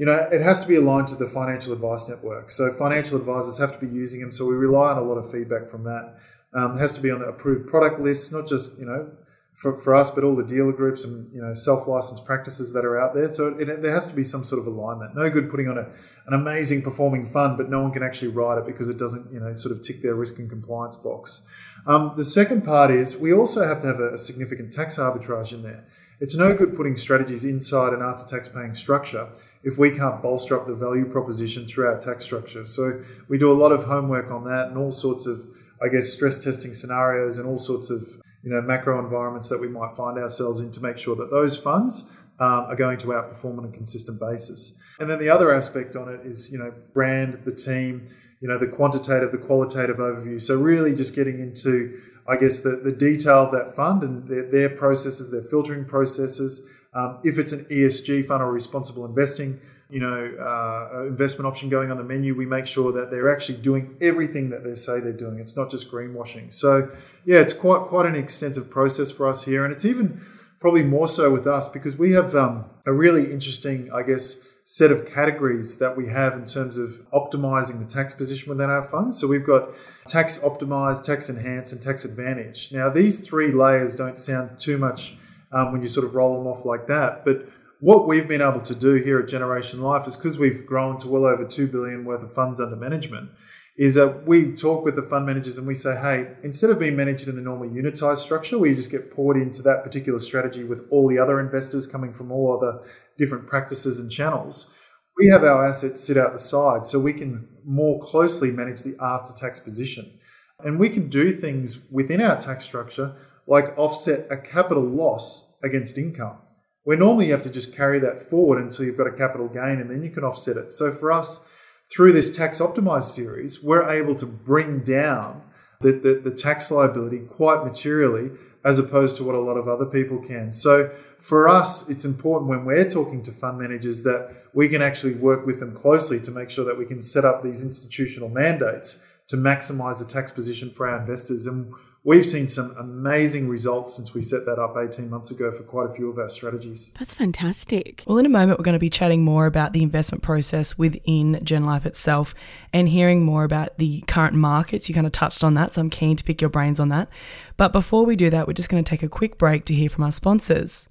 you 0.00 0.06
know, 0.06 0.14
it 0.32 0.40
has 0.40 0.60
to 0.60 0.66
be 0.66 0.76
aligned 0.76 1.08
to 1.08 1.14
the 1.14 1.26
financial 1.26 1.74
advice 1.74 2.08
network. 2.08 2.50
So 2.50 2.72
financial 2.72 3.18
advisors 3.18 3.58
have 3.58 3.78
to 3.78 3.78
be 3.78 3.86
using 3.86 4.22
them. 4.22 4.32
So 4.32 4.46
we 4.46 4.54
rely 4.54 4.92
on 4.92 4.96
a 4.96 5.02
lot 5.02 5.18
of 5.18 5.30
feedback 5.30 5.68
from 5.68 5.82
that. 5.82 6.16
Um, 6.54 6.74
it 6.74 6.78
has 6.78 6.94
to 6.94 7.02
be 7.02 7.10
on 7.10 7.18
the 7.18 7.26
approved 7.26 7.68
product 7.68 8.00
list, 8.00 8.32
not 8.32 8.48
just 8.48 8.78
you 8.78 8.86
know 8.86 9.10
for, 9.52 9.76
for 9.76 9.94
us, 9.94 10.10
but 10.10 10.24
all 10.24 10.34
the 10.34 10.42
dealer 10.42 10.72
groups 10.72 11.04
and 11.04 11.28
you 11.34 11.42
know 11.42 11.52
self 11.52 11.86
licensed 11.86 12.24
practices 12.24 12.72
that 12.72 12.86
are 12.86 12.98
out 12.98 13.12
there. 13.12 13.28
So 13.28 13.48
it, 13.48 13.68
it, 13.68 13.82
there 13.82 13.92
has 13.92 14.06
to 14.06 14.16
be 14.16 14.22
some 14.22 14.42
sort 14.42 14.58
of 14.58 14.66
alignment. 14.66 15.14
No 15.14 15.28
good 15.28 15.50
putting 15.50 15.68
on 15.68 15.76
a, 15.76 15.92
an 16.26 16.32
amazing 16.32 16.80
performing 16.80 17.26
fund, 17.26 17.58
but 17.58 17.68
no 17.68 17.82
one 17.82 17.92
can 17.92 18.02
actually 18.02 18.28
ride 18.28 18.56
it 18.56 18.64
because 18.64 18.88
it 18.88 18.96
doesn't 18.96 19.30
you 19.30 19.38
know 19.38 19.52
sort 19.52 19.76
of 19.76 19.82
tick 19.82 20.00
their 20.00 20.14
risk 20.14 20.38
and 20.38 20.48
compliance 20.48 20.96
box. 20.96 21.46
Um, 21.86 22.14
the 22.16 22.24
second 22.24 22.64
part 22.64 22.90
is 22.90 23.18
we 23.18 23.34
also 23.34 23.66
have 23.66 23.80
to 23.82 23.86
have 23.86 24.00
a, 24.00 24.14
a 24.14 24.18
significant 24.18 24.72
tax 24.72 24.96
arbitrage 24.96 25.52
in 25.52 25.62
there. 25.62 25.84
It's 26.20 26.36
no 26.36 26.54
good 26.54 26.74
putting 26.74 26.96
strategies 26.96 27.44
inside 27.44 27.92
an 27.92 28.02
after 28.02 28.26
tax 28.26 28.48
paying 28.48 28.74
structure 28.74 29.28
if 29.62 29.78
we 29.78 29.90
can't 29.90 30.22
bolster 30.22 30.58
up 30.58 30.66
the 30.66 30.74
value 30.74 31.04
proposition 31.04 31.66
through 31.66 31.86
our 31.86 31.98
tax 31.98 32.24
structure. 32.24 32.64
So 32.64 33.00
we 33.28 33.38
do 33.38 33.52
a 33.52 33.54
lot 33.54 33.72
of 33.72 33.84
homework 33.84 34.30
on 34.30 34.44
that 34.44 34.68
and 34.68 34.78
all 34.78 34.90
sorts 34.90 35.26
of, 35.26 35.44
I 35.82 35.88
guess, 35.88 36.08
stress 36.08 36.38
testing 36.38 36.72
scenarios 36.72 37.38
and 37.38 37.46
all 37.46 37.58
sorts 37.58 37.90
of, 37.90 38.02
you 38.42 38.50
know, 38.50 38.62
macro 38.62 38.98
environments 38.98 39.48
that 39.50 39.60
we 39.60 39.68
might 39.68 39.94
find 39.94 40.18
ourselves 40.18 40.60
in 40.60 40.70
to 40.72 40.82
make 40.82 40.96
sure 40.96 41.14
that 41.16 41.30
those 41.30 41.56
funds 41.56 42.10
um, 42.38 42.64
are 42.64 42.76
going 42.76 42.96
to 42.98 43.08
outperform 43.08 43.58
on 43.58 43.66
a 43.66 43.70
consistent 43.70 44.18
basis. 44.18 44.78
And 44.98 45.10
then 45.10 45.18
the 45.18 45.28
other 45.28 45.52
aspect 45.52 45.94
on 45.94 46.08
it 46.08 46.20
is, 46.24 46.50
you 46.50 46.58
know, 46.58 46.72
brand, 46.94 47.34
the 47.44 47.54
team, 47.54 48.06
you 48.40 48.48
know, 48.48 48.58
the 48.58 48.66
quantitative, 48.66 49.30
the 49.30 49.38
qualitative 49.38 49.98
overview. 49.98 50.40
So 50.40 50.56
really 50.58 50.94
just 50.94 51.14
getting 51.14 51.38
into, 51.38 52.00
I 52.26 52.36
guess, 52.36 52.60
the, 52.60 52.80
the 52.82 52.92
detail 52.92 53.44
of 53.44 53.52
that 53.52 53.76
fund 53.76 54.02
and 54.02 54.26
their, 54.26 54.50
their 54.50 54.70
processes, 54.70 55.30
their 55.30 55.42
filtering 55.42 55.84
processes, 55.84 56.66
um, 56.92 57.18
if 57.22 57.38
it's 57.38 57.52
an 57.52 57.64
ESG 57.66 58.26
fund 58.26 58.42
or 58.42 58.52
responsible 58.52 59.04
investing, 59.04 59.60
you 59.88 60.00
know, 60.00 60.34
uh, 60.40 61.06
investment 61.06 61.46
option 61.46 61.68
going 61.68 61.90
on 61.90 61.96
the 61.96 62.04
menu, 62.04 62.34
we 62.34 62.46
make 62.46 62.66
sure 62.66 62.92
that 62.92 63.10
they're 63.10 63.32
actually 63.32 63.58
doing 63.58 63.96
everything 64.00 64.50
that 64.50 64.64
they 64.64 64.74
say 64.74 65.00
they're 65.00 65.12
doing. 65.12 65.38
It's 65.38 65.56
not 65.56 65.70
just 65.70 65.90
greenwashing. 65.90 66.52
So, 66.52 66.90
yeah, 67.24 67.40
it's 67.40 67.52
quite 67.52 67.82
quite 67.82 68.06
an 68.06 68.14
extensive 68.14 68.70
process 68.70 69.10
for 69.10 69.28
us 69.28 69.44
here, 69.44 69.64
and 69.64 69.72
it's 69.72 69.84
even 69.84 70.20
probably 70.60 70.82
more 70.82 71.08
so 71.08 71.30
with 71.30 71.46
us 71.46 71.68
because 71.68 71.96
we 71.96 72.12
have 72.12 72.34
um, 72.34 72.66
a 72.86 72.92
really 72.92 73.32
interesting, 73.32 73.90
I 73.92 74.02
guess, 74.02 74.44
set 74.64 74.92
of 74.92 75.04
categories 75.04 75.78
that 75.78 75.96
we 75.96 76.06
have 76.06 76.34
in 76.34 76.44
terms 76.44 76.76
of 76.76 77.00
optimizing 77.12 77.80
the 77.80 77.86
tax 77.86 78.14
position 78.14 78.50
within 78.50 78.70
our 78.70 78.84
funds. 78.84 79.18
So 79.18 79.26
we've 79.26 79.44
got 79.44 79.70
tax 80.06 80.38
optimized, 80.38 81.04
tax 81.04 81.28
enhanced, 81.28 81.72
and 81.72 81.82
tax 81.82 82.04
advantage. 82.04 82.70
Now, 82.72 82.88
these 82.88 83.26
three 83.26 83.50
layers 83.50 83.96
don't 83.96 84.18
sound 84.18 84.60
too 84.60 84.78
much 84.78 85.16
um, 85.52 85.72
when 85.72 85.82
you 85.82 85.88
sort 85.88 86.06
of 86.06 86.14
roll 86.14 86.38
them 86.38 86.46
off 86.46 86.64
like 86.64 86.86
that. 86.86 87.24
But 87.24 87.48
what 87.80 88.06
we've 88.06 88.28
been 88.28 88.42
able 88.42 88.60
to 88.60 88.74
do 88.74 88.94
here 88.94 89.18
at 89.18 89.28
Generation 89.28 89.80
Life 89.80 90.06
is 90.06 90.16
because 90.16 90.38
we've 90.38 90.66
grown 90.66 90.98
to 90.98 91.08
well 91.08 91.24
over 91.24 91.44
2 91.44 91.66
billion 91.68 92.04
worth 92.04 92.22
of 92.22 92.32
funds 92.32 92.60
under 92.60 92.76
management 92.76 93.30
is 93.76 93.94
that 93.94 94.26
we 94.26 94.52
talk 94.52 94.84
with 94.84 94.94
the 94.94 95.02
fund 95.02 95.24
managers 95.24 95.56
and 95.56 95.66
we 95.66 95.74
say, 95.74 95.96
hey, 95.96 96.34
instead 96.42 96.68
of 96.68 96.78
being 96.78 96.94
managed 96.94 97.28
in 97.28 97.36
the 97.36 97.40
normal 97.40 97.66
unitized 97.66 98.18
structure 98.18 98.58
where 98.58 98.68
you 98.68 98.76
just 98.76 98.90
get 98.90 99.10
poured 99.10 99.38
into 99.38 99.62
that 99.62 99.82
particular 99.82 100.18
strategy 100.18 100.62
with 100.62 100.86
all 100.90 101.08
the 101.08 101.18
other 101.18 101.40
investors 101.40 101.86
coming 101.86 102.12
from 102.12 102.30
all 102.30 102.54
other 102.54 102.82
different 103.16 103.46
practices 103.46 103.98
and 103.98 104.10
channels, 104.10 104.74
we 105.16 105.28
have 105.28 105.42
our 105.44 105.66
assets 105.66 106.04
sit 106.04 106.18
out 106.18 106.32
the 106.32 106.38
side 106.38 106.86
so 106.86 106.98
we 106.98 107.14
can 107.14 107.48
more 107.64 107.98
closely 108.00 108.50
manage 108.50 108.82
the 108.82 108.96
after 109.00 109.32
tax 109.32 109.58
position. 109.58 110.18
And 110.58 110.78
we 110.78 110.90
can 110.90 111.08
do 111.08 111.32
things 111.32 111.86
within 111.90 112.20
our 112.20 112.36
tax 112.36 112.64
structure 112.64 113.16
like 113.50 113.76
offset 113.76 114.28
a 114.30 114.36
capital 114.36 114.84
loss 114.84 115.52
against 115.62 115.98
income. 115.98 116.38
Where 116.84 116.96
normally 116.96 117.26
you 117.26 117.32
have 117.32 117.42
to 117.42 117.50
just 117.50 117.76
carry 117.76 117.98
that 117.98 118.20
forward 118.20 118.62
until 118.62 118.86
you've 118.86 118.96
got 118.96 119.08
a 119.08 119.12
capital 119.12 119.48
gain 119.48 119.80
and 119.80 119.90
then 119.90 120.02
you 120.02 120.10
can 120.10 120.24
offset 120.24 120.56
it. 120.56 120.72
So 120.72 120.90
for 120.92 121.12
us, 121.12 121.46
through 121.92 122.12
this 122.12 122.34
tax 122.34 122.60
optimized 122.60 123.12
series, 123.12 123.62
we're 123.62 123.86
able 123.90 124.14
to 124.14 124.24
bring 124.24 124.80
down 124.80 125.42
the, 125.80 125.92
the, 125.92 126.30
the, 126.30 126.30
tax 126.30 126.70
liability 126.70 127.18
quite 127.20 127.64
materially 127.64 128.30
as 128.64 128.78
opposed 128.78 129.16
to 129.16 129.24
what 129.24 129.34
a 129.34 129.40
lot 129.40 129.56
of 129.56 129.66
other 129.66 129.86
people 129.86 130.18
can. 130.18 130.52
So 130.52 130.90
for 131.18 131.48
us, 131.48 131.88
it's 131.88 132.04
important 132.04 132.50
when 132.50 132.66
we're 132.66 132.88
talking 132.88 133.22
to 133.22 133.32
fund 133.32 133.58
managers 133.58 134.02
that 134.04 134.30
we 134.52 134.68
can 134.68 134.82
actually 134.82 135.14
work 135.14 135.46
with 135.46 135.58
them 135.58 135.74
closely 135.74 136.20
to 136.20 136.30
make 136.30 136.50
sure 136.50 136.66
that 136.66 136.78
we 136.78 136.84
can 136.84 137.00
set 137.00 137.24
up 137.24 137.42
these 137.42 137.64
institutional 137.64 138.28
mandates 138.28 139.02
to 139.28 139.36
maximize 139.36 140.00
the 140.00 140.04
tax 140.04 140.30
position 140.30 140.70
for 140.70 140.86
our 140.86 141.00
investors. 141.00 141.46
And 141.46 141.72
we've 142.02 142.24
seen 142.24 142.48
some 142.48 142.74
amazing 142.78 143.48
results 143.48 143.94
since 143.94 144.14
we 144.14 144.22
set 144.22 144.46
that 144.46 144.58
up 144.58 144.74
18 144.76 145.10
months 145.10 145.30
ago 145.30 145.50
for 145.50 145.62
quite 145.62 145.86
a 145.86 145.92
few 145.92 146.08
of 146.08 146.18
our 146.18 146.28
strategies. 146.28 146.92
That's 146.98 147.14
fantastic. 147.14 148.04
Well, 148.06 148.18
in 148.18 148.26
a 148.26 148.30
moment, 148.30 148.58
we're 148.58 148.64
going 148.64 148.74
to 148.74 148.78
be 148.78 148.90
chatting 148.90 149.24
more 149.24 149.46
about 149.46 149.72
the 149.72 149.82
investment 149.82 150.22
process 150.22 150.78
within 150.78 151.40
Gen 151.44 151.66
Life 151.66 151.86
itself 151.86 152.34
and 152.72 152.88
hearing 152.88 153.24
more 153.24 153.44
about 153.44 153.78
the 153.78 154.02
current 154.02 154.34
markets. 154.34 154.88
You 154.88 154.94
kind 154.94 155.06
of 155.06 155.12
touched 155.12 155.44
on 155.44 155.54
that, 155.54 155.74
so 155.74 155.80
I'm 155.80 155.90
keen 155.90 156.16
to 156.16 156.24
pick 156.24 156.40
your 156.40 156.50
brains 156.50 156.80
on 156.80 156.88
that. 156.88 157.08
But 157.56 157.72
before 157.72 158.06
we 158.06 158.16
do 158.16 158.30
that, 158.30 158.46
we're 158.46 158.54
just 158.54 158.68
going 158.68 158.82
to 158.82 158.88
take 158.88 159.02
a 159.02 159.08
quick 159.08 159.38
break 159.38 159.64
to 159.66 159.74
hear 159.74 159.88
from 159.88 160.04
our 160.04 160.12
sponsors. 160.12 160.88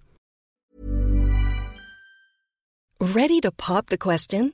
Ready 3.02 3.40
to 3.42 3.52
pop 3.52 3.88
the 3.88 3.98
question? 3.98 4.54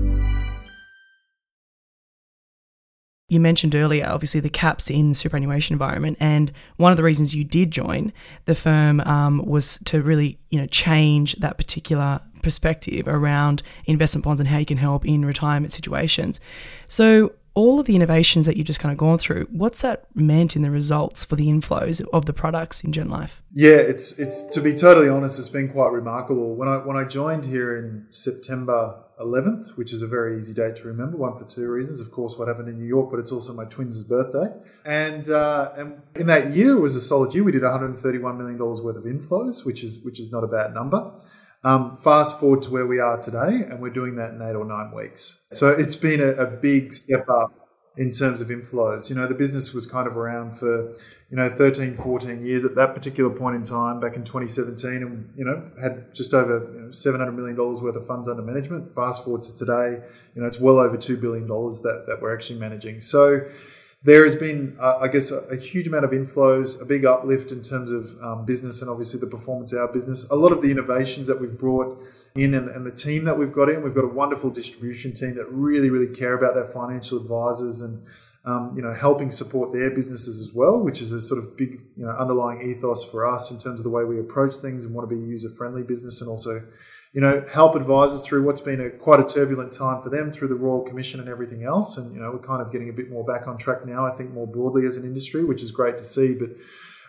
You 3.31 3.39
mentioned 3.39 3.75
earlier, 3.75 4.05
obviously, 4.09 4.41
the 4.41 4.49
caps 4.49 4.89
in 4.89 5.07
the 5.07 5.15
superannuation 5.15 5.73
environment. 5.73 6.17
And 6.19 6.51
one 6.75 6.91
of 6.91 6.97
the 6.97 7.03
reasons 7.03 7.33
you 7.33 7.45
did 7.45 7.71
join 7.71 8.11
the 8.43 8.53
firm 8.53 8.99
um, 9.01 9.45
was 9.45 9.77
to 9.85 10.01
really, 10.01 10.37
you 10.49 10.59
know, 10.59 10.67
change 10.67 11.35
that 11.37 11.57
particular 11.57 12.19
perspective 12.43 13.07
around 13.07 13.63
investment 13.85 14.25
bonds 14.25 14.41
and 14.41 14.49
how 14.49 14.57
you 14.57 14.65
can 14.65 14.75
help 14.75 15.05
in 15.05 15.23
retirement 15.23 15.71
situations. 15.71 16.41
So, 16.89 17.33
all 17.53 17.79
of 17.79 17.85
the 17.85 17.95
innovations 17.95 18.45
that 18.45 18.57
you've 18.57 18.67
just 18.67 18.81
kind 18.81 18.91
of 18.91 18.97
gone 18.97 19.17
through, 19.17 19.47
what's 19.51 19.81
that 19.81 20.05
meant 20.13 20.55
in 20.57 20.61
the 20.61 20.71
results 20.71 21.23
for 21.23 21.37
the 21.37 21.47
inflows 21.47 22.05
of 22.11 22.25
the 22.25 22.33
products 22.33 22.81
in 22.81 22.91
Gen 22.91 23.09
Life? 23.09 23.41
Yeah, 23.53 23.75
it's 23.75 24.19
it's 24.19 24.43
to 24.43 24.59
be 24.59 24.73
totally 24.73 25.07
honest, 25.07 25.39
it's 25.39 25.47
been 25.47 25.69
quite 25.69 25.93
remarkable. 25.93 26.55
When 26.55 26.67
I 26.67 26.77
when 26.77 26.97
I 26.97 27.05
joined 27.05 27.45
here 27.45 27.77
in 27.77 28.07
September 28.09 29.03
11th, 29.21 29.77
which 29.77 29.93
is 29.93 30.01
a 30.01 30.07
very 30.07 30.37
easy 30.37 30.53
date 30.53 30.75
to 30.77 30.83
remember. 30.87 31.17
One 31.17 31.35
for 31.35 31.45
two 31.45 31.69
reasons, 31.69 32.01
of 32.01 32.11
course, 32.11 32.37
what 32.37 32.47
happened 32.47 32.69
in 32.69 32.79
New 32.79 32.87
York, 32.87 33.09
but 33.11 33.19
it's 33.19 33.31
also 33.31 33.53
my 33.53 33.65
twins' 33.65 34.03
birthday. 34.03 34.47
And 34.85 35.29
uh, 35.29 35.71
and 35.77 36.01
in 36.15 36.27
that 36.27 36.53
year, 36.53 36.77
it 36.77 36.81
was 36.81 36.95
a 36.95 37.01
solid 37.01 37.33
year. 37.33 37.43
We 37.43 37.51
did 37.51 37.63
131 37.63 38.37
million 38.37 38.57
dollars 38.57 38.81
worth 38.81 38.97
of 38.97 39.03
inflows, 39.03 39.65
which 39.65 39.83
is 39.83 40.03
which 40.03 40.19
is 40.19 40.31
not 40.31 40.43
a 40.43 40.47
bad 40.47 40.73
number. 40.73 41.13
Um, 41.63 41.95
fast 41.95 42.39
forward 42.39 42.63
to 42.63 42.71
where 42.71 42.87
we 42.87 42.99
are 42.99 43.19
today, 43.19 43.65
and 43.69 43.79
we're 43.79 43.93
doing 43.93 44.15
that 44.15 44.31
in 44.33 44.41
eight 44.41 44.55
or 44.55 44.65
nine 44.65 44.91
weeks. 44.95 45.43
So 45.51 45.69
it's 45.69 45.95
been 45.95 46.19
a, 46.19 46.31
a 46.31 46.47
big 46.47 46.91
step 46.91 47.29
up 47.29 47.60
in 47.97 48.09
terms 48.11 48.39
of 48.39 48.47
inflows. 48.47 49.09
You 49.09 49.15
know, 49.15 49.27
the 49.27 49.35
business 49.35 49.73
was 49.73 49.85
kind 49.85 50.07
of 50.07 50.15
around 50.15 50.51
for 50.51 50.93
you 51.29 51.37
know 51.37 51.49
13 51.49 51.95
14 51.95 52.45
years 52.45 52.65
at 52.65 52.75
that 52.75 52.93
particular 52.93 53.29
point 53.29 53.55
in 53.55 53.63
time 53.63 53.99
back 53.99 54.15
in 54.15 54.23
2017 54.23 55.01
and 55.01 55.33
you 55.35 55.45
know 55.45 55.71
had 55.81 56.13
just 56.13 56.33
over 56.33 56.69
you 56.73 56.81
know, 56.81 56.91
700 56.91 57.31
million 57.31 57.55
dollars 57.55 57.81
worth 57.81 57.95
of 57.95 58.05
funds 58.05 58.27
under 58.27 58.43
management 58.43 58.93
fast 58.93 59.23
forward 59.23 59.41
to 59.41 59.55
today 59.55 60.05
you 60.35 60.41
know 60.41 60.47
it's 60.47 60.59
well 60.59 60.77
over 60.77 60.97
2 60.97 61.15
billion 61.15 61.47
dollars 61.47 61.79
that, 61.81 62.03
that 62.07 62.21
we're 62.21 62.35
actually 62.35 62.59
managing 62.59 62.99
so 62.99 63.47
there 64.03 64.23
has 64.23 64.35
been, 64.35 64.75
uh, 64.79 64.97
I 64.99 65.07
guess, 65.07 65.31
a, 65.31 65.37
a, 65.51 65.55
huge 65.55 65.87
amount 65.87 66.05
of 66.05 66.11
inflows, 66.11 66.81
a 66.81 66.85
big 66.85 67.05
uplift 67.05 67.51
in 67.51 67.61
terms 67.61 67.91
of 67.91 68.19
um, 68.21 68.45
business 68.45 68.81
and 68.81 68.89
obviously 68.89 69.19
the 69.19 69.27
performance 69.27 69.73
of 69.73 69.79
our 69.79 69.87
business. 69.87 70.27
A 70.31 70.35
lot 70.35 70.51
of 70.51 70.63
the 70.63 70.71
innovations 70.71 71.27
that 71.27 71.39
we've 71.39 71.55
brought 71.55 72.01
in 72.35 72.55
and, 72.55 72.67
and, 72.69 72.83
the 72.83 72.91
team 72.91 73.25
that 73.25 73.37
we've 73.37 73.51
got 73.51 73.69
in, 73.69 73.83
we've 73.83 73.93
got 73.93 74.03
a 74.03 74.07
wonderful 74.07 74.49
distribution 74.49 75.13
team 75.13 75.35
that 75.35 75.45
really, 75.51 75.91
really 75.91 76.11
care 76.11 76.33
about 76.33 76.55
their 76.55 76.65
financial 76.65 77.19
advisors 77.19 77.81
and 77.81 78.03
um, 78.43 78.73
you 78.75 78.81
know, 78.81 78.91
helping 78.91 79.29
support 79.29 79.71
their 79.71 79.91
businesses 79.91 80.41
as 80.41 80.51
well, 80.51 80.81
which 80.81 80.99
is 80.99 81.11
a 81.11 81.21
sort 81.21 81.37
of 81.37 81.55
big, 81.55 81.79
you 81.95 82.03
know, 82.05 82.09
underlying 82.09 82.67
ethos 82.67 83.03
for 83.03 83.27
us 83.27 83.51
in 83.51 83.59
terms 83.59 83.79
of 83.79 83.83
the 83.83 83.89
way 83.89 84.03
we 84.03 84.19
approach 84.19 84.55
things 84.55 84.83
and 84.83 84.95
want 84.95 85.07
to 85.07 85.15
be 85.15 85.21
a 85.21 85.25
user-friendly 85.27 85.83
business, 85.83 86.21
and 86.21 86.29
also, 86.29 86.63
you 87.13 87.19
know, 87.19 87.43
help 87.51 87.75
advisors 87.75 88.25
through 88.25 88.43
what's 88.43 88.61
been 88.61 88.79
a 88.79 88.89
quite 88.89 89.19
a 89.19 89.25
turbulent 89.25 89.73
time 89.73 90.01
for 90.01 90.09
them 90.09 90.31
through 90.31 90.47
the 90.47 90.55
Royal 90.55 90.81
Commission 90.81 91.19
and 91.19 91.27
everything 91.27 91.63
else. 91.63 91.97
And 91.97 92.13
you 92.13 92.21
know, 92.21 92.31
we're 92.31 92.39
kind 92.39 92.61
of 92.61 92.71
getting 92.71 92.89
a 92.89 92.93
bit 92.93 93.09
more 93.09 93.25
back 93.25 93.47
on 93.47 93.57
track 93.57 93.85
now. 93.85 94.05
I 94.05 94.11
think 94.11 94.31
more 94.31 94.47
broadly 94.47 94.85
as 94.85 94.97
an 94.97 95.03
industry, 95.03 95.43
which 95.43 95.61
is 95.61 95.71
great 95.71 95.97
to 95.97 96.05
see. 96.05 96.33
But 96.33 96.51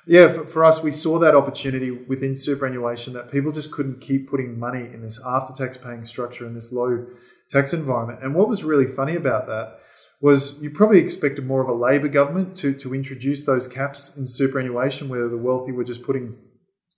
yeah, 0.04 0.26
for, 0.26 0.44
for 0.44 0.64
us, 0.64 0.82
we 0.82 0.90
saw 0.90 1.20
that 1.20 1.36
opportunity 1.36 1.92
within 1.92 2.36
superannuation 2.36 3.12
that 3.14 3.30
people 3.30 3.52
just 3.52 3.70
couldn't 3.70 4.00
keep 4.00 4.28
putting 4.28 4.58
money 4.58 4.80
in 4.80 5.02
this 5.02 5.22
after-tax 5.24 5.76
paying 5.76 6.04
structure 6.04 6.44
in 6.44 6.54
this 6.54 6.72
low 6.72 7.06
tax 7.48 7.72
environment. 7.72 8.20
And 8.22 8.34
what 8.34 8.48
was 8.48 8.64
really 8.64 8.86
funny 8.86 9.14
about 9.14 9.46
that 9.46 9.78
was 10.20 10.60
you 10.60 10.70
probably 10.70 10.98
expected 10.98 11.46
more 11.46 11.60
of 11.62 11.68
a 11.68 11.72
Labor 11.72 12.08
government 12.08 12.56
to, 12.56 12.72
to 12.74 12.94
introduce 12.94 13.44
those 13.44 13.68
caps 13.68 14.16
in 14.16 14.26
superannuation, 14.26 15.08
where 15.08 15.28
the 15.28 15.38
wealthy 15.38 15.70
were 15.70 15.84
just 15.84 16.02
putting, 16.02 16.36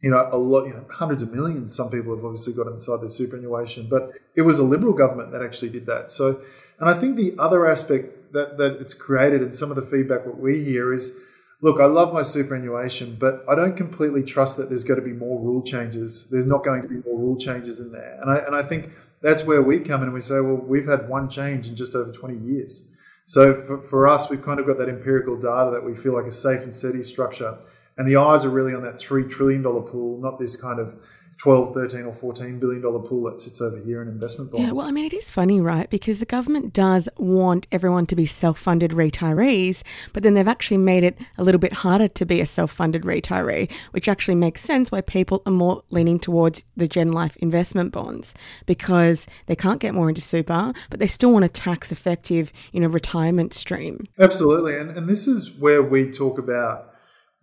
you 0.04 0.10
know, 0.10 0.28
a 0.30 0.36
lot, 0.36 0.66
you 0.66 0.74
know, 0.74 0.84
hundreds 0.90 1.22
of 1.22 1.32
millions. 1.32 1.74
Some 1.74 1.88
people 1.90 2.14
have 2.14 2.26
obviously 2.26 2.52
got 2.52 2.66
inside 2.66 3.00
their 3.00 3.08
superannuation, 3.08 3.86
but 3.88 4.10
it 4.36 4.42
was 4.42 4.58
a 4.58 4.62
Liberal 4.62 4.92
government 4.92 5.32
that 5.32 5.42
actually 5.42 5.70
did 5.70 5.86
that. 5.86 6.10
So, 6.10 6.42
and 6.78 6.90
I 6.90 6.92
think 6.92 7.16
the 7.16 7.34
other 7.38 7.66
aspect 7.66 8.34
that 8.34 8.58
that 8.58 8.72
it's 8.82 8.92
created, 8.92 9.40
and 9.40 9.54
some 9.54 9.70
of 9.70 9.76
the 9.76 9.82
feedback 9.82 10.26
what 10.26 10.38
we 10.38 10.62
hear 10.62 10.92
is, 10.92 11.18
look, 11.62 11.80
I 11.80 11.86
love 11.86 12.12
my 12.12 12.20
superannuation, 12.20 13.16
but 13.18 13.46
I 13.48 13.54
don't 13.54 13.78
completely 13.78 14.22
trust 14.22 14.58
that 14.58 14.68
there's 14.68 14.84
going 14.84 15.00
to 15.00 15.06
be 15.06 15.14
more 15.14 15.40
rule 15.40 15.62
changes. 15.62 16.28
There's 16.28 16.44
not 16.44 16.64
going 16.64 16.82
to 16.82 16.88
be 16.88 16.96
more 16.96 17.18
rule 17.18 17.38
changes 17.38 17.80
in 17.80 17.90
there, 17.90 18.18
and 18.20 18.30
I 18.30 18.36
and 18.44 18.54
I 18.54 18.62
think 18.62 18.90
that's 19.22 19.46
where 19.46 19.62
we 19.62 19.80
come 19.80 20.02
in 20.02 20.08
and 20.08 20.12
we 20.12 20.20
say, 20.20 20.38
well, 20.40 20.56
we've 20.56 20.86
had 20.86 21.08
one 21.08 21.30
change 21.30 21.66
in 21.66 21.76
just 21.76 21.94
over 21.94 22.12
20 22.12 22.36
years. 22.46 22.90
So 23.24 23.54
for, 23.54 23.80
for 23.80 24.06
us, 24.06 24.28
we've 24.28 24.42
kind 24.42 24.60
of 24.60 24.66
got 24.66 24.76
that 24.76 24.90
empirical 24.90 25.36
data 25.36 25.70
that 25.70 25.82
we 25.82 25.94
feel 25.94 26.12
like 26.12 26.26
a 26.26 26.30
safe 26.30 26.60
and 26.60 26.74
steady 26.74 27.02
structure. 27.02 27.58
And 27.96 28.08
the 28.08 28.16
eyes 28.16 28.44
are 28.44 28.50
really 28.50 28.74
on 28.74 28.82
that 28.82 28.96
$3 28.96 29.28
trillion 29.30 29.62
pool, 29.62 30.20
not 30.20 30.38
this 30.38 30.56
kind 30.56 30.80
of 30.80 31.00
12, 31.38 31.74
13 31.74 32.02
or 32.02 32.12
14 32.12 32.58
billion 32.58 32.82
dollar 32.82 33.00
pool 33.00 33.24
that 33.24 33.40
sits 33.40 33.60
over 33.60 33.76
here 33.78 34.00
in 34.00 34.08
investment 34.08 34.50
bonds. 34.50 34.66
Yeah, 34.66 34.72
well, 34.72 34.88
I 34.88 34.90
mean, 34.90 35.04
it 35.04 35.12
is 35.12 35.30
funny, 35.30 35.60
right? 35.60 35.90
Because 35.90 36.18
the 36.18 36.26
government 36.26 36.72
does 36.72 37.08
want 37.16 37.66
everyone 37.72 38.06
to 38.06 38.16
be 38.16 38.26
self-funded 38.26 38.92
retirees, 38.92 39.82
but 40.12 40.22
then 40.22 40.34
they've 40.34 40.48
actually 40.48 40.78
made 40.78 41.04
it 41.04 41.18
a 41.36 41.44
little 41.44 41.58
bit 41.58 41.72
harder 41.72 42.08
to 42.08 42.24
be 42.24 42.40
a 42.40 42.46
self-funded 42.46 43.02
retiree, 43.02 43.70
which 43.90 44.08
actually 44.08 44.36
makes 44.36 44.62
sense 44.62 44.90
why 44.90 45.00
people 45.00 45.42
are 45.44 45.52
more 45.52 45.82
leaning 45.90 46.18
towards 46.18 46.62
the 46.76 46.88
Gen 46.88 47.12
Life 47.12 47.36
investment 47.38 47.92
bonds 47.92 48.32
because 48.66 49.26
they 49.46 49.56
can't 49.56 49.80
get 49.80 49.94
more 49.94 50.08
into 50.08 50.20
super, 50.20 50.72
but 50.88 51.00
they 51.00 51.06
still 51.06 51.32
want 51.32 51.44
a 51.44 51.48
tax-effective, 51.48 52.52
you 52.72 52.80
know, 52.80 52.88
retirement 52.88 53.52
stream. 53.52 54.06
Absolutely, 54.18 54.78
and 54.78 54.90
and 54.90 55.08
this 55.08 55.26
is 55.26 55.50
where 55.50 55.82
we 55.82 56.10
talk 56.10 56.38
about 56.38 56.93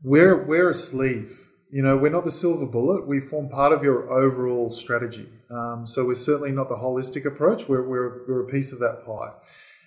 we're 0.03 0.45
we're 0.45 0.69
a 0.69 0.73
sleeve 0.73 1.51
you 1.71 1.81
know, 1.81 1.95
we're 1.95 2.11
not 2.11 2.25
the 2.25 2.31
silver 2.31 2.65
bullet. 2.65 3.07
We 3.07 3.21
form 3.21 3.47
part 3.47 3.71
of 3.71 3.81
your 3.81 4.11
overall 4.11 4.69
strategy. 4.69 5.29
Um, 5.49 5.85
so 5.85 6.05
we're 6.05 6.15
certainly 6.15 6.51
not 6.51 6.67
the 6.67 6.75
holistic 6.75 7.25
approach. 7.25 7.69
We're, 7.69 7.87
we're, 7.87 8.27
we're 8.27 8.41
a 8.41 8.47
piece 8.47 8.73
of 8.73 8.79
that 8.79 9.05
pie. 9.05 9.31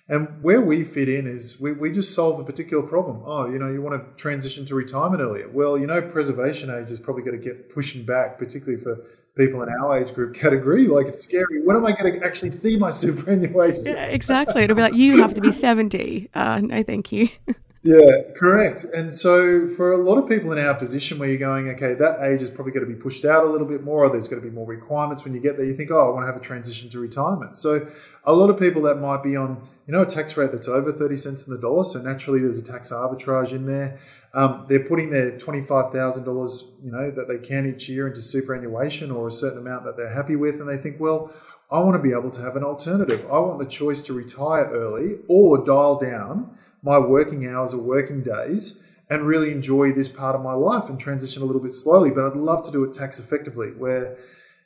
And 0.07 0.43
where 0.43 0.61
we 0.61 0.83
fit 0.83 1.09
in 1.09 1.27
is 1.27 1.59
we, 1.59 1.73
we 1.73 1.91
just 1.91 2.13
solve 2.13 2.39
a 2.39 2.43
particular 2.43 2.83
problem. 2.83 3.21
Oh, 3.23 3.47
you 3.47 3.59
know, 3.59 3.71
you 3.71 3.81
want 3.81 4.11
to 4.11 4.17
transition 4.17 4.65
to 4.65 4.75
retirement 4.75 5.21
earlier. 5.21 5.49
Well, 5.49 5.77
you 5.77 5.85
know, 5.85 6.01
preservation 6.01 6.71
age 6.71 6.89
is 6.89 6.99
probably 6.99 7.23
going 7.23 7.39
to 7.39 7.43
get 7.43 7.69
pushing 7.69 8.03
back, 8.03 8.39
particularly 8.39 8.81
for 8.81 9.03
people 9.35 9.61
in 9.61 9.69
our 9.69 9.99
age 9.99 10.13
group 10.13 10.35
category. 10.39 10.87
Like 10.87 11.05
it's 11.07 11.23
scary. 11.23 11.63
When 11.63 11.75
am 11.75 11.85
I 11.85 11.91
going 11.91 12.19
to 12.19 12.25
actually 12.25 12.51
see 12.51 12.77
my 12.77 12.89
superannuation? 12.91 13.85
Yeah, 13.85 14.05
exactly. 14.05 14.63
It'll 14.63 14.75
be 14.75 14.81
like, 14.81 14.95
you 14.95 15.21
have 15.21 15.35
to 15.35 15.41
be 15.41 15.51
70. 15.51 16.29
Uh, 16.33 16.61
no, 16.63 16.83
thank 16.83 17.11
you. 17.11 17.29
Yeah, 17.85 18.33
correct. 18.35 18.83
And 18.83 19.13
so 19.13 19.67
for 19.67 19.91
a 19.91 19.97
lot 19.97 20.17
of 20.17 20.27
people 20.27 20.51
in 20.51 20.57
our 20.57 20.73
position 20.73 21.19
where 21.19 21.29
you're 21.29 21.37
going, 21.37 21.69
okay, 21.69 21.93
that 21.93 22.19
age 22.19 22.41
is 22.41 22.49
probably 22.49 22.71
going 22.73 22.83
to 22.83 22.91
be 22.91 22.99
pushed 22.99 23.25
out 23.25 23.43
a 23.43 23.47
little 23.47 23.67
bit 23.67 23.83
more, 23.83 24.05
or 24.05 24.09
there's 24.09 24.27
going 24.27 24.41
to 24.41 24.47
be 24.47 24.51
more 24.51 24.65
requirements 24.65 25.23
when 25.23 25.35
you 25.35 25.39
get 25.39 25.55
there, 25.55 25.67
you 25.67 25.75
think, 25.75 25.91
oh, 25.91 26.07
I 26.07 26.09
want 26.09 26.23
to 26.23 26.25
have 26.25 26.35
a 26.35 26.43
transition 26.43 26.89
to 26.89 26.99
retirement. 26.99 27.55
So 27.55 27.87
a 28.23 28.33
lot 28.33 28.49
of 28.49 28.57
people 28.57 28.81
that 28.83 28.95
might 28.95 29.21
be 29.21 29.35
on, 29.35 29.61
you 29.85 29.91
know, 29.93 30.01
a 30.01 30.05
tax 30.07 30.35
rate 30.35 30.51
that's 30.51 30.67
over 30.67 30.91
30 30.91 31.15
cents 31.15 31.45
in 31.45 31.53
the 31.53 31.59
dollar. 31.59 31.83
So 31.83 32.01
naturally 32.01 32.39
there's 32.39 32.57
a 32.57 32.63
tax 32.63 32.91
arbitrage 32.91 33.51
in 33.51 33.67
there. 33.67 33.99
Um, 34.33 34.65
they're 34.67 34.83
putting 34.83 35.11
their 35.11 35.33
$25,000, 35.37 36.71
you 36.83 36.91
know, 36.91 37.11
that 37.11 37.27
they 37.27 37.37
can 37.37 37.71
each 37.71 37.87
year 37.87 38.07
into 38.07 38.19
superannuation 38.19 39.11
or 39.11 39.27
a 39.27 39.31
certain 39.31 39.59
amount 39.59 39.85
that 39.85 39.95
they're 39.95 40.11
happy 40.11 40.35
with. 40.35 40.59
And 40.59 40.67
they 40.67 40.77
think, 40.77 40.99
well, 40.99 41.31
I 41.71 41.81
want 41.81 41.95
to 41.95 42.01
be 42.01 42.17
able 42.17 42.31
to 42.31 42.41
have 42.41 42.55
an 42.55 42.63
alternative. 42.63 43.27
I 43.31 43.37
want 43.37 43.59
the 43.59 43.65
choice 43.67 44.01
to 44.03 44.13
retire 44.13 44.71
early 44.71 45.17
or 45.27 45.63
dial 45.63 45.99
down 45.99 46.57
my 46.85 46.99
working 46.99 47.47
hours 47.47 47.73
or 47.73 47.81
working 47.81 48.21
days 48.21 48.81
and 49.09 49.27
really 49.27 49.51
enjoy 49.51 49.91
this 49.91 50.07
part 50.07 50.35
of 50.35 50.41
my 50.41 50.53
life 50.53 50.87
and 50.87 50.99
transition 50.99 51.41
a 51.41 51.45
little 51.45 51.61
bit 51.61 51.73
slowly. 51.73 52.11
But 52.11 52.25
I'd 52.25 52.37
love 52.37 52.63
to 52.65 52.71
do 52.71 52.83
it 52.83 52.93
tax 52.93 53.19
effectively, 53.19 53.69
where, 53.69 54.17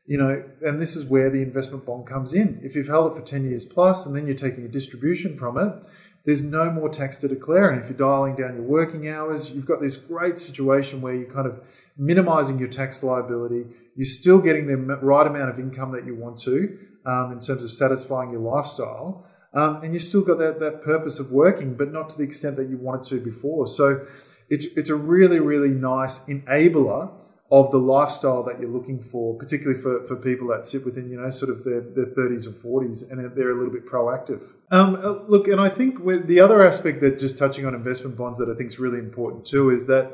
you 0.05 0.17
know, 0.17 0.43
and 0.61 0.79
this 0.79 0.95
is 0.95 1.05
where 1.05 1.29
the 1.29 1.41
investment 1.41 1.85
bond 1.85 2.05
comes 2.05 2.33
in. 2.33 2.59
If 2.61 2.75
you've 2.75 2.87
held 2.87 3.11
it 3.11 3.15
for 3.15 3.25
10 3.25 3.45
years 3.45 3.65
plus 3.65 4.05
and 4.05 4.15
then 4.15 4.25
you're 4.25 4.35
taking 4.35 4.65
a 4.65 4.69
distribution 4.69 5.35
from 5.35 5.57
it, 5.57 5.85
there's 6.25 6.43
no 6.43 6.69
more 6.71 6.89
tax 6.89 7.17
to 7.17 7.27
declare. 7.27 7.69
And 7.69 7.81
if 7.81 7.89
you're 7.89 7.97
dialing 7.97 8.35
down 8.35 8.55
your 8.55 8.65
working 8.65 9.09
hours, 9.09 9.53
you've 9.53 9.65
got 9.65 9.79
this 9.79 9.97
great 9.97 10.37
situation 10.37 11.01
where 11.01 11.15
you're 11.15 11.31
kind 11.31 11.47
of 11.47 11.87
minimizing 11.97 12.59
your 12.59 12.67
tax 12.67 13.01
liability. 13.01 13.65
You're 13.95 14.05
still 14.05 14.39
getting 14.39 14.67
the 14.67 14.77
right 14.77 15.25
amount 15.25 15.49
of 15.49 15.59
income 15.59 15.91
that 15.91 16.05
you 16.05 16.15
want 16.15 16.37
to 16.39 16.77
um, 17.05 17.31
in 17.31 17.39
terms 17.39 17.63
of 17.63 17.71
satisfying 17.71 18.31
your 18.31 18.41
lifestyle. 18.41 19.25
Um, 19.53 19.81
and 19.83 19.93
you 19.93 19.99
still 19.99 20.23
got 20.23 20.37
that, 20.37 20.59
that 20.59 20.81
purpose 20.81 21.19
of 21.19 21.31
working, 21.31 21.75
but 21.75 21.91
not 21.91 22.09
to 22.09 22.17
the 22.17 22.23
extent 22.23 22.55
that 22.57 22.69
you 22.69 22.77
wanted 22.77 23.03
to 23.09 23.19
before. 23.19 23.65
So 23.67 24.05
it's, 24.49 24.65
it's 24.77 24.89
a 24.89 24.95
really, 24.95 25.39
really 25.39 25.69
nice 25.69 26.25
enabler 26.27 27.11
of 27.51 27.71
the 27.71 27.79
lifestyle 27.79 28.43
that 28.43 28.59
you're 28.59 28.69
looking 28.69 29.01
for, 29.01 29.35
particularly 29.35 29.79
for, 29.79 30.03
for 30.03 30.15
people 30.15 30.47
that 30.49 30.65
sit 30.65 30.85
within, 30.85 31.09
you 31.09 31.19
know, 31.19 31.29
sort 31.31 31.49
of 31.49 31.63
their, 31.63 31.81
their 31.81 32.05
30s 32.05 32.45
or 32.47 32.83
40s 32.83 33.09
and 33.11 33.35
they're 33.35 33.49
a 33.49 33.57
little 33.57 33.73
bit 33.73 33.87
proactive. 33.87 34.53
Um, 34.69 34.95
uh, 34.95 35.23
look, 35.27 35.47
and 35.47 35.59
I 35.59 35.67
think 35.67 36.05
the 36.05 36.39
other 36.39 36.63
aspect 36.63 37.01
that 37.01 37.17
just 37.17 37.39
touching 37.39 37.65
on 37.65 37.73
investment 37.73 38.15
bonds 38.15 38.37
that 38.37 38.49
I 38.49 38.55
think 38.55 38.67
is 38.67 38.79
really 38.79 38.99
important 38.99 39.45
too 39.45 39.71
is 39.71 39.87
that 39.87 40.11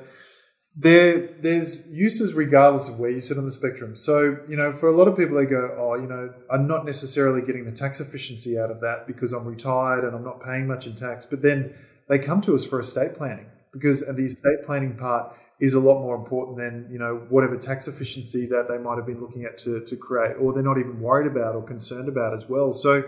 there 0.76 1.28
there's 1.39 1.89
uses 1.89 2.34
regardless 2.34 2.89
of 2.89 2.99
where 2.99 3.09
you 3.09 3.21
sit 3.21 3.38
on 3.38 3.45
the 3.45 3.51
spectrum. 3.51 3.95
So, 3.95 4.39
you 4.47 4.57
know, 4.57 4.73
for 4.73 4.89
a 4.89 4.95
lot 4.95 5.07
of 5.07 5.15
people 5.15 5.38
they 5.38 5.45
go, 5.45 5.73
"Oh, 5.78 5.95
you 5.95 6.07
know, 6.07 6.34
I'm 6.51 6.67
not 6.67 6.86
necessarily 6.86 7.41
getting 7.41 7.65
the 7.65 7.71
tax 7.71 8.01
efficiency 8.01 8.59
out 8.59 8.71
of 8.71 8.82
that 8.82 9.07
because 9.07 9.32
I'm 9.32 9.45
retired 9.45 10.03
and 10.03 10.15
I'm 10.15 10.23
not 10.23 10.41
paying 10.41 10.67
much 10.67 10.86
in 10.86 10.95
tax." 10.95 11.26
But 11.26 11.41
then 11.41 11.73
they 12.09 12.19
come 12.19 12.41
to 12.41 12.53
us 12.53 12.65
for 12.65 12.80
estate 12.80 13.13
planning 13.13 13.47
because 13.71 14.05
the 14.05 14.26
estate 14.26 14.63
planning 14.63 14.97
part 14.97 15.36
is 15.59 15.73
a 15.73 15.80
lot 15.80 16.01
more 16.01 16.15
important 16.15 16.57
than, 16.57 16.88
you 16.91 16.99
know, 16.99 17.26
whatever 17.30 17.57
tax 17.57 17.88
efficiency 17.88 18.45
that 18.47 18.67
they 18.67 18.78
might 18.78 18.97
have 18.97 19.05
been 19.05 19.19
looking 19.19 19.45
at 19.45 19.57
to, 19.57 19.80
to 19.86 19.95
create 19.95 20.36
or 20.39 20.53
they're 20.53 20.63
not 20.63 20.78
even 20.78 20.99
worried 20.99 21.28
about 21.28 21.55
or 21.55 21.63
concerned 21.63 22.09
about 22.09 22.34
as 22.34 22.49
well. 22.49 22.73
So, 22.73 23.03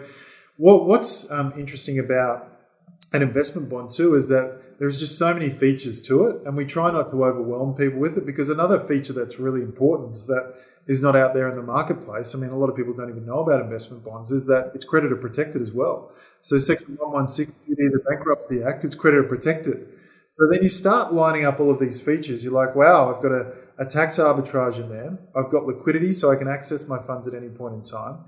what 0.55 0.85
what's 0.85 1.29
um, 1.31 1.53
interesting 1.57 1.99
about 1.99 2.49
an 3.13 3.21
investment 3.21 3.69
bond 3.69 3.89
too 3.89 4.15
is 4.15 4.29
that 4.29 4.61
there's 4.79 4.99
just 4.99 5.17
so 5.17 5.33
many 5.33 5.49
features 5.49 6.01
to 6.03 6.25
it, 6.27 6.45
and 6.45 6.55
we 6.55 6.65
try 6.65 6.91
not 6.91 7.09
to 7.09 7.23
overwhelm 7.23 7.73
people 7.73 7.99
with 7.99 8.17
it 8.17 8.25
because 8.25 8.49
another 8.49 8.79
feature 8.79 9.13
that's 9.13 9.39
really 9.39 9.61
important 9.61 10.15
is 10.15 10.27
that 10.27 10.53
is 10.85 11.03
not 11.03 11.15
out 11.15 11.33
there 11.33 11.49
in 11.49 11.55
the 11.55 11.63
marketplace. 11.63 12.33
I 12.33 12.39
mean, 12.39 12.51
a 12.51 12.57
lot 12.57 12.69
of 12.69 12.75
people 12.75 12.93
don't 12.93 13.09
even 13.09 13.25
know 13.25 13.39
about 13.39 13.61
investment 13.61 14.03
bonds. 14.03 14.31
Is 14.31 14.45
that 14.47 14.71
it's 14.73 14.85
creditor 14.85 15.15
protected 15.15 15.61
as 15.61 15.71
well. 15.71 16.11
So 16.41 16.57
Section 16.57 16.95
116 16.99 17.55
of 17.71 17.91
the 17.91 17.99
Bankruptcy 18.09 18.63
Act 18.63 18.85
is 18.85 18.95
creditor 18.95 19.23
protected. 19.23 19.89
So 20.29 20.47
then 20.51 20.61
you 20.61 20.69
start 20.69 21.13
lining 21.13 21.45
up 21.45 21.59
all 21.59 21.71
of 21.71 21.79
these 21.79 21.99
features. 21.99 22.43
You're 22.43 22.53
like, 22.53 22.75
wow, 22.75 23.13
I've 23.13 23.23
got 23.23 23.31
a, 23.31 23.53
a 23.79 23.85
tax 23.85 24.17
arbitrage 24.17 24.77
in 24.77 24.89
there. 24.89 25.17
I've 25.35 25.49
got 25.49 25.65
liquidity 25.65 26.13
so 26.13 26.31
I 26.31 26.35
can 26.35 26.47
access 26.47 26.87
my 26.87 26.99
funds 26.99 27.27
at 27.27 27.33
any 27.33 27.49
point 27.49 27.73
in 27.73 27.81
time. 27.81 28.19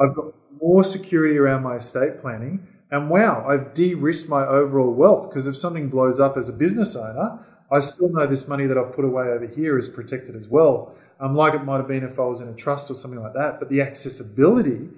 I've 0.00 0.14
got 0.14 0.32
more 0.62 0.82
security 0.82 1.36
around 1.36 1.62
my 1.62 1.76
estate 1.76 2.18
planning. 2.20 2.66
And 2.90 3.10
wow, 3.10 3.46
I've 3.46 3.74
de 3.74 3.94
risked 3.94 4.30
my 4.30 4.46
overall 4.46 4.92
wealth 4.92 5.28
because 5.28 5.46
if 5.46 5.56
something 5.56 5.88
blows 5.88 6.20
up 6.20 6.36
as 6.36 6.48
a 6.48 6.52
business 6.52 6.96
owner, 6.96 7.44
I 7.70 7.80
still 7.80 8.08
know 8.08 8.26
this 8.26 8.48
money 8.48 8.66
that 8.66 8.78
I've 8.78 8.92
put 8.92 9.04
away 9.04 9.26
over 9.26 9.46
here 9.46 9.76
is 9.76 9.88
protected 9.88 10.34
as 10.34 10.48
well. 10.48 10.94
Um, 11.20 11.34
like 11.34 11.54
it 11.54 11.64
might 11.64 11.76
have 11.76 11.88
been 11.88 12.02
if 12.02 12.18
I 12.18 12.24
was 12.24 12.40
in 12.40 12.48
a 12.48 12.54
trust 12.54 12.90
or 12.90 12.94
something 12.94 13.20
like 13.20 13.34
that. 13.34 13.58
But 13.58 13.68
the 13.68 13.82
accessibility, 13.82 14.88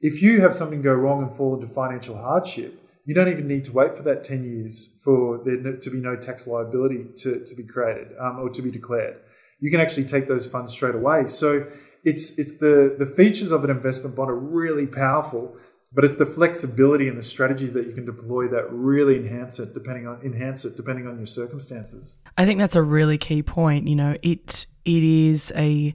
if 0.00 0.22
you 0.22 0.40
have 0.40 0.54
something 0.54 0.80
go 0.80 0.94
wrong 0.94 1.22
and 1.22 1.36
fall 1.36 1.54
into 1.54 1.66
financial 1.66 2.16
hardship, 2.16 2.80
you 3.04 3.14
don't 3.14 3.28
even 3.28 3.46
need 3.46 3.64
to 3.64 3.72
wait 3.72 3.94
for 3.94 4.02
that 4.04 4.24
10 4.24 4.44
years 4.44 4.98
for 5.02 5.42
there 5.44 5.76
to 5.76 5.90
be 5.90 6.00
no 6.00 6.16
tax 6.16 6.46
liability 6.46 7.04
to, 7.16 7.44
to 7.44 7.54
be 7.54 7.62
created 7.62 8.08
um, 8.18 8.38
or 8.38 8.48
to 8.48 8.62
be 8.62 8.70
declared. 8.70 9.20
You 9.60 9.70
can 9.70 9.80
actually 9.80 10.04
take 10.04 10.26
those 10.26 10.46
funds 10.46 10.72
straight 10.72 10.94
away. 10.94 11.26
So 11.26 11.66
it's, 12.04 12.38
it's 12.38 12.58
the, 12.58 12.96
the 12.98 13.06
features 13.06 13.52
of 13.52 13.64
an 13.64 13.70
investment 13.70 14.16
bond 14.16 14.30
are 14.30 14.38
really 14.38 14.86
powerful 14.86 15.56
but 15.94 16.04
it's 16.04 16.16
the 16.16 16.26
flexibility 16.26 17.08
and 17.08 17.16
the 17.16 17.22
strategies 17.22 17.72
that 17.72 17.86
you 17.86 17.92
can 17.92 18.04
deploy 18.04 18.48
that 18.48 18.66
really 18.70 19.16
enhance 19.16 19.58
it 19.58 19.72
depending 19.72 20.06
on 20.06 20.20
enhance 20.22 20.64
it 20.64 20.76
depending 20.76 21.06
on 21.06 21.16
your 21.16 21.26
circumstances. 21.26 22.20
I 22.36 22.44
think 22.44 22.58
that's 22.58 22.76
a 22.76 22.82
really 22.82 23.18
key 23.18 23.42
point. 23.42 23.86
You 23.86 23.96
know 23.96 24.16
it 24.22 24.66
it 24.84 25.02
is 25.02 25.52
a 25.56 25.94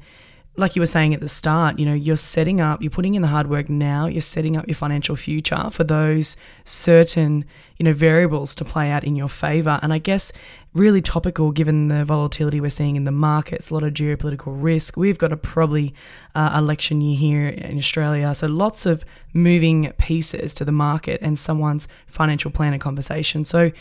like 0.60 0.76
you 0.76 0.82
were 0.82 0.86
saying 0.86 1.14
at 1.14 1.22
the 1.22 1.28
start, 1.28 1.80
you 1.80 1.86
know, 1.86 1.93
you're 1.93 2.18
setting 2.18 2.62
up, 2.62 2.82
you're 2.82 2.91
putting 2.91 3.16
in 3.16 3.22
the 3.22 3.28
hard 3.28 3.49
work 3.49 3.70
now, 3.70 4.05
you're 4.05 4.22
setting 4.22 4.57
up 4.57 4.68
your 4.68 4.76
financial 4.76 5.16
future 5.16 5.70
for 5.72 5.84
those 5.84 6.38
certain, 6.66 7.45
you 7.78 7.84
know, 7.86 7.93
variables 7.93 8.53
to 8.55 8.66
play 8.66 8.91
out 8.91 9.03
in 9.03 9.16
your 9.16 9.30
favor. 9.30 9.80
And 9.82 9.93
I 9.93 9.97
guess 9.97 10.32
really 10.74 11.01
topical 11.01 11.51
given 11.51 11.88
the 11.88 12.05
volatility 12.05 12.62
we're 12.62 12.70
seeing 12.70 12.95
in 12.95 13.05
the 13.05 13.12
markets, 13.12 13.72
a 13.72 13.74
lot 13.74 13.84
of 13.84 13.93
geopolitical 13.93 14.55
risk. 14.55 14.97
We've 14.97 15.18
got 15.18 15.32
a 15.32 15.38
probably 15.38 15.95
uh, 16.36 16.51
election 16.55 17.01
year 17.01 17.18
here 17.18 17.47
in 17.47 17.78
Australia, 17.78 18.36
so 18.36 18.47
lots 18.47 18.86
of 18.86 19.03
moving 19.34 19.91
pieces 19.97 20.53
to 20.55 20.66
the 20.66 20.72
market 20.72 21.22
and 21.22 21.39
someone's 21.39 21.88
financial 22.07 22.51
plan 22.51 22.74
and 22.74 22.82
conversation. 22.82 23.45
So 23.45 23.72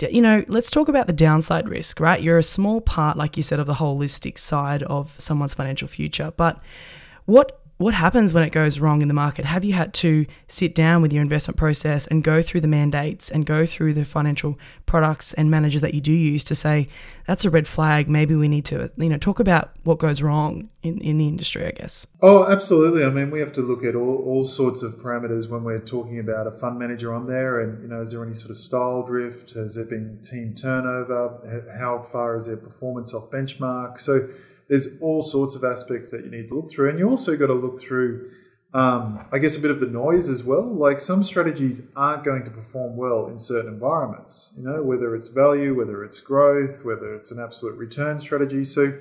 you 0.00 0.20
know, 0.20 0.44
let's 0.48 0.70
talk 0.70 0.88
about 0.88 1.06
the 1.06 1.12
downside 1.12 1.68
risk, 1.68 2.00
right? 2.00 2.22
You're 2.22 2.38
a 2.38 2.42
small 2.42 2.80
part, 2.80 3.16
like 3.16 3.36
you 3.36 3.42
said, 3.42 3.60
of 3.60 3.66
the 3.66 3.74
holistic 3.74 4.38
side 4.38 4.82
of 4.84 5.14
someone's 5.18 5.54
financial 5.54 5.88
future. 5.88 6.32
But 6.36 6.60
what 7.26 7.60
what 7.84 7.92
happens 7.92 8.32
when 8.32 8.42
it 8.42 8.48
goes 8.48 8.80
wrong 8.80 9.02
in 9.02 9.08
the 9.08 9.14
market? 9.14 9.44
Have 9.44 9.62
you 9.62 9.74
had 9.74 9.92
to 9.92 10.24
sit 10.48 10.74
down 10.74 11.02
with 11.02 11.12
your 11.12 11.20
investment 11.20 11.58
process 11.58 12.06
and 12.06 12.24
go 12.24 12.40
through 12.40 12.62
the 12.62 12.66
mandates 12.66 13.30
and 13.30 13.44
go 13.44 13.66
through 13.66 13.92
the 13.92 14.06
financial 14.06 14.58
products 14.86 15.34
and 15.34 15.50
managers 15.50 15.82
that 15.82 15.92
you 15.92 16.00
do 16.00 16.10
use 16.10 16.44
to 16.44 16.54
say 16.54 16.88
that's 17.26 17.44
a 17.44 17.50
red 17.50 17.68
flag? 17.68 18.08
Maybe 18.08 18.34
we 18.34 18.48
need 18.48 18.64
to, 18.64 18.90
you 18.96 19.10
know, 19.10 19.18
talk 19.18 19.38
about 19.38 19.72
what 19.82 19.98
goes 19.98 20.22
wrong 20.22 20.70
in, 20.82 20.96
in 21.02 21.18
the 21.18 21.28
industry, 21.28 21.66
I 21.66 21.72
guess. 21.72 22.06
Oh, 22.22 22.50
absolutely. 22.50 23.04
I 23.04 23.10
mean, 23.10 23.30
we 23.30 23.40
have 23.40 23.52
to 23.52 23.60
look 23.60 23.84
at 23.84 23.94
all, 23.94 24.16
all 24.16 24.44
sorts 24.44 24.82
of 24.82 24.94
parameters 24.94 25.50
when 25.50 25.62
we're 25.62 25.78
talking 25.78 26.18
about 26.18 26.46
a 26.46 26.52
fund 26.52 26.78
manager 26.78 27.12
on 27.12 27.26
there. 27.26 27.60
And, 27.60 27.82
you 27.82 27.88
know, 27.88 28.00
is 28.00 28.12
there 28.12 28.24
any 28.24 28.32
sort 28.32 28.50
of 28.50 28.56
style 28.56 29.02
drift? 29.02 29.52
Has 29.52 29.74
there 29.74 29.84
been 29.84 30.22
team 30.22 30.54
turnover? 30.54 31.66
How 31.78 31.98
far 31.98 32.34
is 32.34 32.46
their 32.46 32.56
performance 32.56 33.12
off 33.12 33.30
benchmark? 33.30 34.00
So, 34.00 34.30
there's 34.68 34.98
all 35.00 35.22
sorts 35.22 35.54
of 35.54 35.64
aspects 35.64 36.10
that 36.10 36.24
you 36.24 36.30
need 36.30 36.46
to 36.46 36.54
look 36.54 36.70
through. 36.70 36.90
And 36.90 36.98
you 36.98 37.08
also 37.08 37.36
got 37.36 37.46
to 37.48 37.54
look 37.54 37.78
through, 37.78 38.26
um, 38.72 39.26
I 39.30 39.38
guess, 39.38 39.56
a 39.56 39.60
bit 39.60 39.70
of 39.70 39.80
the 39.80 39.86
noise 39.86 40.28
as 40.28 40.42
well. 40.42 40.64
Like 40.64 41.00
some 41.00 41.22
strategies 41.22 41.82
aren't 41.96 42.24
going 42.24 42.44
to 42.44 42.50
perform 42.50 42.96
well 42.96 43.28
in 43.28 43.38
certain 43.38 43.72
environments, 43.72 44.52
you 44.56 44.64
know, 44.64 44.82
whether 44.82 45.14
it's 45.14 45.28
value, 45.28 45.76
whether 45.76 46.02
it's 46.02 46.20
growth, 46.20 46.84
whether 46.84 47.14
it's 47.14 47.30
an 47.30 47.40
absolute 47.40 47.76
return 47.76 48.18
strategy. 48.18 48.64
So 48.64 48.98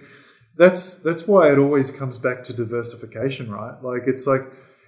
that's 0.55 0.97
that's 0.97 1.27
why 1.27 1.51
it 1.51 1.57
always 1.57 1.89
comes 1.89 2.19
back 2.19 2.43
to 2.43 2.53
diversification, 2.53 3.49
right? 3.51 3.81
Like 3.81 4.03
it's 4.05 4.27
like 4.27 4.41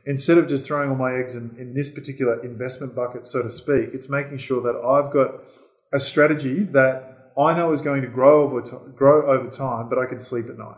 instead 0.05 0.38
of 0.38 0.47
just 0.47 0.67
throwing 0.67 0.89
all 0.89 0.95
my 0.95 1.15
eggs 1.15 1.36
in, 1.36 1.55
in 1.57 1.73
this 1.73 1.89
particular 1.89 2.43
investment 2.43 2.95
bucket, 2.95 3.26
so 3.26 3.41
to 3.41 3.49
speak, 3.49 3.89
it's 3.93 4.09
making 4.09 4.38
sure 4.38 4.61
that 4.61 4.80
I've 4.80 5.11
got 5.11 5.47
a 5.91 5.99
strategy 5.99 6.63
that 6.63 7.14
I 7.38 7.53
know 7.53 7.71
is 7.71 7.81
going 7.81 8.01
to 8.01 8.07
grow 8.07 8.43
over 8.43 8.61
grow 8.95 9.29
over 9.31 9.49
time, 9.49 9.89
but 9.89 9.99
I 9.99 10.05
can 10.05 10.19
sleep 10.19 10.47
at 10.49 10.57
night. 10.57 10.77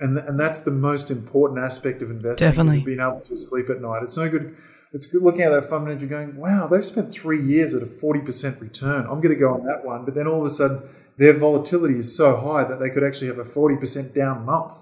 And, 0.00 0.18
and 0.18 0.38
that's 0.38 0.60
the 0.60 0.70
most 0.70 1.10
important 1.10 1.60
aspect 1.60 2.02
of 2.02 2.10
investing. 2.10 2.48
Definitely. 2.48 2.80
being 2.80 3.00
able 3.00 3.20
to 3.20 3.38
sleep 3.38 3.70
at 3.70 3.80
night. 3.80 4.02
It's 4.02 4.16
no 4.16 4.28
good. 4.28 4.56
It's 4.92 5.06
good 5.06 5.22
looking 5.22 5.42
at 5.42 5.50
that 5.50 5.68
fund 5.68 5.86
manager 5.86 6.06
going, 6.06 6.36
wow, 6.36 6.68
they've 6.68 6.84
spent 6.84 7.12
three 7.12 7.40
years 7.40 7.74
at 7.74 7.82
a 7.82 7.86
40% 7.86 8.60
return. 8.60 9.06
I'm 9.06 9.20
going 9.20 9.34
to 9.34 9.40
go 9.40 9.52
on 9.52 9.64
that 9.64 9.84
one. 9.84 10.04
But 10.04 10.14
then 10.14 10.28
all 10.28 10.38
of 10.38 10.44
a 10.44 10.50
sudden, 10.50 10.88
their 11.18 11.32
volatility 11.32 11.98
is 11.98 12.16
so 12.16 12.36
high 12.36 12.64
that 12.64 12.78
they 12.78 12.90
could 12.90 13.02
actually 13.02 13.26
have 13.28 13.38
a 13.38 13.44
40% 13.44 14.14
down 14.14 14.44
month. 14.44 14.72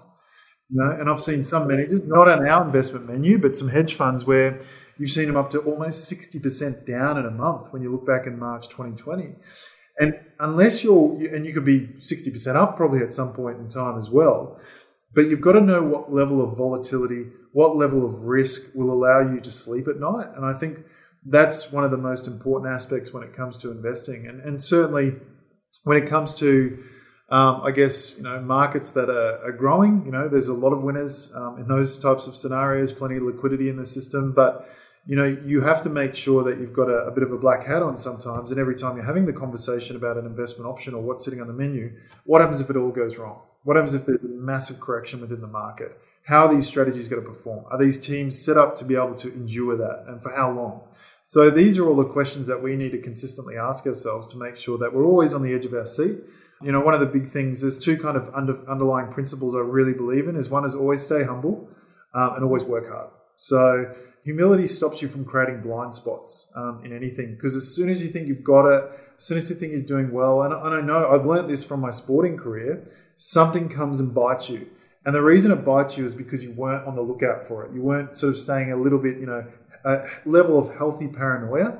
You 0.69 0.83
know, 0.83 0.91
and 0.91 1.09
I've 1.09 1.19
seen 1.19 1.43
some 1.43 1.67
managers, 1.67 2.03
not 2.03 2.27
on 2.27 2.47
our 2.47 2.65
investment 2.65 3.07
menu, 3.07 3.37
but 3.37 3.55
some 3.55 3.69
hedge 3.69 3.95
funds 3.95 4.25
where 4.25 4.59
you've 4.97 5.11
seen 5.11 5.27
them 5.27 5.37
up 5.37 5.49
to 5.51 5.59
almost 5.59 6.11
60% 6.11 6.85
down 6.85 7.17
in 7.17 7.25
a 7.25 7.31
month 7.31 7.71
when 7.71 7.81
you 7.81 7.91
look 7.91 8.05
back 8.05 8.27
in 8.27 8.37
March 8.37 8.69
2020. 8.69 9.35
And 9.99 10.19
unless 10.39 10.83
you're, 10.83 11.13
and 11.33 11.45
you 11.45 11.53
could 11.53 11.65
be 11.65 11.87
60% 11.99 12.55
up 12.55 12.75
probably 12.75 12.99
at 12.99 13.13
some 13.13 13.33
point 13.33 13.59
in 13.59 13.67
time 13.67 13.97
as 13.97 14.09
well, 14.09 14.59
but 15.13 15.27
you've 15.27 15.41
got 15.41 15.53
to 15.53 15.61
know 15.61 15.83
what 15.83 16.11
level 16.11 16.43
of 16.43 16.57
volatility, 16.57 17.27
what 17.51 17.75
level 17.75 18.05
of 18.05 18.23
risk 18.23 18.73
will 18.73 18.91
allow 18.91 19.19
you 19.19 19.39
to 19.41 19.51
sleep 19.51 19.87
at 19.87 19.99
night. 19.99 20.27
And 20.35 20.45
I 20.45 20.53
think 20.53 20.79
that's 21.25 21.71
one 21.71 21.83
of 21.83 21.91
the 21.91 21.97
most 21.97 22.27
important 22.27 22.73
aspects 22.73 23.13
when 23.13 23.23
it 23.23 23.33
comes 23.33 23.57
to 23.59 23.71
investing. 23.71 24.27
And, 24.27 24.41
and 24.41 24.61
certainly 24.61 25.13
when 25.83 25.97
it 25.97 26.07
comes 26.07 26.33
to, 26.35 26.83
um, 27.29 27.61
I 27.63 27.71
guess, 27.71 28.17
you 28.17 28.23
know, 28.23 28.41
markets 28.41 28.91
that 28.91 29.09
are, 29.09 29.45
are, 29.45 29.51
growing, 29.51 30.05
you 30.05 30.11
know, 30.11 30.27
there's 30.27 30.49
a 30.49 30.53
lot 30.53 30.73
of 30.73 30.83
winners 30.83 31.31
um, 31.35 31.57
in 31.57 31.67
those 31.67 31.97
types 31.97 32.27
of 32.27 32.35
scenarios, 32.35 32.91
plenty 32.91 33.17
of 33.17 33.23
liquidity 33.23 33.69
in 33.69 33.77
the 33.77 33.85
system. 33.85 34.33
But 34.33 34.67
you 35.05 35.17
know, 35.17 35.25
you 35.25 35.61
have 35.61 35.81
to 35.81 35.89
make 35.89 36.15
sure 36.15 36.43
that 36.43 36.59
you've 36.59 36.71
got 36.71 36.89
a, 36.89 37.05
a, 37.05 37.11
bit 37.11 37.23
of 37.23 37.31
a 37.33 37.37
black 37.37 37.65
hat 37.65 37.83
on 37.83 37.97
sometimes. 37.97 38.51
And 38.51 38.59
every 38.59 38.75
time 38.75 38.95
you're 38.95 39.05
having 39.05 39.25
the 39.25 39.33
conversation 39.33 39.97
about 39.97 40.17
an 40.17 40.25
investment 40.25 40.69
option 40.69 40.93
or 40.93 41.01
what's 41.01 41.25
sitting 41.25 41.41
on 41.41 41.47
the 41.47 41.53
menu, 41.53 41.93
what 42.23 42.39
happens 42.39 42.61
if 42.61 42.69
it 42.69 42.77
all 42.77 42.91
goes 42.91 43.17
wrong? 43.17 43.41
What 43.63 43.75
happens 43.75 43.95
if 43.95 44.05
there's 44.05 44.23
a 44.23 44.29
massive 44.29 44.79
correction 44.79 45.19
within 45.19 45.41
the 45.41 45.47
market? 45.47 45.97
How 46.25 46.45
are 46.45 46.53
these 46.53 46.67
strategies 46.67 47.09
going 47.09 47.21
to 47.21 47.27
perform? 47.27 47.65
Are 47.69 47.77
these 47.77 47.99
teams 47.99 48.39
set 48.39 48.57
up 48.57 48.75
to 48.75 48.85
be 48.85 48.95
able 48.95 49.15
to 49.15 49.33
endure 49.33 49.75
that? 49.75 50.05
And 50.07 50.21
for 50.21 50.31
how 50.31 50.51
long? 50.51 50.81
So 51.25 51.49
these 51.49 51.77
are 51.77 51.87
all 51.87 51.95
the 51.95 52.05
questions 52.05 52.47
that 52.47 52.61
we 52.61 52.75
need 52.75 52.91
to 52.91 52.97
consistently 52.97 53.57
ask 53.57 53.85
ourselves 53.85 54.27
to 54.27 54.37
make 54.37 54.55
sure 54.55 54.77
that 54.77 54.93
we're 54.93 55.05
always 55.05 55.33
on 55.33 55.41
the 55.41 55.53
edge 55.53 55.65
of 55.65 55.73
our 55.73 55.85
seat. 55.85 56.19
You 56.61 56.71
know, 56.71 56.79
one 56.79 56.93
of 56.93 57.01
the 57.01 57.05
big 57.05 57.27
things, 57.27 57.61
there's 57.61 57.77
two 57.77 57.97
kind 57.97 58.15
of 58.15 58.33
under, 58.33 58.53
underlying 58.69 59.11
principles 59.11 59.53
I 59.53 59.59
really 59.59 59.93
believe 59.93 60.27
in 60.27 60.37
is 60.37 60.49
one 60.49 60.65
is 60.65 60.75
always 60.75 61.01
stay 61.01 61.23
humble 61.23 61.69
um, 62.13 62.35
and 62.35 62.43
always 62.43 62.63
work 62.63 62.87
hard. 62.89 63.09
So 63.35 63.93
humility 64.23 64.67
stops 64.67 65.01
you 65.01 65.07
from 65.07 65.25
creating 65.25 65.61
blind 65.61 65.93
spots 65.93 66.51
um, 66.55 66.81
in 66.83 66.95
anything 66.95 67.35
because 67.35 67.55
as 67.55 67.75
soon 67.75 67.89
as 67.89 68.01
you 68.01 68.07
think 68.07 68.27
you've 68.27 68.43
got 68.43 68.65
it, 68.65 68.83
as 69.17 69.25
soon 69.25 69.37
as 69.37 69.49
you 69.49 69.55
think 69.55 69.73
you're 69.73 69.81
doing 69.81 70.11
well, 70.11 70.41
and, 70.43 70.53
and 70.53 70.73
I 70.73 70.81
know 70.81 71.09
I've 71.09 71.25
learned 71.25 71.49
this 71.49 71.63
from 71.63 71.81
my 71.81 71.91
sporting 71.91 72.37
career, 72.37 72.85
something 73.17 73.69
comes 73.69 73.99
and 73.99 74.13
bites 74.13 74.49
you. 74.49 74.67
And 75.05 75.13
the 75.13 75.21
reason 75.21 75.51
it 75.51 75.65
bites 75.65 75.97
you 75.97 76.05
is 76.05 76.13
because 76.13 76.43
you 76.43 76.51
weren't 76.51 76.87
on 76.87 76.95
the 76.95 77.01
lookout 77.01 77.41
for 77.41 77.65
it. 77.65 77.73
You 77.73 77.81
weren't 77.81 78.15
sort 78.15 78.33
of 78.33 78.39
staying 78.39 78.71
a 78.71 78.77
little 78.77 78.99
bit, 78.99 79.17
you 79.17 79.25
know, 79.25 79.45
a 79.83 80.07
level 80.25 80.57
of 80.57 80.73
healthy 80.75 81.09
paranoia. 81.09 81.77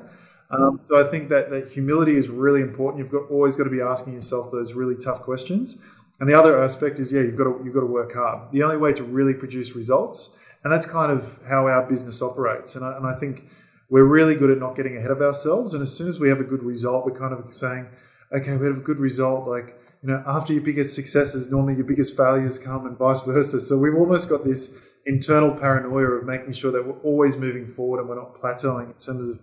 Um, 0.50 0.78
so 0.82 1.00
I 1.00 1.10
think 1.10 1.30
that, 1.30 1.48
that 1.50 1.72
humility 1.72 2.16
is 2.16 2.28
really 2.28 2.60
important. 2.60 2.98
You've 2.98 3.10
got 3.10 3.30
always 3.30 3.56
got 3.56 3.64
to 3.64 3.70
be 3.70 3.80
asking 3.80 4.12
yourself 4.12 4.52
those 4.52 4.74
really 4.74 4.94
tough 4.94 5.22
questions. 5.22 5.82
And 6.20 6.28
the 6.28 6.38
other 6.38 6.62
aspect 6.62 6.98
is, 6.98 7.12
yeah, 7.12 7.22
you've 7.22 7.36
got 7.36 7.44
to 7.44 7.60
you've 7.64 7.74
got 7.74 7.80
to 7.80 7.86
work 7.86 8.12
hard. 8.12 8.52
The 8.52 8.62
only 8.62 8.76
way 8.76 8.92
to 8.92 9.02
really 9.02 9.34
produce 9.34 9.74
results 9.74 10.36
and 10.64 10.72
that's 10.72 10.86
kind 10.86 11.12
of 11.12 11.38
how 11.48 11.68
our 11.68 11.86
business 11.86 12.22
operates. 12.22 12.74
And 12.74 12.84
I, 12.84 12.96
and 12.96 13.06
I 13.06 13.14
think 13.14 13.46
we're 13.90 14.04
really 14.04 14.34
good 14.34 14.50
at 14.50 14.58
not 14.58 14.74
getting 14.74 14.96
ahead 14.96 15.10
of 15.10 15.20
ourselves. 15.20 15.74
And 15.74 15.82
as 15.82 15.96
soon 15.96 16.08
as 16.08 16.18
we 16.18 16.30
have 16.30 16.40
a 16.40 16.44
good 16.44 16.62
result, 16.62 17.04
we're 17.04 17.16
kind 17.16 17.34
of 17.34 17.52
saying, 17.52 17.88
okay, 18.32 18.56
we 18.56 18.66
have 18.66 18.78
a 18.78 18.80
good 18.80 18.98
result. 18.98 19.46
Like, 19.46 19.78
you 20.02 20.08
know, 20.08 20.22
after 20.26 20.52
your 20.52 20.62
biggest 20.62 20.94
successes, 20.94 21.50
normally 21.50 21.74
your 21.74 21.84
biggest 21.84 22.16
failures 22.16 22.58
come 22.58 22.86
and 22.86 22.96
vice 22.96 23.20
versa. 23.20 23.60
So 23.60 23.78
we've 23.78 23.94
almost 23.94 24.28
got 24.28 24.44
this 24.44 24.92
internal 25.06 25.52
paranoia 25.52 26.12
of 26.12 26.24
making 26.24 26.52
sure 26.52 26.72
that 26.72 26.86
we're 26.86 27.00
always 27.00 27.36
moving 27.36 27.66
forward 27.66 28.00
and 28.00 28.08
we're 28.08 28.16
not 28.16 28.34
plateauing 28.34 28.86
in 28.86 28.94
terms 28.94 29.28
of 29.28 29.40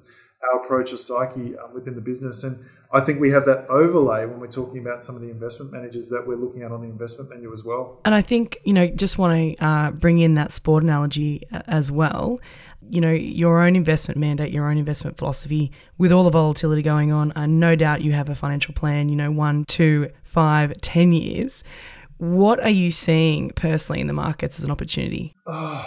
our 0.51 0.61
approach 0.61 0.91
or 0.93 0.97
psyche 0.97 1.57
um, 1.57 1.73
within 1.73 1.95
the 1.95 2.01
business. 2.01 2.43
And 2.43 2.63
I 2.91 2.99
think 2.99 3.19
we 3.19 3.29
have 3.31 3.45
that 3.45 3.67
overlay 3.69 4.25
when 4.25 4.39
we're 4.39 4.47
talking 4.47 4.79
about 4.79 5.03
some 5.03 5.15
of 5.15 5.21
the 5.21 5.29
investment 5.29 5.71
managers 5.71 6.09
that 6.09 6.25
we're 6.27 6.35
looking 6.35 6.63
at 6.63 6.71
on 6.71 6.81
the 6.81 6.89
investment 6.89 7.29
menu 7.29 7.53
as 7.53 7.63
well. 7.63 7.99
And 8.05 8.15
I 8.15 8.21
think, 8.21 8.57
you 8.63 8.73
know, 8.73 8.87
just 8.87 9.17
want 9.17 9.57
to 9.57 9.65
uh, 9.65 9.91
bring 9.91 10.19
in 10.19 10.33
that 10.35 10.51
sport 10.51 10.83
analogy 10.83 11.43
uh, 11.51 11.61
as 11.67 11.91
well. 11.91 12.39
you 12.89 12.99
know, 12.99 13.11
your 13.11 13.61
own 13.61 13.75
investment 13.75 14.19
mandate, 14.19 14.51
your 14.51 14.69
own 14.69 14.77
investment 14.77 15.17
philosophy, 15.17 15.71
with 15.97 16.11
all 16.11 16.23
the 16.23 16.29
volatility 16.29 16.81
going 16.81 17.11
on, 17.11 17.31
uh, 17.35 17.45
no 17.45 17.75
doubt 17.75 18.01
you 18.01 18.11
have 18.11 18.29
a 18.29 18.35
financial 18.35 18.73
plan, 18.73 19.07
you 19.07 19.15
know, 19.15 19.31
one, 19.31 19.63
two, 19.65 20.09
five, 20.23 20.73
ten 20.81 21.13
years. 21.13 21.63
What 22.17 22.59
are 22.59 22.69
you 22.69 22.91
seeing 22.91 23.51
personally 23.51 24.01
in 24.01 24.07
the 24.07 24.13
markets 24.13 24.59
as 24.59 24.65
an 24.65 24.71
opportunity? 24.71 25.35
Oh, 25.47 25.85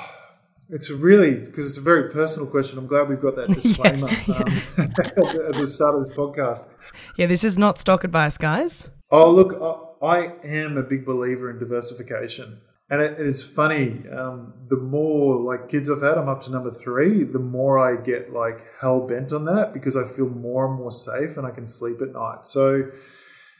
it's 0.69 0.91
a 0.91 0.95
really 0.95 1.35
because 1.35 1.69
it's 1.69 1.79
a 1.79 1.83
very 1.83 2.11
personal 2.11 2.49
question. 2.49 2.79
I'm 2.79 2.87
glad 2.87 3.09
we've 3.09 3.21
got 3.21 3.37
that 3.37 3.49
disclaimer 3.55 4.09
yes, 4.09 4.79
um, 4.79 4.85
at 5.49 5.55
the 5.55 5.67
start 5.67 5.97
of 5.97 6.07
this 6.07 6.17
podcast. 6.17 6.69
Yeah, 7.17 7.27
this 7.27 7.45
is 7.45 7.59
not 7.59 7.79
stock 7.79 8.05
advice, 8.05 8.39
guys. 8.39 8.91
Oh, 9.11 9.31
look, 9.31 9.97
I, 10.03 10.07
I 10.07 10.33
am 10.45 10.77
a 10.77 10.83
big 10.83 11.05
believer 11.05 11.51
in 11.51 11.59
diversification. 11.59 12.61
And 12.91 13.01
it, 13.01 13.19
it's 13.19 13.43
funny, 13.43 14.07
um, 14.11 14.53
the 14.69 14.77
more 14.77 15.37
like 15.37 15.69
kids 15.69 15.91
I've 15.91 16.03
had, 16.03 16.19
I'm 16.19 16.29
up 16.29 16.43
to 16.43 16.51
number 16.51 16.71
three, 16.71 17.25
the 17.25 17.39
more 17.39 17.79
I 17.79 18.01
get 18.01 18.33
like 18.33 18.65
hell 18.81 19.07
bent 19.07 19.33
on 19.33 19.47
that 19.47 19.73
because 19.73 19.97
I 19.97 20.05
feel 20.05 20.29
more 20.29 20.67
and 20.67 20.77
more 20.77 20.91
safe 20.91 21.37
and 21.39 21.47
I 21.47 21.51
can 21.51 21.65
sleep 21.65 22.03
at 22.03 22.12
night. 22.12 22.45
So, 22.45 22.91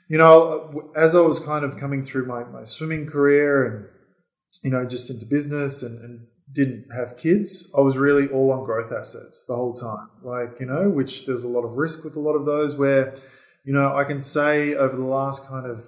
you 0.09 0.19
know, 0.19 0.93
as 0.95 1.15
I 1.15 1.21
was 1.21 1.41
kind 1.41 1.65
of 1.65 1.79
coming 1.79 2.03
through 2.03 2.27
my, 2.27 2.45
my 2.45 2.65
swimming 2.65 3.07
career 3.07 3.65
and, 3.65 3.87
you 4.63 4.71
know, 4.71 4.87
just 4.87 5.09
into 5.09 5.25
business 5.25 5.83
and, 5.83 5.99
and 6.05 6.27
didn't 6.55 6.87
have 6.95 7.17
kids, 7.17 7.71
I 7.77 7.81
was 7.81 7.97
really 7.97 8.29
all 8.29 8.53
on 8.53 8.65
growth 8.65 8.93
assets 8.93 9.45
the 9.45 9.57
whole 9.57 9.73
time. 9.73 10.09
Like, 10.23 10.61
you 10.61 10.67
know, 10.67 10.89
which 10.89 11.27
there's 11.27 11.45
a 11.45 11.49
lot 11.49 11.65
of 11.65 11.73
risk 11.73 12.05
with 12.05 12.17
a 12.17 12.21
lot 12.21 12.35
of 12.35 12.47
those 12.47 12.79
where, 12.79 13.15
you 13.65 13.73
know, 13.73 13.95
I 13.95 14.05
can 14.05 14.21
say 14.21 14.75
over 14.75 14.97
the 14.97 15.05
last 15.05 15.49
kind 15.49 15.67
of 15.67 15.85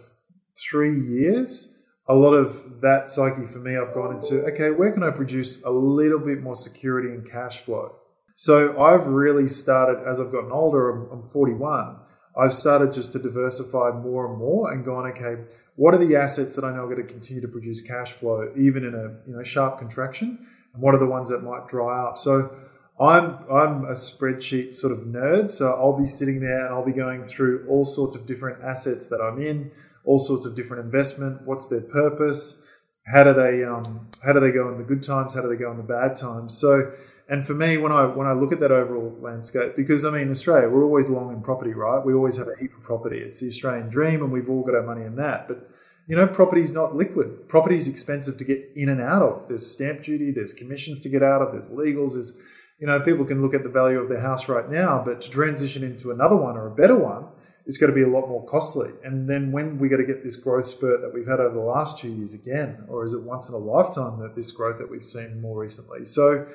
three 0.58 0.98
years, 1.00 1.78
a 2.08 2.14
lot 2.14 2.32
of 2.32 2.80
that 2.80 3.08
psyche 3.08 3.46
for 3.46 3.58
me, 3.58 3.76
I've 3.76 3.94
gone 3.94 4.14
into 4.14 4.44
okay, 4.46 4.70
where 4.70 4.92
can 4.92 5.02
I 5.02 5.10
produce 5.10 5.62
a 5.64 5.70
little 5.70 6.20
bit 6.20 6.42
more 6.42 6.54
security 6.54 7.08
and 7.08 7.28
cash 7.28 7.60
flow? 7.60 7.94
So 8.34 8.80
I've 8.80 9.06
really 9.06 9.48
started 9.48 10.06
as 10.06 10.20
I've 10.20 10.30
gotten 10.30 10.52
older. 10.52 10.90
I'm, 10.90 11.10
I'm 11.10 11.22
41. 11.22 11.96
I've 12.36 12.52
started 12.52 12.92
just 12.92 13.12
to 13.12 13.18
diversify 13.18 13.92
more 13.92 14.28
and 14.28 14.38
more 14.38 14.70
and 14.70 14.84
gone, 14.84 15.06
okay, 15.06 15.44
what 15.76 15.94
are 15.94 15.98
the 15.98 16.16
assets 16.16 16.54
that 16.56 16.64
I 16.64 16.70
know 16.70 16.84
are 16.84 16.94
going 16.94 17.06
to 17.06 17.10
continue 17.10 17.40
to 17.40 17.48
produce 17.48 17.80
cash 17.80 18.12
flow 18.12 18.52
even 18.56 18.84
in 18.84 18.94
a 18.94 19.28
you 19.28 19.36
know 19.36 19.42
sharp 19.42 19.78
contraction, 19.78 20.46
and 20.76 20.82
what 20.82 20.94
are 20.94 20.98
the 20.98 21.06
ones 21.06 21.30
that 21.30 21.42
might 21.42 21.66
dry 21.66 22.06
up? 22.06 22.18
So 22.18 22.54
I'm 23.00 23.38
I'm 23.50 23.84
a 23.86 23.92
spreadsheet 23.92 24.74
sort 24.74 24.92
of 24.92 25.00
nerd, 25.00 25.50
so 25.50 25.72
I'll 25.72 25.98
be 25.98 26.06
sitting 26.06 26.40
there 26.40 26.66
and 26.66 26.74
I'll 26.74 26.84
be 26.86 26.92
going 26.92 27.24
through 27.24 27.66
all 27.68 27.84
sorts 27.84 28.14
of 28.14 28.26
different 28.26 28.62
assets 28.62 29.08
that 29.08 29.20
I'm 29.20 29.42
in 29.42 29.72
all 30.06 30.18
sorts 30.18 30.46
of 30.46 30.54
different 30.54 30.84
investment. 30.84 31.42
What's 31.42 31.66
their 31.66 31.82
purpose? 31.82 32.62
How 33.06 33.24
do 33.24 33.34
they 33.34 33.62
um, 33.64 34.08
how 34.24 34.32
do 34.32 34.40
they 34.40 34.50
go 34.50 34.68
in 34.70 34.78
the 34.78 34.84
good 34.84 35.02
times? 35.02 35.34
How 35.34 35.42
do 35.42 35.48
they 35.48 35.56
go 35.56 35.70
in 35.70 35.76
the 35.76 35.82
bad 35.82 36.16
times? 36.16 36.56
So, 36.56 36.92
and 37.28 37.46
for 37.46 37.54
me, 37.54 37.76
when 37.76 37.92
I 37.92 38.06
when 38.06 38.26
I 38.26 38.32
look 38.32 38.52
at 38.52 38.60
that 38.60 38.72
overall 38.72 39.16
landscape, 39.20 39.76
because 39.76 40.04
I 40.04 40.10
mean, 40.10 40.30
Australia, 40.30 40.68
we're 40.68 40.84
always 40.84 41.10
long 41.10 41.32
in 41.32 41.42
property, 41.42 41.72
right? 41.72 42.04
We 42.04 42.14
always 42.14 42.36
have 42.38 42.48
a 42.48 42.58
heap 42.58 42.74
of 42.74 42.82
property. 42.82 43.18
It's 43.18 43.40
the 43.40 43.48
Australian 43.48 43.88
dream, 43.88 44.22
and 44.22 44.32
we've 44.32 44.48
all 44.48 44.62
got 44.62 44.74
our 44.74 44.82
money 44.82 45.04
in 45.04 45.16
that. 45.16 45.46
But 45.46 45.68
you 46.06 46.16
know, 46.16 46.26
property's 46.26 46.72
not 46.72 46.94
liquid. 46.94 47.48
Property's 47.48 47.88
expensive 47.88 48.36
to 48.38 48.44
get 48.44 48.70
in 48.74 48.88
and 48.88 49.00
out 49.00 49.22
of. 49.22 49.48
There's 49.48 49.70
stamp 49.70 50.02
duty. 50.02 50.30
There's 50.30 50.52
commissions 50.52 51.00
to 51.00 51.08
get 51.08 51.22
out 51.22 51.42
of. 51.42 51.52
There's 51.52 51.70
legals. 51.70 52.14
There's 52.14 52.40
you 52.78 52.86
know, 52.86 53.00
people 53.00 53.24
can 53.24 53.40
look 53.40 53.54
at 53.54 53.62
the 53.62 53.70
value 53.70 53.98
of 53.98 54.08
their 54.08 54.20
house 54.20 54.48
right 54.48 54.68
now, 54.68 55.02
but 55.04 55.20
to 55.22 55.30
transition 55.30 55.82
into 55.82 56.10
another 56.10 56.36
one 56.36 56.56
or 56.56 56.66
a 56.66 56.74
better 56.74 56.96
one 56.96 57.28
is 57.64 57.78
going 57.78 57.90
to 57.90 57.94
be 57.94 58.02
a 58.02 58.08
lot 58.08 58.28
more 58.28 58.44
costly. 58.44 58.90
And 59.02 59.28
then 59.28 59.50
when 59.50 59.78
we 59.78 59.88
got 59.88 59.96
to 59.96 60.04
get 60.04 60.22
this 60.22 60.36
growth 60.36 60.66
spurt 60.66 61.00
that 61.00 61.12
we've 61.12 61.26
had 61.26 61.40
over 61.40 61.54
the 61.54 61.60
last 61.60 61.98
two 61.98 62.12
years 62.12 62.34
again, 62.34 62.84
or 62.88 63.02
is 63.04 63.12
it 63.12 63.22
once 63.22 63.48
in 63.48 63.54
a 63.54 63.58
lifetime 63.58 64.20
that 64.20 64.36
this 64.36 64.50
growth 64.50 64.78
that 64.78 64.90
we've 64.90 65.02
seen 65.02 65.40
more 65.40 65.58
recently? 65.58 66.04
So, 66.04 66.46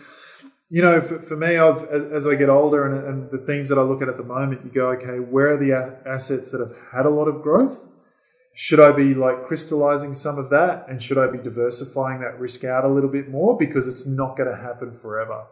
you 0.69 0.81
know, 0.81 1.01
for, 1.01 1.21
for 1.21 1.35
me, 1.35 1.57
I've 1.57 1.83
as 1.85 2.25
I 2.25 2.35
get 2.35 2.49
older 2.49 2.85
and, 2.85 3.07
and, 3.07 3.31
the 3.31 3.37
themes 3.37 3.67
that 3.69 3.77
I 3.77 3.81
look 3.81 4.01
at 4.01 4.07
at 4.07 4.15
the 4.15 4.23
moment, 4.23 4.63
you 4.63 4.71
go, 4.71 4.91
okay, 4.91 5.19
where 5.19 5.49
are 5.49 5.57
the 5.57 5.99
assets 6.05 6.51
that 6.51 6.61
have 6.61 6.73
had 6.93 7.05
a 7.05 7.09
lot 7.09 7.27
of 7.27 7.41
growth? 7.41 7.89
Should 8.61 8.79
I 8.79 8.91
be 8.91 9.15
like 9.15 9.41
crystallizing 9.41 10.13
some 10.13 10.37
of 10.37 10.51
that, 10.51 10.87
and 10.87 11.01
should 11.01 11.17
I 11.17 11.25
be 11.25 11.39
diversifying 11.39 12.19
that 12.19 12.39
risk 12.39 12.63
out 12.63 12.85
a 12.85 12.87
little 12.87 13.09
bit 13.09 13.27
more 13.27 13.57
because 13.57 13.87
it's 13.87 14.05
not 14.05 14.37
going 14.37 14.51
to 14.51 14.55
happen 14.55 14.91
forever? 14.91 15.47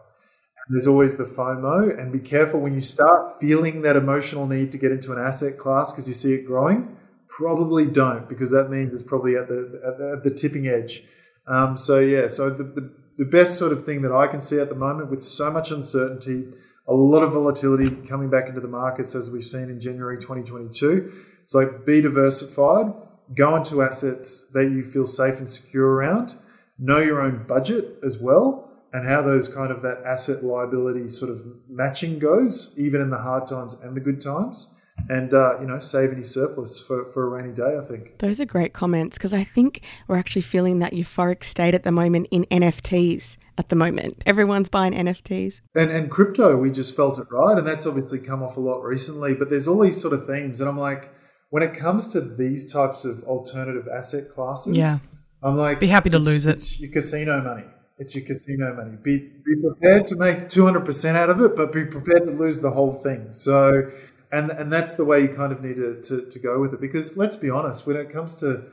And 0.68 0.76
There's 0.76 0.86
always 0.86 1.16
the 1.16 1.24
FOMO, 1.24 1.98
and 1.98 2.12
be 2.12 2.20
careful 2.20 2.60
when 2.60 2.72
you 2.72 2.80
start 2.80 3.40
feeling 3.40 3.82
that 3.82 3.96
emotional 3.96 4.46
need 4.46 4.70
to 4.70 4.78
get 4.78 4.92
into 4.92 5.12
an 5.12 5.18
asset 5.18 5.58
class 5.58 5.92
because 5.92 6.06
you 6.06 6.14
see 6.14 6.34
it 6.34 6.46
growing. 6.46 6.96
Probably 7.26 7.84
don't, 7.84 8.28
because 8.28 8.52
that 8.52 8.70
means 8.70 8.94
it's 8.94 9.02
probably 9.02 9.34
at 9.34 9.48
the 9.48 9.82
at 9.84 9.98
the, 9.98 10.12
at 10.18 10.22
the 10.22 10.30
tipping 10.30 10.68
edge. 10.68 11.02
Um, 11.48 11.76
so 11.76 11.98
yeah, 11.98 12.28
so 12.28 12.48
the, 12.48 12.62
the 12.62 12.94
the 13.18 13.24
best 13.24 13.58
sort 13.58 13.72
of 13.72 13.84
thing 13.84 14.02
that 14.02 14.12
I 14.12 14.28
can 14.28 14.40
see 14.40 14.60
at 14.60 14.68
the 14.68 14.76
moment, 14.76 15.10
with 15.10 15.20
so 15.20 15.50
much 15.50 15.72
uncertainty, 15.72 16.52
a 16.86 16.94
lot 16.94 17.24
of 17.24 17.32
volatility 17.32 17.90
coming 18.06 18.30
back 18.30 18.48
into 18.48 18.60
the 18.60 18.68
markets 18.68 19.16
as 19.16 19.32
we've 19.32 19.42
seen 19.42 19.68
in 19.68 19.80
January 19.80 20.16
2022. 20.16 21.12
Like 21.54 21.84
be 21.84 22.00
diversified, 22.00 22.92
go 23.34 23.56
into 23.56 23.82
assets 23.82 24.48
that 24.52 24.70
you 24.70 24.82
feel 24.82 25.06
safe 25.06 25.38
and 25.38 25.48
secure 25.48 25.86
around, 25.86 26.34
know 26.78 26.98
your 26.98 27.20
own 27.20 27.44
budget 27.46 27.98
as 28.04 28.18
well 28.18 28.70
and 28.92 29.06
how 29.06 29.22
those 29.22 29.52
kind 29.52 29.70
of 29.70 29.82
that 29.82 30.02
asset 30.04 30.42
liability 30.42 31.08
sort 31.08 31.30
of 31.30 31.46
matching 31.68 32.18
goes, 32.18 32.74
even 32.76 33.00
in 33.00 33.10
the 33.10 33.18
hard 33.18 33.46
times 33.46 33.74
and 33.74 33.96
the 33.96 34.00
good 34.00 34.20
times. 34.20 34.74
And 35.08 35.32
uh, 35.32 35.58
you 35.60 35.66
know, 35.66 35.78
save 35.78 36.12
any 36.12 36.24
surplus 36.24 36.78
for, 36.78 37.06
for 37.06 37.24
a 37.24 37.28
rainy 37.28 37.54
day. 37.54 37.78
I 37.78 37.82
think 37.82 38.18
those 38.18 38.38
are 38.38 38.44
great 38.44 38.74
comments 38.74 39.16
because 39.16 39.32
I 39.32 39.44
think 39.44 39.82
we're 40.08 40.18
actually 40.18 40.42
feeling 40.42 40.78
that 40.80 40.92
euphoric 40.92 41.42
state 41.42 41.74
at 41.74 41.84
the 41.84 41.92
moment 41.92 42.28
in 42.30 42.44
NFTs 42.50 43.36
at 43.56 43.70
the 43.70 43.76
moment. 43.76 44.22
Everyone's 44.26 44.68
buying 44.68 44.92
NFTs. 44.92 45.60
And 45.74 45.90
and 45.90 46.10
crypto, 46.10 46.56
we 46.56 46.70
just 46.70 46.94
felt 46.94 47.18
it 47.18 47.28
right. 47.30 47.56
And 47.56 47.66
that's 47.66 47.86
obviously 47.86 48.18
come 48.18 48.42
off 48.42 48.58
a 48.58 48.60
lot 48.60 48.82
recently. 48.82 49.34
But 49.34 49.48
there's 49.48 49.66
all 49.66 49.80
these 49.80 49.98
sort 49.98 50.12
of 50.12 50.26
themes. 50.26 50.60
And 50.60 50.68
I'm 50.68 50.78
like, 50.78 51.10
when 51.50 51.62
it 51.62 51.74
comes 51.74 52.08
to 52.08 52.20
these 52.20 52.72
types 52.72 53.04
of 53.04 53.22
alternative 53.24 53.86
asset 53.88 54.30
classes, 54.30 54.76
yeah. 54.76 54.98
I'm 55.42 55.56
like 55.56 55.78
be 55.80 55.88
happy 55.88 56.10
to 56.10 56.18
lose 56.18 56.46
it. 56.46 56.56
It's 56.56 56.80
your 56.80 56.90
casino 56.90 57.40
money. 57.42 57.64
It's 57.98 58.14
your 58.16 58.24
casino 58.24 58.74
money. 58.74 58.96
Be 59.02 59.18
be 59.18 59.56
prepared 59.60 60.08
to 60.08 60.16
make 60.16 60.48
two 60.48 60.64
hundred 60.64 60.84
percent 60.84 61.18
out 61.18 61.28
of 61.28 61.40
it, 61.40 61.54
but 61.54 61.72
be 61.72 61.84
prepared 61.84 62.24
to 62.24 62.30
lose 62.30 62.62
the 62.62 62.70
whole 62.70 62.92
thing. 62.92 63.32
So, 63.32 63.90
and 64.32 64.50
and 64.50 64.72
that's 64.72 64.96
the 64.96 65.04
way 65.04 65.20
you 65.20 65.28
kind 65.28 65.52
of 65.52 65.62
need 65.62 65.76
to, 65.76 66.00
to, 66.02 66.26
to 66.30 66.38
go 66.38 66.60
with 66.60 66.72
it. 66.72 66.80
Because 66.80 67.16
let's 67.16 67.36
be 67.36 67.50
honest, 67.50 67.86
when 67.86 67.96
it 67.96 68.10
comes 68.10 68.34
to 68.36 68.64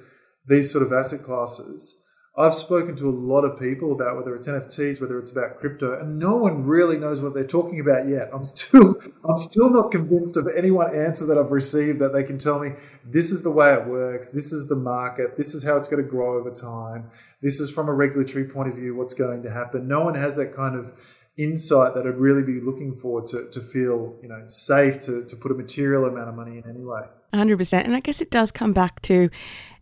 these 0.48 0.72
sort 0.72 0.86
of 0.86 0.94
asset 0.94 1.24
classes, 1.24 2.02
I've 2.40 2.54
spoken 2.54 2.96
to 2.98 3.10
a 3.10 3.12
lot 3.12 3.46
of 3.46 3.60
people 3.60 3.94
about 3.94 4.16
whether 4.16 4.36
it's 4.36 4.48
NFTs, 4.48 5.02
whether 5.02 5.18
it's 5.18 5.32
about 5.32 5.58
crypto, 5.58 6.00
and 6.00 6.20
no 6.20 6.36
one 6.36 6.64
really 6.64 6.96
knows 7.00 7.20
what 7.20 7.34
they're 7.34 7.44
talking 7.44 7.80
about 7.80 8.08
yet. 8.08 8.30
I'm 8.32 8.46
still 8.46 8.96
I'm 9.28 9.40
still 9.40 9.72
not 9.72 9.90
convinced 9.90 10.38
of 10.38 10.48
any 10.56 10.70
one 10.70 10.96
answer 10.96 11.26
that 11.26 11.38
I've 11.40 11.52
received 11.52 11.98
that 12.00 12.14
they 12.14 12.24
can 12.24 12.38
tell 12.38 12.60
me 12.60 12.74
this 13.04 13.32
is 13.32 13.42
the 13.42 13.50
way 13.50 13.74
it 13.74 13.88
works, 13.88 14.30
this 14.30 14.54
is 14.54 14.68
the 14.68 14.76
market, 14.76 15.36
this 15.36 15.56
is 15.56 15.64
how 15.64 15.78
it's 15.78 15.88
going 15.88 16.04
to 16.04 16.08
grow 16.08 16.38
over 16.38 16.52
time, 16.52 17.10
this 17.42 17.60
is 17.60 17.72
from 17.72 17.90
a 17.90 17.94
regulatory 17.94 18.46
point 18.46 18.70
of 18.70 18.76
view 18.76 18.96
what's 18.96 19.16
going 19.16 19.42
to 19.42 19.50
happen. 19.50 19.88
No 19.88 20.02
one 20.02 20.14
has 20.14 20.36
that 20.38 20.54
kind 20.54 20.76
of 20.76 20.94
insight 21.38 21.96
that 21.96 22.06
I'd 22.06 22.18
really 22.18 22.44
be 22.44 22.62
looking 22.62 22.94
for 22.94 23.22
to, 23.24 23.50
to 23.50 23.62
feel, 23.62 24.16
you 24.22 24.30
know, 24.30 24.44
safe 24.46 25.00
to, 25.02 25.24
to 25.26 25.36
put 25.36 25.52
a 25.52 25.56
material 25.56 26.06
amount 26.06 26.30
of 26.30 26.36
money 26.36 26.58
in 26.58 26.70
anyway. 26.70 27.02
100%. 27.34 27.84
And 27.84 27.96
I 27.96 28.00
guess 28.00 28.22
it 28.22 28.30
does 28.30 28.52
come 28.52 28.74
back 28.74 29.02
to, 29.04 29.30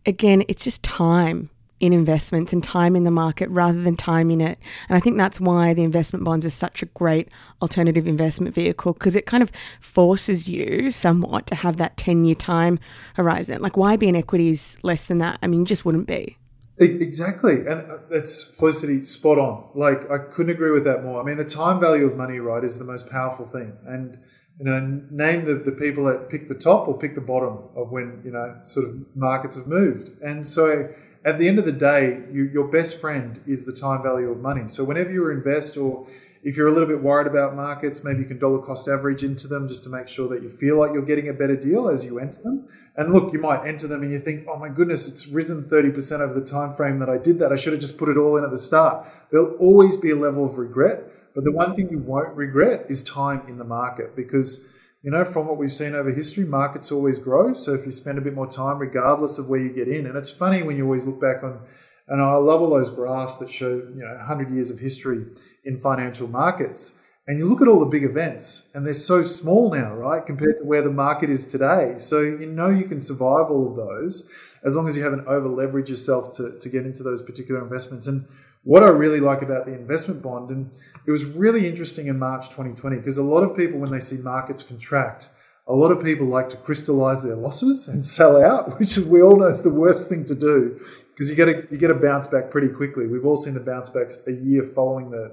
again, 0.06 0.42
it's 0.48 0.64
just 0.64 0.82
time 0.82 1.50
in 1.78 1.92
investments 1.92 2.52
and 2.52 2.64
time 2.64 2.96
in 2.96 3.04
the 3.04 3.10
market 3.10 3.48
rather 3.50 3.80
than 3.82 3.96
time 3.96 4.30
in 4.30 4.40
it. 4.40 4.58
And 4.88 4.96
I 4.96 5.00
think 5.00 5.18
that's 5.18 5.40
why 5.40 5.74
the 5.74 5.82
investment 5.82 6.24
bonds 6.24 6.46
is 6.46 6.54
such 6.54 6.82
a 6.82 6.86
great 6.86 7.28
alternative 7.60 8.06
investment 8.06 8.54
vehicle 8.54 8.94
because 8.94 9.14
it 9.14 9.26
kind 9.26 9.42
of 9.42 9.52
forces 9.80 10.48
you 10.48 10.90
somewhat 10.90 11.46
to 11.48 11.54
have 11.54 11.76
that 11.76 11.96
10 11.96 12.24
year 12.24 12.34
time 12.34 12.78
horizon. 13.14 13.60
Like, 13.60 13.76
why 13.76 13.96
be 13.96 14.08
in 14.08 14.16
equities 14.16 14.76
less 14.82 15.06
than 15.06 15.18
that? 15.18 15.38
I 15.42 15.46
mean, 15.46 15.60
you 15.60 15.66
just 15.66 15.84
wouldn't 15.84 16.06
be. 16.06 16.38
Exactly. 16.78 17.60
And 17.60 17.90
uh, 17.90 17.98
that's 18.10 18.42
Felicity 18.42 19.02
spot 19.04 19.38
on. 19.38 19.70
Like, 19.74 20.10
I 20.10 20.18
couldn't 20.18 20.52
agree 20.52 20.72
with 20.72 20.84
that 20.84 21.02
more. 21.02 21.20
I 21.20 21.24
mean, 21.24 21.38
the 21.38 21.44
time 21.44 21.80
value 21.80 22.06
of 22.06 22.16
money, 22.16 22.38
right, 22.38 22.62
is 22.62 22.78
the 22.78 22.84
most 22.84 23.10
powerful 23.10 23.46
thing. 23.46 23.78
And 23.86 24.18
you 24.58 24.64
know, 24.64 24.80
name 25.10 25.44
the, 25.44 25.54
the 25.54 25.72
people 25.72 26.04
that 26.04 26.30
pick 26.30 26.48
the 26.48 26.54
top 26.54 26.88
or 26.88 26.98
pick 26.98 27.14
the 27.14 27.20
bottom 27.20 27.58
of 27.74 27.92
when, 27.92 28.22
you 28.24 28.30
know, 28.30 28.56
sort 28.62 28.88
of 28.88 28.96
markets 29.14 29.56
have 29.56 29.66
moved. 29.66 30.10
And 30.22 30.46
so 30.46 30.88
at 31.26 31.40
the 31.40 31.48
end 31.48 31.58
of 31.58 31.64
the 31.64 31.72
day, 31.72 32.22
you, 32.30 32.44
your 32.44 32.68
best 32.68 33.00
friend 33.00 33.40
is 33.48 33.66
the 33.66 33.72
time 33.72 34.00
value 34.00 34.30
of 34.30 34.40
money. 34.40 34.68
So 34.68 34.84
whenever 34.84 35.10
you 35.10 35.28
invest 35.30 35.76
or 35.76 36.06
if 36.44 36.56
you're 36.56 36.68
a 36.68 36.72
little 36.72 36.88
bit 36.88 37.02
worried 37.02 37.26
about 37.26 37.56
markets, 37.56 38.04
maybe 38.04 38.20
you 38.20 38.26
can 38.26 38.38
dollar 38.38 38.60
cost 38.60 38.86
average 38.86 39.24
into 39.24 39.48
them 39.48 39.66
just 39.66 39.82
to 39.82 39.90
make 39.90 40.06
sure 40.06 40.28
that 40.28 40.40
you 40.44 40.48
feel 40.48 40.78
like 40.78 40.92
you're 40.92 41.04
getting 41.04 41.28
a 41.28 41.32
better 41.32 41.56
deal 41.56 41.88
as 41.88 42.04
you 42.04 42.20
enter 42.20 42.40
them. 42.42 42.68
And 42.94 43.12
look, 43.12 43.32
you 43.32 43.40
might 43.40 43.66
enter 43.66 43.88
them 43.88 44.02
and 44.02 44.12
you 44.12 44.20
think, 44.20 44.46
"Oh 44.48 44.56
my 44.56 44.68
goodness, 44.68 45.08
it's 45.08 45.26
risen 45.26 45.64
30% 45.64 46.20
over 46.20 46.32
the 46.32 46.46
time 46.46 46.72
frame 46.74 47.00
that 47.00 47.10
I 47.10 47.18
did 47.18 47.40
that. 47.40 47.52
I 47.52 47.56
should 47.56 47.72
have 47.72 47.82
just 47.82 47.98
put 47.98 48.08
it 48.08 48.16
all 48.16 48.36
in 48.36 48.44
at 48.44 48.52
the 48.52 48.58
start." 48.58 49.08
There'll 49.32 49.56
always 49.56 49.96
be 49.96 50.12
a 50.12 50.16
level 50.16 50.44
of 50.44 50.58
regret, 50.58 51.10
but 51.34 51.42
the 51.42 51.50
one 51.50 51.74
thing 51.74 51.90
you 51.90 51.98
won't 51.98 52.36
regret 52.36 52.86
is 52.88 53.02
time 53.02 53.42
in 53.48 53.58
the 53.58 53.64
market 53.64 54.14
because 54.14 54.64
you 55.06 55.12
know, 55.12 55.24
from 55.24 55.46
what 55.46 55.56
we've 55.56 55.72
seen 55.72 55.94
over 55.94 56.10
history, 56.10 56.44
markets 56.44 56.90
always 56.90 57.20
grow. 57.20 57.52
So 57.52 57.74
if 57.74 57.86
you 57.86 57.92
spend 57.92 58.18
a 58.18 58.20
bit 58.20 58.34
more 58.34 58.48
time, 58.48 58.78
regardless 58.78 59.38
of 59.38 59.48
where 59.48 59.60
you 59.60 59.72
get 59.72 59.86
in, 59.86 60.04
and 60.04 60.16
it's 60.16 60.30
funny 60.30 60.64
when 60.64 60.76
you 60.76 60.82
always 60.82 61.06
look 61.06 61.20
back 61.20 61.44
on 61.44 61.60
And 62.08 62.20
I 62.20 62.34
love 62.34 62.60
all 62.60 62.70
those 62.70 62.90
graphs 62.90 63.36
that 63.36 63.48
show, 63.48 63.68
you 63.68 64.04
know, 64.04 64.16
100 64.16 64.50
years 64.50 64.72
of 64.72 64.80
history 64.80 65.24
in 65.64 65.78
financial 65.78 66.26
markets. 66.26 66.98
And 67.28 67.38
you 67.38 67.46
look 67.48 67.62
at 67.62 67.68
all 67.68 67.78
the 67.78 67.86
big 67.86 68.02
events, 68.02 68.68
and 68.74 68.84
they're 68.84 68.94
so 68.94 69.22
small 69.22 69.72
now, 69.72 69.94
right, 69.94 70.26
compared 70.26 70.58
to 70.58 70.64
where 70.64 70.82
the 70.82 70.90
market 70.90 71.30
is 71.30 71.46
today. 71.46 71.94
So 71.98 72.20
you 72.20 72.46
know 72.46 72.68
you 72.68 72.84
can 72.84 72.98
survive 72.98 73.48
all 73.48 73.70
of 73.70 73.76
those 73.76 74.28
as 74.64 74.74
long 74.74 74.88
as 74.88 74.96
you 74.96 75.04
haven't 75.04 75.28
over 75.28 75.48
leveraged 75.48 75.88
yourself 75.88 76.36
to, 76.36 76.58
to 76.58 76.68
get 76.68 76.84
into 76.84 77.04
those 77.04 77.22
particular 77.22 77.62
investments. 77.62 78.08
And 78.08 78.26
what 78.66 78.82
I 78.82 78.88
really 78.88 79.20
like 79.20 79.42
about 79.42 79.64
the 79.64 79.74
investment 79.74 80.22
bond, 80.22 80.50
and 80.50 80.72
it 81.06 81.12
was 81.12 81.24
really 81.24 81.68
interesting 81.68 82.08
in 82.08 82.18
March 82.18 82.48
2020, 82.48 82.96
because 82.96 83.16
a 83.16 83.22
lot 83.22 83.44
of 83.44 83.56
people, 83.56 83.78
when 83.78 83.92
they 83.92 84.00
see 84.00 84.16
markets 84.16 84.64
contract, 84.64 85.30
a 85.68 85.72
lot 85.72 85.92
of 85.92 86.02
people 86.02 86.26
like 86.26 86.48
to 86.48 86.56
crystallize 86.56 87.22
their 87.22 87.36
losses 87.36 87.86
and 87.86 88.04
sell 88.04 88.42
out, 88.44 88.76
which 88.80 88.98
we 88.98 89.22
all 89.22 89.36
know 89.36 89.46
is 89.46 89.62
the 89.62 89.72
worst 89.72 90.08
thing 90.08 90.24
to 90.24 90.34
do 90.34 90.80
because 91.16 91.30
you 91.30 91.36
get 91.36 91.48
a 91.48 91.66
you 91.70 91.78
get 91.78 91.90
a 91.90 91.94
bounce 91.94 92.26
back 92.26 92.50
pretty 92.50 92.68
quickly. 92.68 93.06
We've 93.06 93.24
all 93.24 93.36
seen 93.36 93.54
the 93.54 93.60
bounce 93.60 93.88
backs 93.88 94.22
a 94.26 94.32
year 94.32 94.62
following 94.62 95.10
the, 95.10 95.30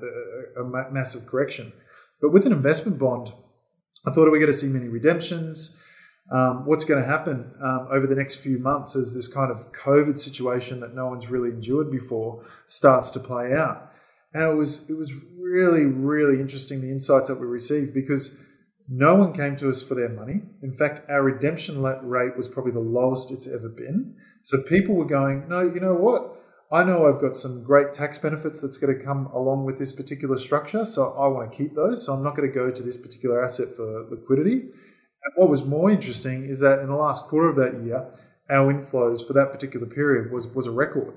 the 0.55 0.61
a 0.61 0.91
massive 0.91 1.25
correction. 1.25 1.73
But 2.21 2.31
with 2.31 2.45
an 2.45 2.53
investment 2.53 2.99
bond, 2.99 3.33
I 4.05 4.11
thought 4.11 4.31
we 4.31 4.37
are 4.37 4.41
going 4.41 4.45
to 4.47 4.53
see 4.53 4.67
many 4.67 4.87
redemptions. 4.87 5.77
Um, 6.33 6.65
what's 6.65 6.83
going 6.83 6.99
to 6.99 7.07
happen 7.07 7.53
um, 7.61 7.87
over 7.91 8.07
the 8.07 8.15
next 8.15 8.37
few 8.37 8.57
months 8.57 8.95
as 8.95 9.13
this 9.13 9.27
kind 9.27 9.51
of 9.51 9.71
COVID 9.71 10.17
situation 10.17 10.79
that 10.79 10.95
no 10.95 11.05
one's 11.05 11.29
really 11.29 11.49
endured 11.49 11.91
before 11.91 12.43
starts 12.65 13.11
to 13.11 13.19
play 13.19 13.53
out? 13.53 13.91
And 14.33 14.43
it 14.51 14.55
was 14.55 14.89
it 14.89 14.97
was 14.97 15.13
really 15.37 15.85
really 15.85 16.41
interesting 16.41 16.81
the 16.81 16.89
insights 16.89 17.27
that 17.27 17.39
we 17.39 17.45
received 17.45 17.93
because 17.93 18.35
no 18.89 19.13
one 19.15 19.31
came 19.31 19.55
to 19.57 19.69
us 19.69 19.83
for 19.83 19.93
their 19.93 20.09
money. 20.09 20.41
In 20.63 20.73
fact, 20.73 21.07
our 21.07 21.21
redemption 21.21 21.81
rate 21.81 22.35
was 22.35 22.47
probably 22.47 22.71
the 22.71 22.79
lowest 22.79 23.31
it's 23.31 23.47
ever 23.47 23.69
been. 23.69 24.15
So 24.41 24.61
people 24.63 24.95
were 24.95 25.05
going, 25.05 25.47
no, 25.47 25.61
you 25.61 25.79
know 25.79 25.93
what? 25.93 26.39
I 26.71 26.83
know 26.83 27.07
I've 27.07 27.21
got 27.21 27.35
some 27.35 27.63
great 27.63 27.93
tax 27.93 28.17
benefits 28.17 28.59
that's 28.59 28.79
going 28.79 28.97
to 28.97 29.03
come 29.03 29.27
along 29.27 29.65
with 29.65 29.77
this 29.77 29.93
particular 29.93 30.37
structure, 30.37 30.83
so 30.83 31.13
I 31.13 31.27
want 31.27 31.51
to 31.51 31.57
keep 31.57 31.75
those. 31.75 32.05
So 32.05 32.13
I'm 32.13 32.23
not 32.23 32.35
going 32.35 32.51
to 32.51 32.53
go 32.53 32.71
to 32.71 32.83
this 32.83 32.97
particular 32.97 33.43
asset 33.43 33.69
for 33.75 34.07
liquidity. 34.09 34.69
And 35.23 35.33
what 35.35 35.49
was 35.49 35.65
more 35.65 35.89
interesting 35.89 36.45
is 36.45 36.59
that 36.59 36.79
in 36.79 36.87
the 36.87 36.95
last 36.95 37.25
quarter 37.25 37.49
of 37.49 37.55
that 37.55 37.83
year, 37.83 38.09
our 38.49 38.73
inflows 38.73 39.25
for 39.25 39.33
that 39.33 39.51
particular 39.51 39.87
period 39.87 40.31
was, 40.31 40.47
was 40.53 40.67
a 40.67 40.71
record. 40.71 41.13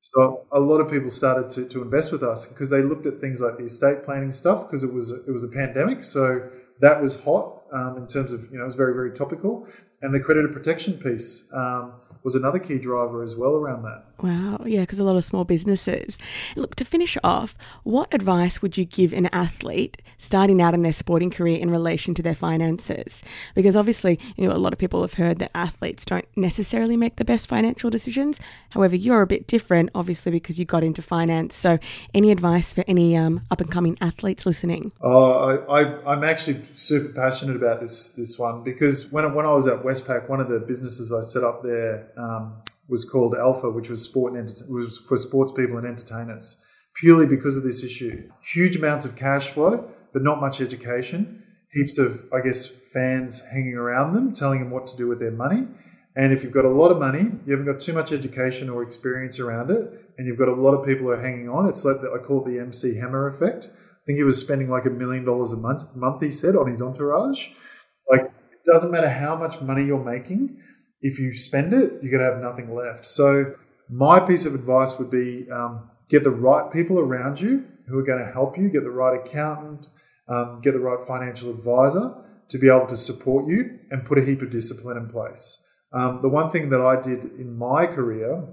So 0.00 0.46
a 0.50 0.60
lot 0.60 0.80
of 0.80 0.90
people 0.90 1.10
started 1.10 1.50
to, 1.50 1.68
to 1.68 1.82
invest 1.82 2.10
with 2.10 2.22
us 2.22 2.46
because 2.46 2.70
they 2.70 2.82
looked 2.82 3.04
at 3.04 3.20
things 3.20 3.42
like 3.42 3.58
the 3.58 3.64
estate 3.64 4.02
planning 4.02 4.32
stuff 4.32 4.66
because 4.66 4.82
it 4.82 4.92
was 4.92 5.10
it 5.10 5.30
was 5.30 5.44
a 5.44 5.48
pandemic, 5.48 6.02
so 6.02 6.48
that 6.80 7.02
was 7.02 7.22
hot 7.22 7.64
um, 7.72 7.98
in 7.98 8.06
terms 8.06 8.32
of 8.32 8.50
you 8.50 8.56
know 8.56 8.62
it 8.62 8.64
was 8.64 8.76
very 8.76 8.94
very 8.94 9.12
topical, 9.12 9.68
and 10.00 10.14
the 10.14 10.20
creditor 10.20 10.48
protection 10.48 10.94
piece. 10.94 11.46
Um, 11.52 11.92
was 12.22 12.34
another 12.34 12.58
key 12.58 12.78
driver 12.78 13.22
as 13.22 13.36
well 13.36 13.52
around 13.52 13.82
that. 13.82 14.04
Wow, 14.22 14.60
yeah, 14.66 14.80
because 14.80 14.98
a 14.98 15.04
lot 15.04 15.16
of 15.16 15.24
small 15.24 15.44
businesses. 15.44 16.18
Look, 16.54 16.74
to 16.76 16.84
finish 16.84 17.16
off, 17.24 17.56
what 17.84 18.12
advice 18.12 18.60
would 18.60 18.76
you 18.76 18.84
give 18.84 19.14
an 19.14 19.26
athlete 19.32 20.02
starting 20.18 20.60
out 20.60 20.74
in 20.74 20.82
their 20.82 20.92
sporting 20.92 21.30
career 21.30 21.58
in 21.58 21.70
relation 21.70 22.12
to 22.14 22.22
their 22.22 22.34
finances? 22.34 23.22
Because 23.54 23.76
obviously, 23.76 24.18
you 24.36 24.46
know, 24.46 24.54
a 24.54 24.58
lot 24.58 24.74
of 24.74 24.78
people 24.78 25.00
have 25.00 25.14
heard 25.14 25.38
that 25.38 25.50
athletes 25.54 26.04
don't 26.04 26.26
necessarily 26.36 26.96
make 26.96 27.16
the 27.16 27.24
best 27.24 27.48
financial 27.48 27.88
decisions. 27.88 28.38
However, 28.70 28.94
you're 28.94 29.22
a 29.22 29.26
bit 29.26 29.46
different, 29.46 29.88
obviously, 29.94 30.32
because 30.32 30.58
you 30.58 30.66
got 30.66 30.84
into 30.84 31.00
finance. 31.00 31.56
So, 31.56 31.78
any 32.12 32.30
advice 32.30 32.74
for 32.74 32.84
any 32.86 33.16
um, 33.16 33.42
up 33.50 33.60
and 33.62 33.70
coming 33.70 33.96
athletes 34.02 34.44
listening? 34.44 34.92
Oh, 35.00 35.32
I, 35.32 35.80
I, 35.80 36.12
I'm 36.12 36.24
actually 36.24 36.62
super 36.74 37.12
passionate 37.12 37.56
about 37.56 37.80
this 37.80 38.10
this 38.10 38.38
one 38.38 38.62
because 38.62 39.10
when 39.10 39.32
when 39.34 39.46
I 39.46 39.52
was 39.52 39.66
at 39.66 39.82
Westpac, 39.82 40.28
one 40.28 40.40
of 40.40 40.48
the 40.50 40.60
businesses 40.60 41.12
I 41.12 41.22
set 41.22 41.42
up 41.42 41.62
there 41.62 42.09
um, 42.20 42.62
was 42.88 43.04
called 43.04 43.34
Alpha, 43.34 43.70
which 43.70 43.88
was 43.88 44.04
sport 44.04 44.32
and 44.32 44.48
enter- 44.48 44.64
was 44.68 44.98
for 45.08 45.16
sports 45.16 45.52
people 45.52 45.78
and 45.78 45.86
entertainers, 45.86 46.62
purely 46.94 47.26
because 47.26 47.56
of 47.56 47.62
this 47.62 47.84
issue. 47.84 48.28
Huge 48.42 48.76
amounts 48.76 49.06
of 49.06 49.16
cash 49.16 49.48
flow, 49.48 49.88
but 50.12 50.22
not 50.22 50.40
much 50.40 50.60
education. 50.60 51.42
Heaps 51.72 51.98
of, 51.98 52.24
I 52.34 52.40
guess, 52.40 52.66
fans 52.66 53.44
hanging 53.46 53.76
around 53.76 54.14
them, 54.14 54.32
telling 54.32 54.58
them 54.58 54.70
what 54.70 54.86
to 54.88 54.96
do 54.96 55.06
with 55.06 55.20
their 55.20 55.30
money. 55.30 55.68
And 56.16 56.32
if 56.32 56.42
you've 56.42 56.52
got 56.52 56.64
a 56.64 56.70
lot 56.70 56.90
of 56.90 56.98
money, 56.98 57.30
you 57.46 57.52
haven't 57.52 57.66
got 57.66 57.78
too 57.78 57.92
much 57.92 58.12
education 58.12 58.68
or 58.68 58.82
experience 58.82 59.38
around 59.38 59.70
it, 59.70 60.10
and 60.18 60.26
you've 60.26 60.38
got 60.38 60.48
a 60.48 60.54
lot 60.54 60.74
of 60.74 60.84
people 60.84 61.04
who 61.04 61.10
are 61.10 61.20
hanging 61.20 61.48
on. 61.48 61.68
It's 61.68 61.84
like 61.84 62.00
the, 62.00 62.10
I 62.12 62.18
call 62.18 62.44
it 62.44 62.50
the 62.50 62.58
MC 62.58 62.96
Hammer 62.96 63.28
effect. 63.28 63.70
I 63.72 64.04
think 64.04 64.16
he 64.16 64.24
was 64.24 64.40
spending 64.40 64.68
like 64.68 64.86
a 64.86 64.90
million 64.90 65.24
dollars 65.24 65.52
a 65.52 65.56
month. 65.56 65.94
Month 65.94 66.22
he 66.22 66.32
said 66.32 66.56
on 66.56 66.66
his 66.68 66.82
entourage. 66.82 67.50
Like 68.10 68.22
it 68.22 68.64
doesn't 68.66 68.90
matter 68.90 69.08
how 69.08 69.36
much 69.36 69.60
money 69.60 69.84
you're 69.84 70.02
making 70.02 70.58
if 71.02 71.18
you 71.18 71.34
spend 71.34 71.72
it, 71.72 72.02
you're 72.02 72.10
going 72.10 72.24
to 72.24 72.32
have 72.32 72.42
nothing 72.42 72.74
left. 72.74 73.06
So, 73.06 73.54
my 73.88 74.20
piece 74.20 74.46
of 74.46 74.54
advice 74.54 74.98
would 74.98 75.10
be 75.10 75.50
um, 75.50 75.90
get 76.08 76.22
the 76.22 76.30
right 76.30 76.72
people 76.72 77.00
around 77.00 77.40
you 77.40 77.64
who 77.88 77.98
are 77.98 78.04
going 78.04 78.24
to 78.24 78.30
help 78.30 78.56
you, 78.56 78.70
get 78.70 78.84
the 78.84 78.90
right 78.90 79.20
accountant, 79.20 79.90
um, 80.28 80.60
get 80.62 80.72
the 80.72 80.80
right 80.80 81.00
financial 81.00 81.50
advisor 81.50 82.14
to 82.48 82.58
be 82.58 82.68
able 82.68 82.86
to 82.86 82.96
support 82.96 83.48
you 83.48 83.78
and 83.90 84.04
put 84.04 84.18
a 84.18 84.22
heap 84.22 84.42
of 84.42 84.50
discipline 84.50 84.96
in 84.96 85.08
place. 85.08 85.66
Um, 85.92 86.18
the 86.18 86.28
one 86.28 86.50
thing 86.50 86.70
that 86.70 86.80
I 86.80 87.00
did 87.00 87.24
in 87.38 87.56
my 87.56 87.86
career, 87.86 88.44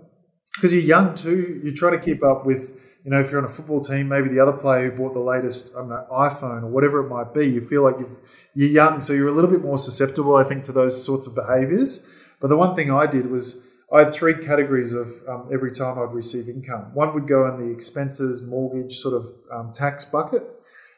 because 0.56 0.74
you're 0.74 0.84
young 0.84 1.14
too, 1.14 1.62
you 1.64 1.74
try 1.76 1.92
to 1.92 2.00
keep 2.00 2.24
up 2.24 2.46
with, 2.46 2.80
you 3.04 3.12
know, 3.12 3.20
if 3.20 3.30
you're 3.30 3.40
on 3.40 3.46
a 3.46 3.50
football 3.50 3.82
team, 3.82 4.08
maybe 4.08 4.30
the 4.30 4.40
other 4.40 4.54
player 4.54 4.90
who 4.90 4.98
bought 4.98 5.14
the 5.14 5.20
latest 5.20 5.72
I 5.76 5.86
know, 5.86 6.06
iPhone 6.12 6.64
or 6.64 6.68
whatever 6.68 7.06
it 7.06 7.10
might 7.10 7.34
be, 7.34 7.46
you 7.46 7.62
feel 7.62 7.84
like 7.84 7.96
you 8.00 8.66
are 8.66 8.72
young, 8.72 9.00
so 9.00 9.14
you're 9.14 9.28
a 9.28 9.32
little 9.32 9.52
bit 9.52 9.62
more 9.62 9.78
susceptible, 9.78 10.36
I 10.36 10.44
think, 10.44 10.64
to 10.64 10.72
those 10.72 11.04
sorts 11.04 11.28
of 11.28 11.36
behaviors. 11.36 12.08
But 12.40 12.48
the 12.48 12.58
one 12.58 12.76
thing 12.76 12.92
I 12.92 13.08
did 13.08 13.30
was 13.30 13.68
I 13.94 14.00
had 14.00 14.14
three 14.14 14.34
categories 14.34 14.94
of 14.94 15.12
um, 15.28 15.50
every 15.52 15.72
time 15.72 15.98
I'd 15.98 16.14
receive 16.14 16.50
income. 16.50 16.94
One 16.94 17.14
would 17.14 17.28
go 17.28 17.48
in 17.48 17.58
the 17.58 17.72
expenses, 17.72 18.42
mortgage, 18.42 18.98
sort 18.98 19.14
of 19.14 19.30
um, 19.52 19.72
tax 19.72 20.06
bucket. 20.06 20.44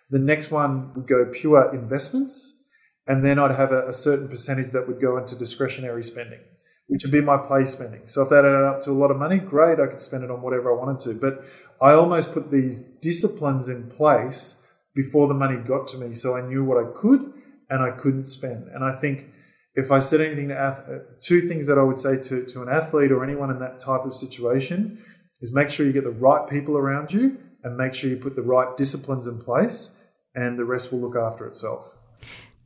The 0.10 0.20
next 0.20 0.52
one 0.52 0.94
would 0.96 1.08
go 1.08 1.26
pure 1.32 1.74
investments. 1.74 2.64
And 3.06 3.26
then 3.26 3.40
I'd 3.40 3.52
have 3.52 3.72
a, 3.72 3.88
a, 3.88 3.94
certain 3.94 4.28
percentage 4.28 4.72
that 4.72 4.88
would 4.88 5.02
go 5.02 5.18
into 5.18 5.36
discretionary 5.36 6.04
spending, 6.04 6.42
which 6.88 7.04
would 7.04 7.12
be 7.12 7.22
my 7.22 7.38
play 7.38 7.66
spending. 7.66 8.06
So 8.06 8.22
if 8.22 8.30
that 8.30 8.46
added 8.46 8.66
up 8.66 8.84
to 8.84 8.92
a 8.92 8.94
lot 8.94 9.10
of 9.10 9.18
money, 9.18 9.38
great, 9.38 9.80
I 9.80 9.88
could 9.88 10.00
spend 10.00 10.24
it 10.24 10.30
on 10.30 10.44
whatever 10.44 10.72
I 10.72 10.76
wanted 10.76 11.00
to. 11.06 11.14
But 11.16 11.44
I 11.82 11.94
almost 11.94 12.34
put 12.34 12.52
these 12.52 12.80
disciplines 12.80 13.68
in 13.68 13.90
place 13.90 14.64
before 14.94 15.28
the 15.28 15.34
money 15.34 15.58
got 15.58 15.88
to 15.88 15.98
me. 15.98 16.14
So 16.14 16.38
I 16.38 16.42
knew 16.42 16.64
what 16.64 16.78
I 16.78 16.88
could 16.94 17.34
and 17.70 17.82
I 17.82 17.92
couldn't 17.92 18.26
spend. 18.26 18.68
And 18.68 18.84
I 18.84 18.96
think 18.96 19.32
if 19.80 19.92
I 19.92 20.00
said 20.00 20.22
anything 20.22 20.50
to 20.50 20.58
ath- 20.58 20.90
uh, 20.90 21.00
two 21.20 21.42
things 21.42 21.68
that 21.68 21.78
I 21.78 21.84
would 21.84 21.98
say 21.98 22.18
to, 22.18 22.46
to 22.46 22.62
an 22.62 22.70
athlete 22.70 23.12
or 23.12 23.24
anyone 23.24 23.50
in 23.50 23.60
that 23.60 23.80
type 23.80 24.06
of 24.06 24.14
situation 24.14 25.04
is 25.42 25.54
make 25.54 25.70
sure 25.70 25.86
you 25.86 25.94
get 25.94 26.04
the 26.04 26.12
right 26.12 26.48
people 26.50 26.78
around 26.78 27.14
you 27.14 27.38
and 27.64 27.76
make 27.78 27.94
sure 27.94 28.10
you 28.10 28.18
put 28.18 28.36
the 28.36 28.42
right 28.42 28.76
disciplines 28.78 29.28
in 29.28 29.40
place 29.40 29.98
and 30.36 30.58
the 30.58 30.66
rest 30.66 30.92
will 30.92 31.00
look 31.00 31.16
after 31.16 31.46
itself. 31.48 31.98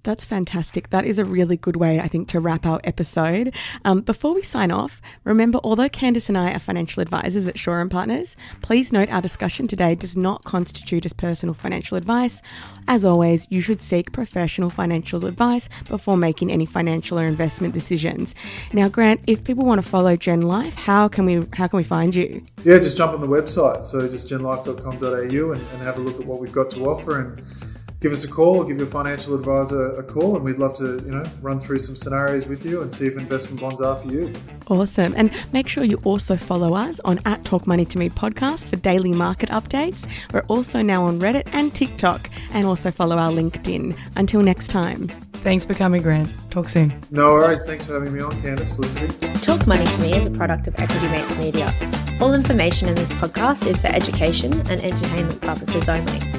That's 0.04 0.26
fantastic. 0.26 0.90
That 0.90 1.06
is 1.06 1.18
a 1.18 1.24
really 1.24 1.56
good 1.56 1.78
way, 1.78 2.02
I 2.02 2.10
think, 2.10 2.28
to 2.30 2.42
wrap 2.42 2.66
our 2.66 2.82
episode. 2.84 3.56
Um, 3.86 4.02
before 4.02 4.34
we 4.34 4.42
sign 4.42 4.70
off, 4.70 5.02
remember, 5.24 5.60
although 5.64 5.88
Candice 5.88 6.28
and 6.28 6.38
I 6.38 6.52
are 6.52 6.60
financial 6.60 7.02
advisors 7.02 7.48
at 7.48 7.58
Shaw 7.58 7.80
and 7.80 7.90
Partners, 7.90 8.36
please 8.62 8.92
note 8.92 9.10
our 9.10 9.22
discussion 9.22 9.66
today 9.66 9.96
does 9.96 10.18
not 10.18 10.44
constitute 10.44 11.06
as 11.06 11.14
personal 11.14 11.54
financial 11.54 11.98
advice. 11.98 12.42
As 12.86 13.06
always, 13.06 13.48
you 13.50 13.62
should 13.62 13.82
seek 13.82 14.12
professional 14.12 14.70
financial 14.70 15.26
advice 15.26 15.70
before 15.88 16.18
making 16.18 16.52
any 16.52 16.66
financial 16.66 17.18
or 17.18 17.26
investment 17.26 17.74
decisions. 17.74 18.36
Now, 18.74 18.90
Grant, 18.90 19.22
if 19.26 19.46
people 19.46 19.66
want 19.66 19.82
to 19.82 19.88
follow 19.88 20.18
Gen 20.18 20.42
Life, 20.42 20.76
how 20.76 21.08
can 21.08 21.26
we 21.26 21.48
how 21.54 21.68
can 21.68 21.78
we 21.78 21.84
find 21.84 22.14
you? 22.14 22.44
Yeah, 22.66 22.78
just 22.78 22.98
jump 22.98 23.14
on 23.14 23.22
the 23.22 23.28
website. 23.28 23.86
So 23.86 24.06
just 24.10 24.30
genlife.com.au 24.30 25.52
and, 25.52 25.62
and 25.62 25.82
have 25.82 25.98
a 25.98 26.02
look 26.02 26.20
at 26.20 26.28
what 26.28 26.42
we've 26.42 26.52
got 26.52 26.70
to 26.72 26.86
offer 26.88 27.22
and 27.22 27.73
give 28.04 28.12
us 28.12 28.26
a 28.26 28.28
call 28.28 28.58
or 28.58 28.66
give 28.66 28.78
your 28.78 28.86
financial 28.86 29.34
advisor 29.34 29.94
a 29.94 30.04
call 30.04 30.36
and 30.36 30.44
we'd 30.44 30.58
love 30.58 30.76
to 30.76 31.02
you 31.06 31.12
know 31.12 31.24
run 31.42 31.58
through 31.58 31.80
some 31.80 31.96
scenarios 31.96 32.46
with 32.46 32.66
you 32.66 32.82
and 32.82 32.92
see 32.92 33.08
if 33.08 33.18
investment 33.18 33.62
bonds 33.62 33.80
are 33.80 33.96
for 33.96 34.10
you. 34.10 34.32
Awesome. 34.68 35.14
And 35.16 35.32
make 35.54 35.70
sure 35.70 35.86
you 35.86 36.02
also 36.04 36.36
follow 36.36 36.76
us 36.76 37.00
on 37.06 37.22
at 37.26 37.46
talk 37.46 37.66
money 37.66 37.86
to 37.86 37.98
me 37.98 38.10
podcast 38.10 38.70
for 38.70 38.76
daily 38.76 39.14
market 39.14 39.50
updates. 39.50 40.06
We're 40.34 40.42
also 40.42 40.82
now 40.82 41.06
on 41.06 41.20
reddit 41.22 41.48
and 41.54 41.74
tiktok 41.74 42.30
and 42.52 42.68
also 42.68 42.92
follow 42.92 43.18
our 43.18 43.32
linkedin. 43.32 43.98
Until 44.18 44.42
next 44.42 44.68
time. 44.68 45.08
Thanks 45.08 45.66
for 45.66 45.74
coming 45.74 46.02
grant. 46.02 46.30
Talk 46.52 46.70
soon. 46.70 46.94
No 47.10 47.34
worries. 47.34 47.64
Thanks 47.64 47.88
for 47.88 47.94
having 47.94 48.14
me 48.14 48.22
on 48.22 48.32
candice 48.42 48.76
felicity 48.76 49.34
talk 49.44 49.68
money 49.68 49.84
to 49.86 50.02
me 50.02 50.14
is 50.14 50.26
a 50.26 50.32
product 50.32 50.68
of 50.68 50.76
equity 50.80 51.08
mates 51.10 51.38
media. 51.38 51.74
All 52.22 52.34
information 52.34 52.88
in 52.88 52.96
this 52.96 53.12
podcast 53.14 53.68
is 53.68 53.82
for 53.82 53.88
education 53.88 54.54
and 54.70 54.82
entertainment 54.82 55.42
purposes 55.42 55.90
only 55.90 56.33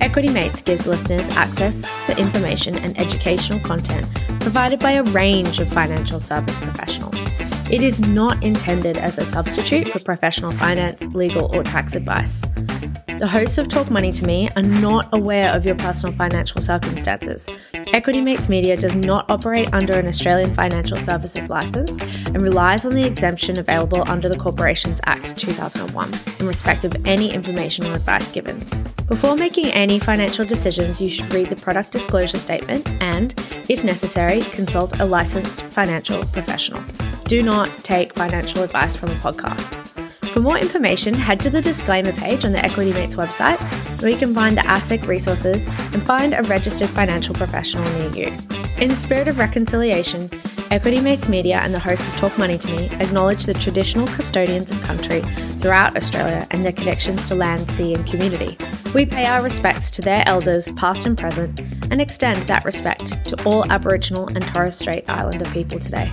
Equity 0.00 0.30
Mates 0.30 0.62
gives 0.62 0.86
listeners 0.86 1.28
access 1.36 1.82
to 2.06 2.18
information 2.18 2.76
and 2.76 2.98
educational 2.98 3.60
content 3.60 4.06
provided 4.40 4.80
by 4.80 4.92
a 4.92 5.02
range 5.02 5.60
of 5.60 5.68
financial 5.68 6.18
service 6.18 6.58
professionals. 6.58 7.18
It 7.70 7.82
is 7.82 8.00
not 8.00 8.42
intended 8.42 8.96
as 8.96 9.18
a 9.18 9.24
substitute 9.24 9.88
for 9.88 10.00
professional 10.00 10.52
finance, 10.52 11.06
legal, 11.08 11.54
or 11.54 11.62
tax 11.62 11.94
advice. 11.94 12.42
The 13.20 13.28
hosts 13.28 13.58
of 13.58 13.68
Talk 13.68 13.90
Money 13.90 14.12
to 14.12 14.24
Me 14.24 14.48
are 14.56 14.62
not 14.62 15.06
aware 15.12 15.54
of 15.54 15.66
your 15.66 15.74
personal 15.74 16.16
financial 16.16 16.62
circumstances. 16.62 17.46
Equity 17.92 18.22
Mates 18.22 18.48
Media 18.48 18.78
does 18.78 18.94
not 18.94 19.30
operate 19.30 19.74
under 19.74 19.98
an 19.98 20.06
Australian 20.06 20.54
financial 20.54 20.96
services 20.96 21.50
licence 21.50 22.00
and 22.28 22.40
relies 22.40 22.86
on 22.86 22.94
the 22.94 23.04
exemption 23.04 23.58
available 23.58 24.04
under 24.08 24.30
the 24.30 24.38
Corporations 24.38 25.02
Act 25.04 25.36
2001 25.36 26.10
in 26.40 26.46
respect 26.46 26.86
of 26.86 26.96
any 27.04 27.30
information 27.30 27.84
or 27.84 27.92
advice 27.92 28.30
given. 28.30 28.58
Before 29.06 29.36
making 29.36 29.66
any 29.66 29.98
financial 29.98 30.46
decisions, 30.46 30.98
you 30.98 31.10
should 31.10 31.30
read 31.34 31.48
the 31.48 31.56
product 31.56 31.92
disclosure 31.92 32.38
statement 32.38 32.88
and, 33.02 33.34
if 33.68 33.84
necessary, 33.84 34.40
consult 34.40 34.98
a 34.98 35.04
licensed 35.04 35.64
financial 35.64 36.24
professional. 36.28 36.82
Do 37.24 37.42
not 37.42 37.68
take 37.84 38.14
financial 38.14 38.62
advice 38.62 38.96
from 38.96 39.10
a 39.10 39.16
podcast. 39.16 39.76
For 40.32 40.40
more 40.40 40.58
information, 40.58 41.12
head 41.12 41.40
to 41.40 41.50
the 41.50 41.60
disclaimer 41.60 42.12
page 42.12 42.44
on 42.44 42.52
the 42.52 42.64
Equity 42.64 42.92
Mates 42.92 43.16
website, 43.16 43.58
where 44.00 44.10
you 44.10 44.16
can 44.16 44.32
find 44.32 44.56
the 44.56 44.62
ASIC 44.62 45.06
resources 45.06 45.66
and 45.66 46.06
find 46.06 46.34
a 46.34 46.42
registered 46.44 46.88
financial 46.88 47.34
professional 47.34 47.84
near 47.98 48.10
you. 48.12 48.36
In 48.78 48.88
the 48.88 48.96
spirit 48.96 49.28
of 49.28 49.38
reconciliation, 49.38 50.30
Equity 50.70 51.00
Mates 51.00 51.28
Media 51.28 51.58
and 51.58 51.74
the 51.74 51.80
host 51.80 52.06
of 52.06 52.16
Talk 52.16 52.38
Money 52.38 52.56
to 52.58 52.68
Me 52.76 52.88
acknowledge 53.00 53.44
the 53.44 53.54
traditional 53.54 54.06
custodians 54.06 54.70
of 54.70 54.80
country 54.82 55.20
throughout 55.58 55.96
Australia 55.96 56.46
and 56.52 56.64
their 56.64 56.72
connections 56.72 57.24
to 57.24 57.34
land, 57.34 57.68
sea, 57.72 57.92
and 57.92 58.06
community. 58.06 58.56
We 58.94 59.06
pay 59.06 59.26
our 59.26 59.42
respects 59.42 59.90
to 59.92 60.02
their 60.02 60.22
elders, 60.26 60.70
past 60.72 61.06
and 61.06 61.18
present, 61.18 61.58
and 61.90 62.00
extend 62.00 62.42
that 62.44 62.64
respect 62.64 63.24
to 63.28 63.44
all 63.44 63.70
Aboriginal 63.70 64.28
and 64.28 64.46
Torres 64.46 64.78
Strait 64.78 65.04
Islander 65.08 65.50
people 65.50 65.80
today. 65.80 66.12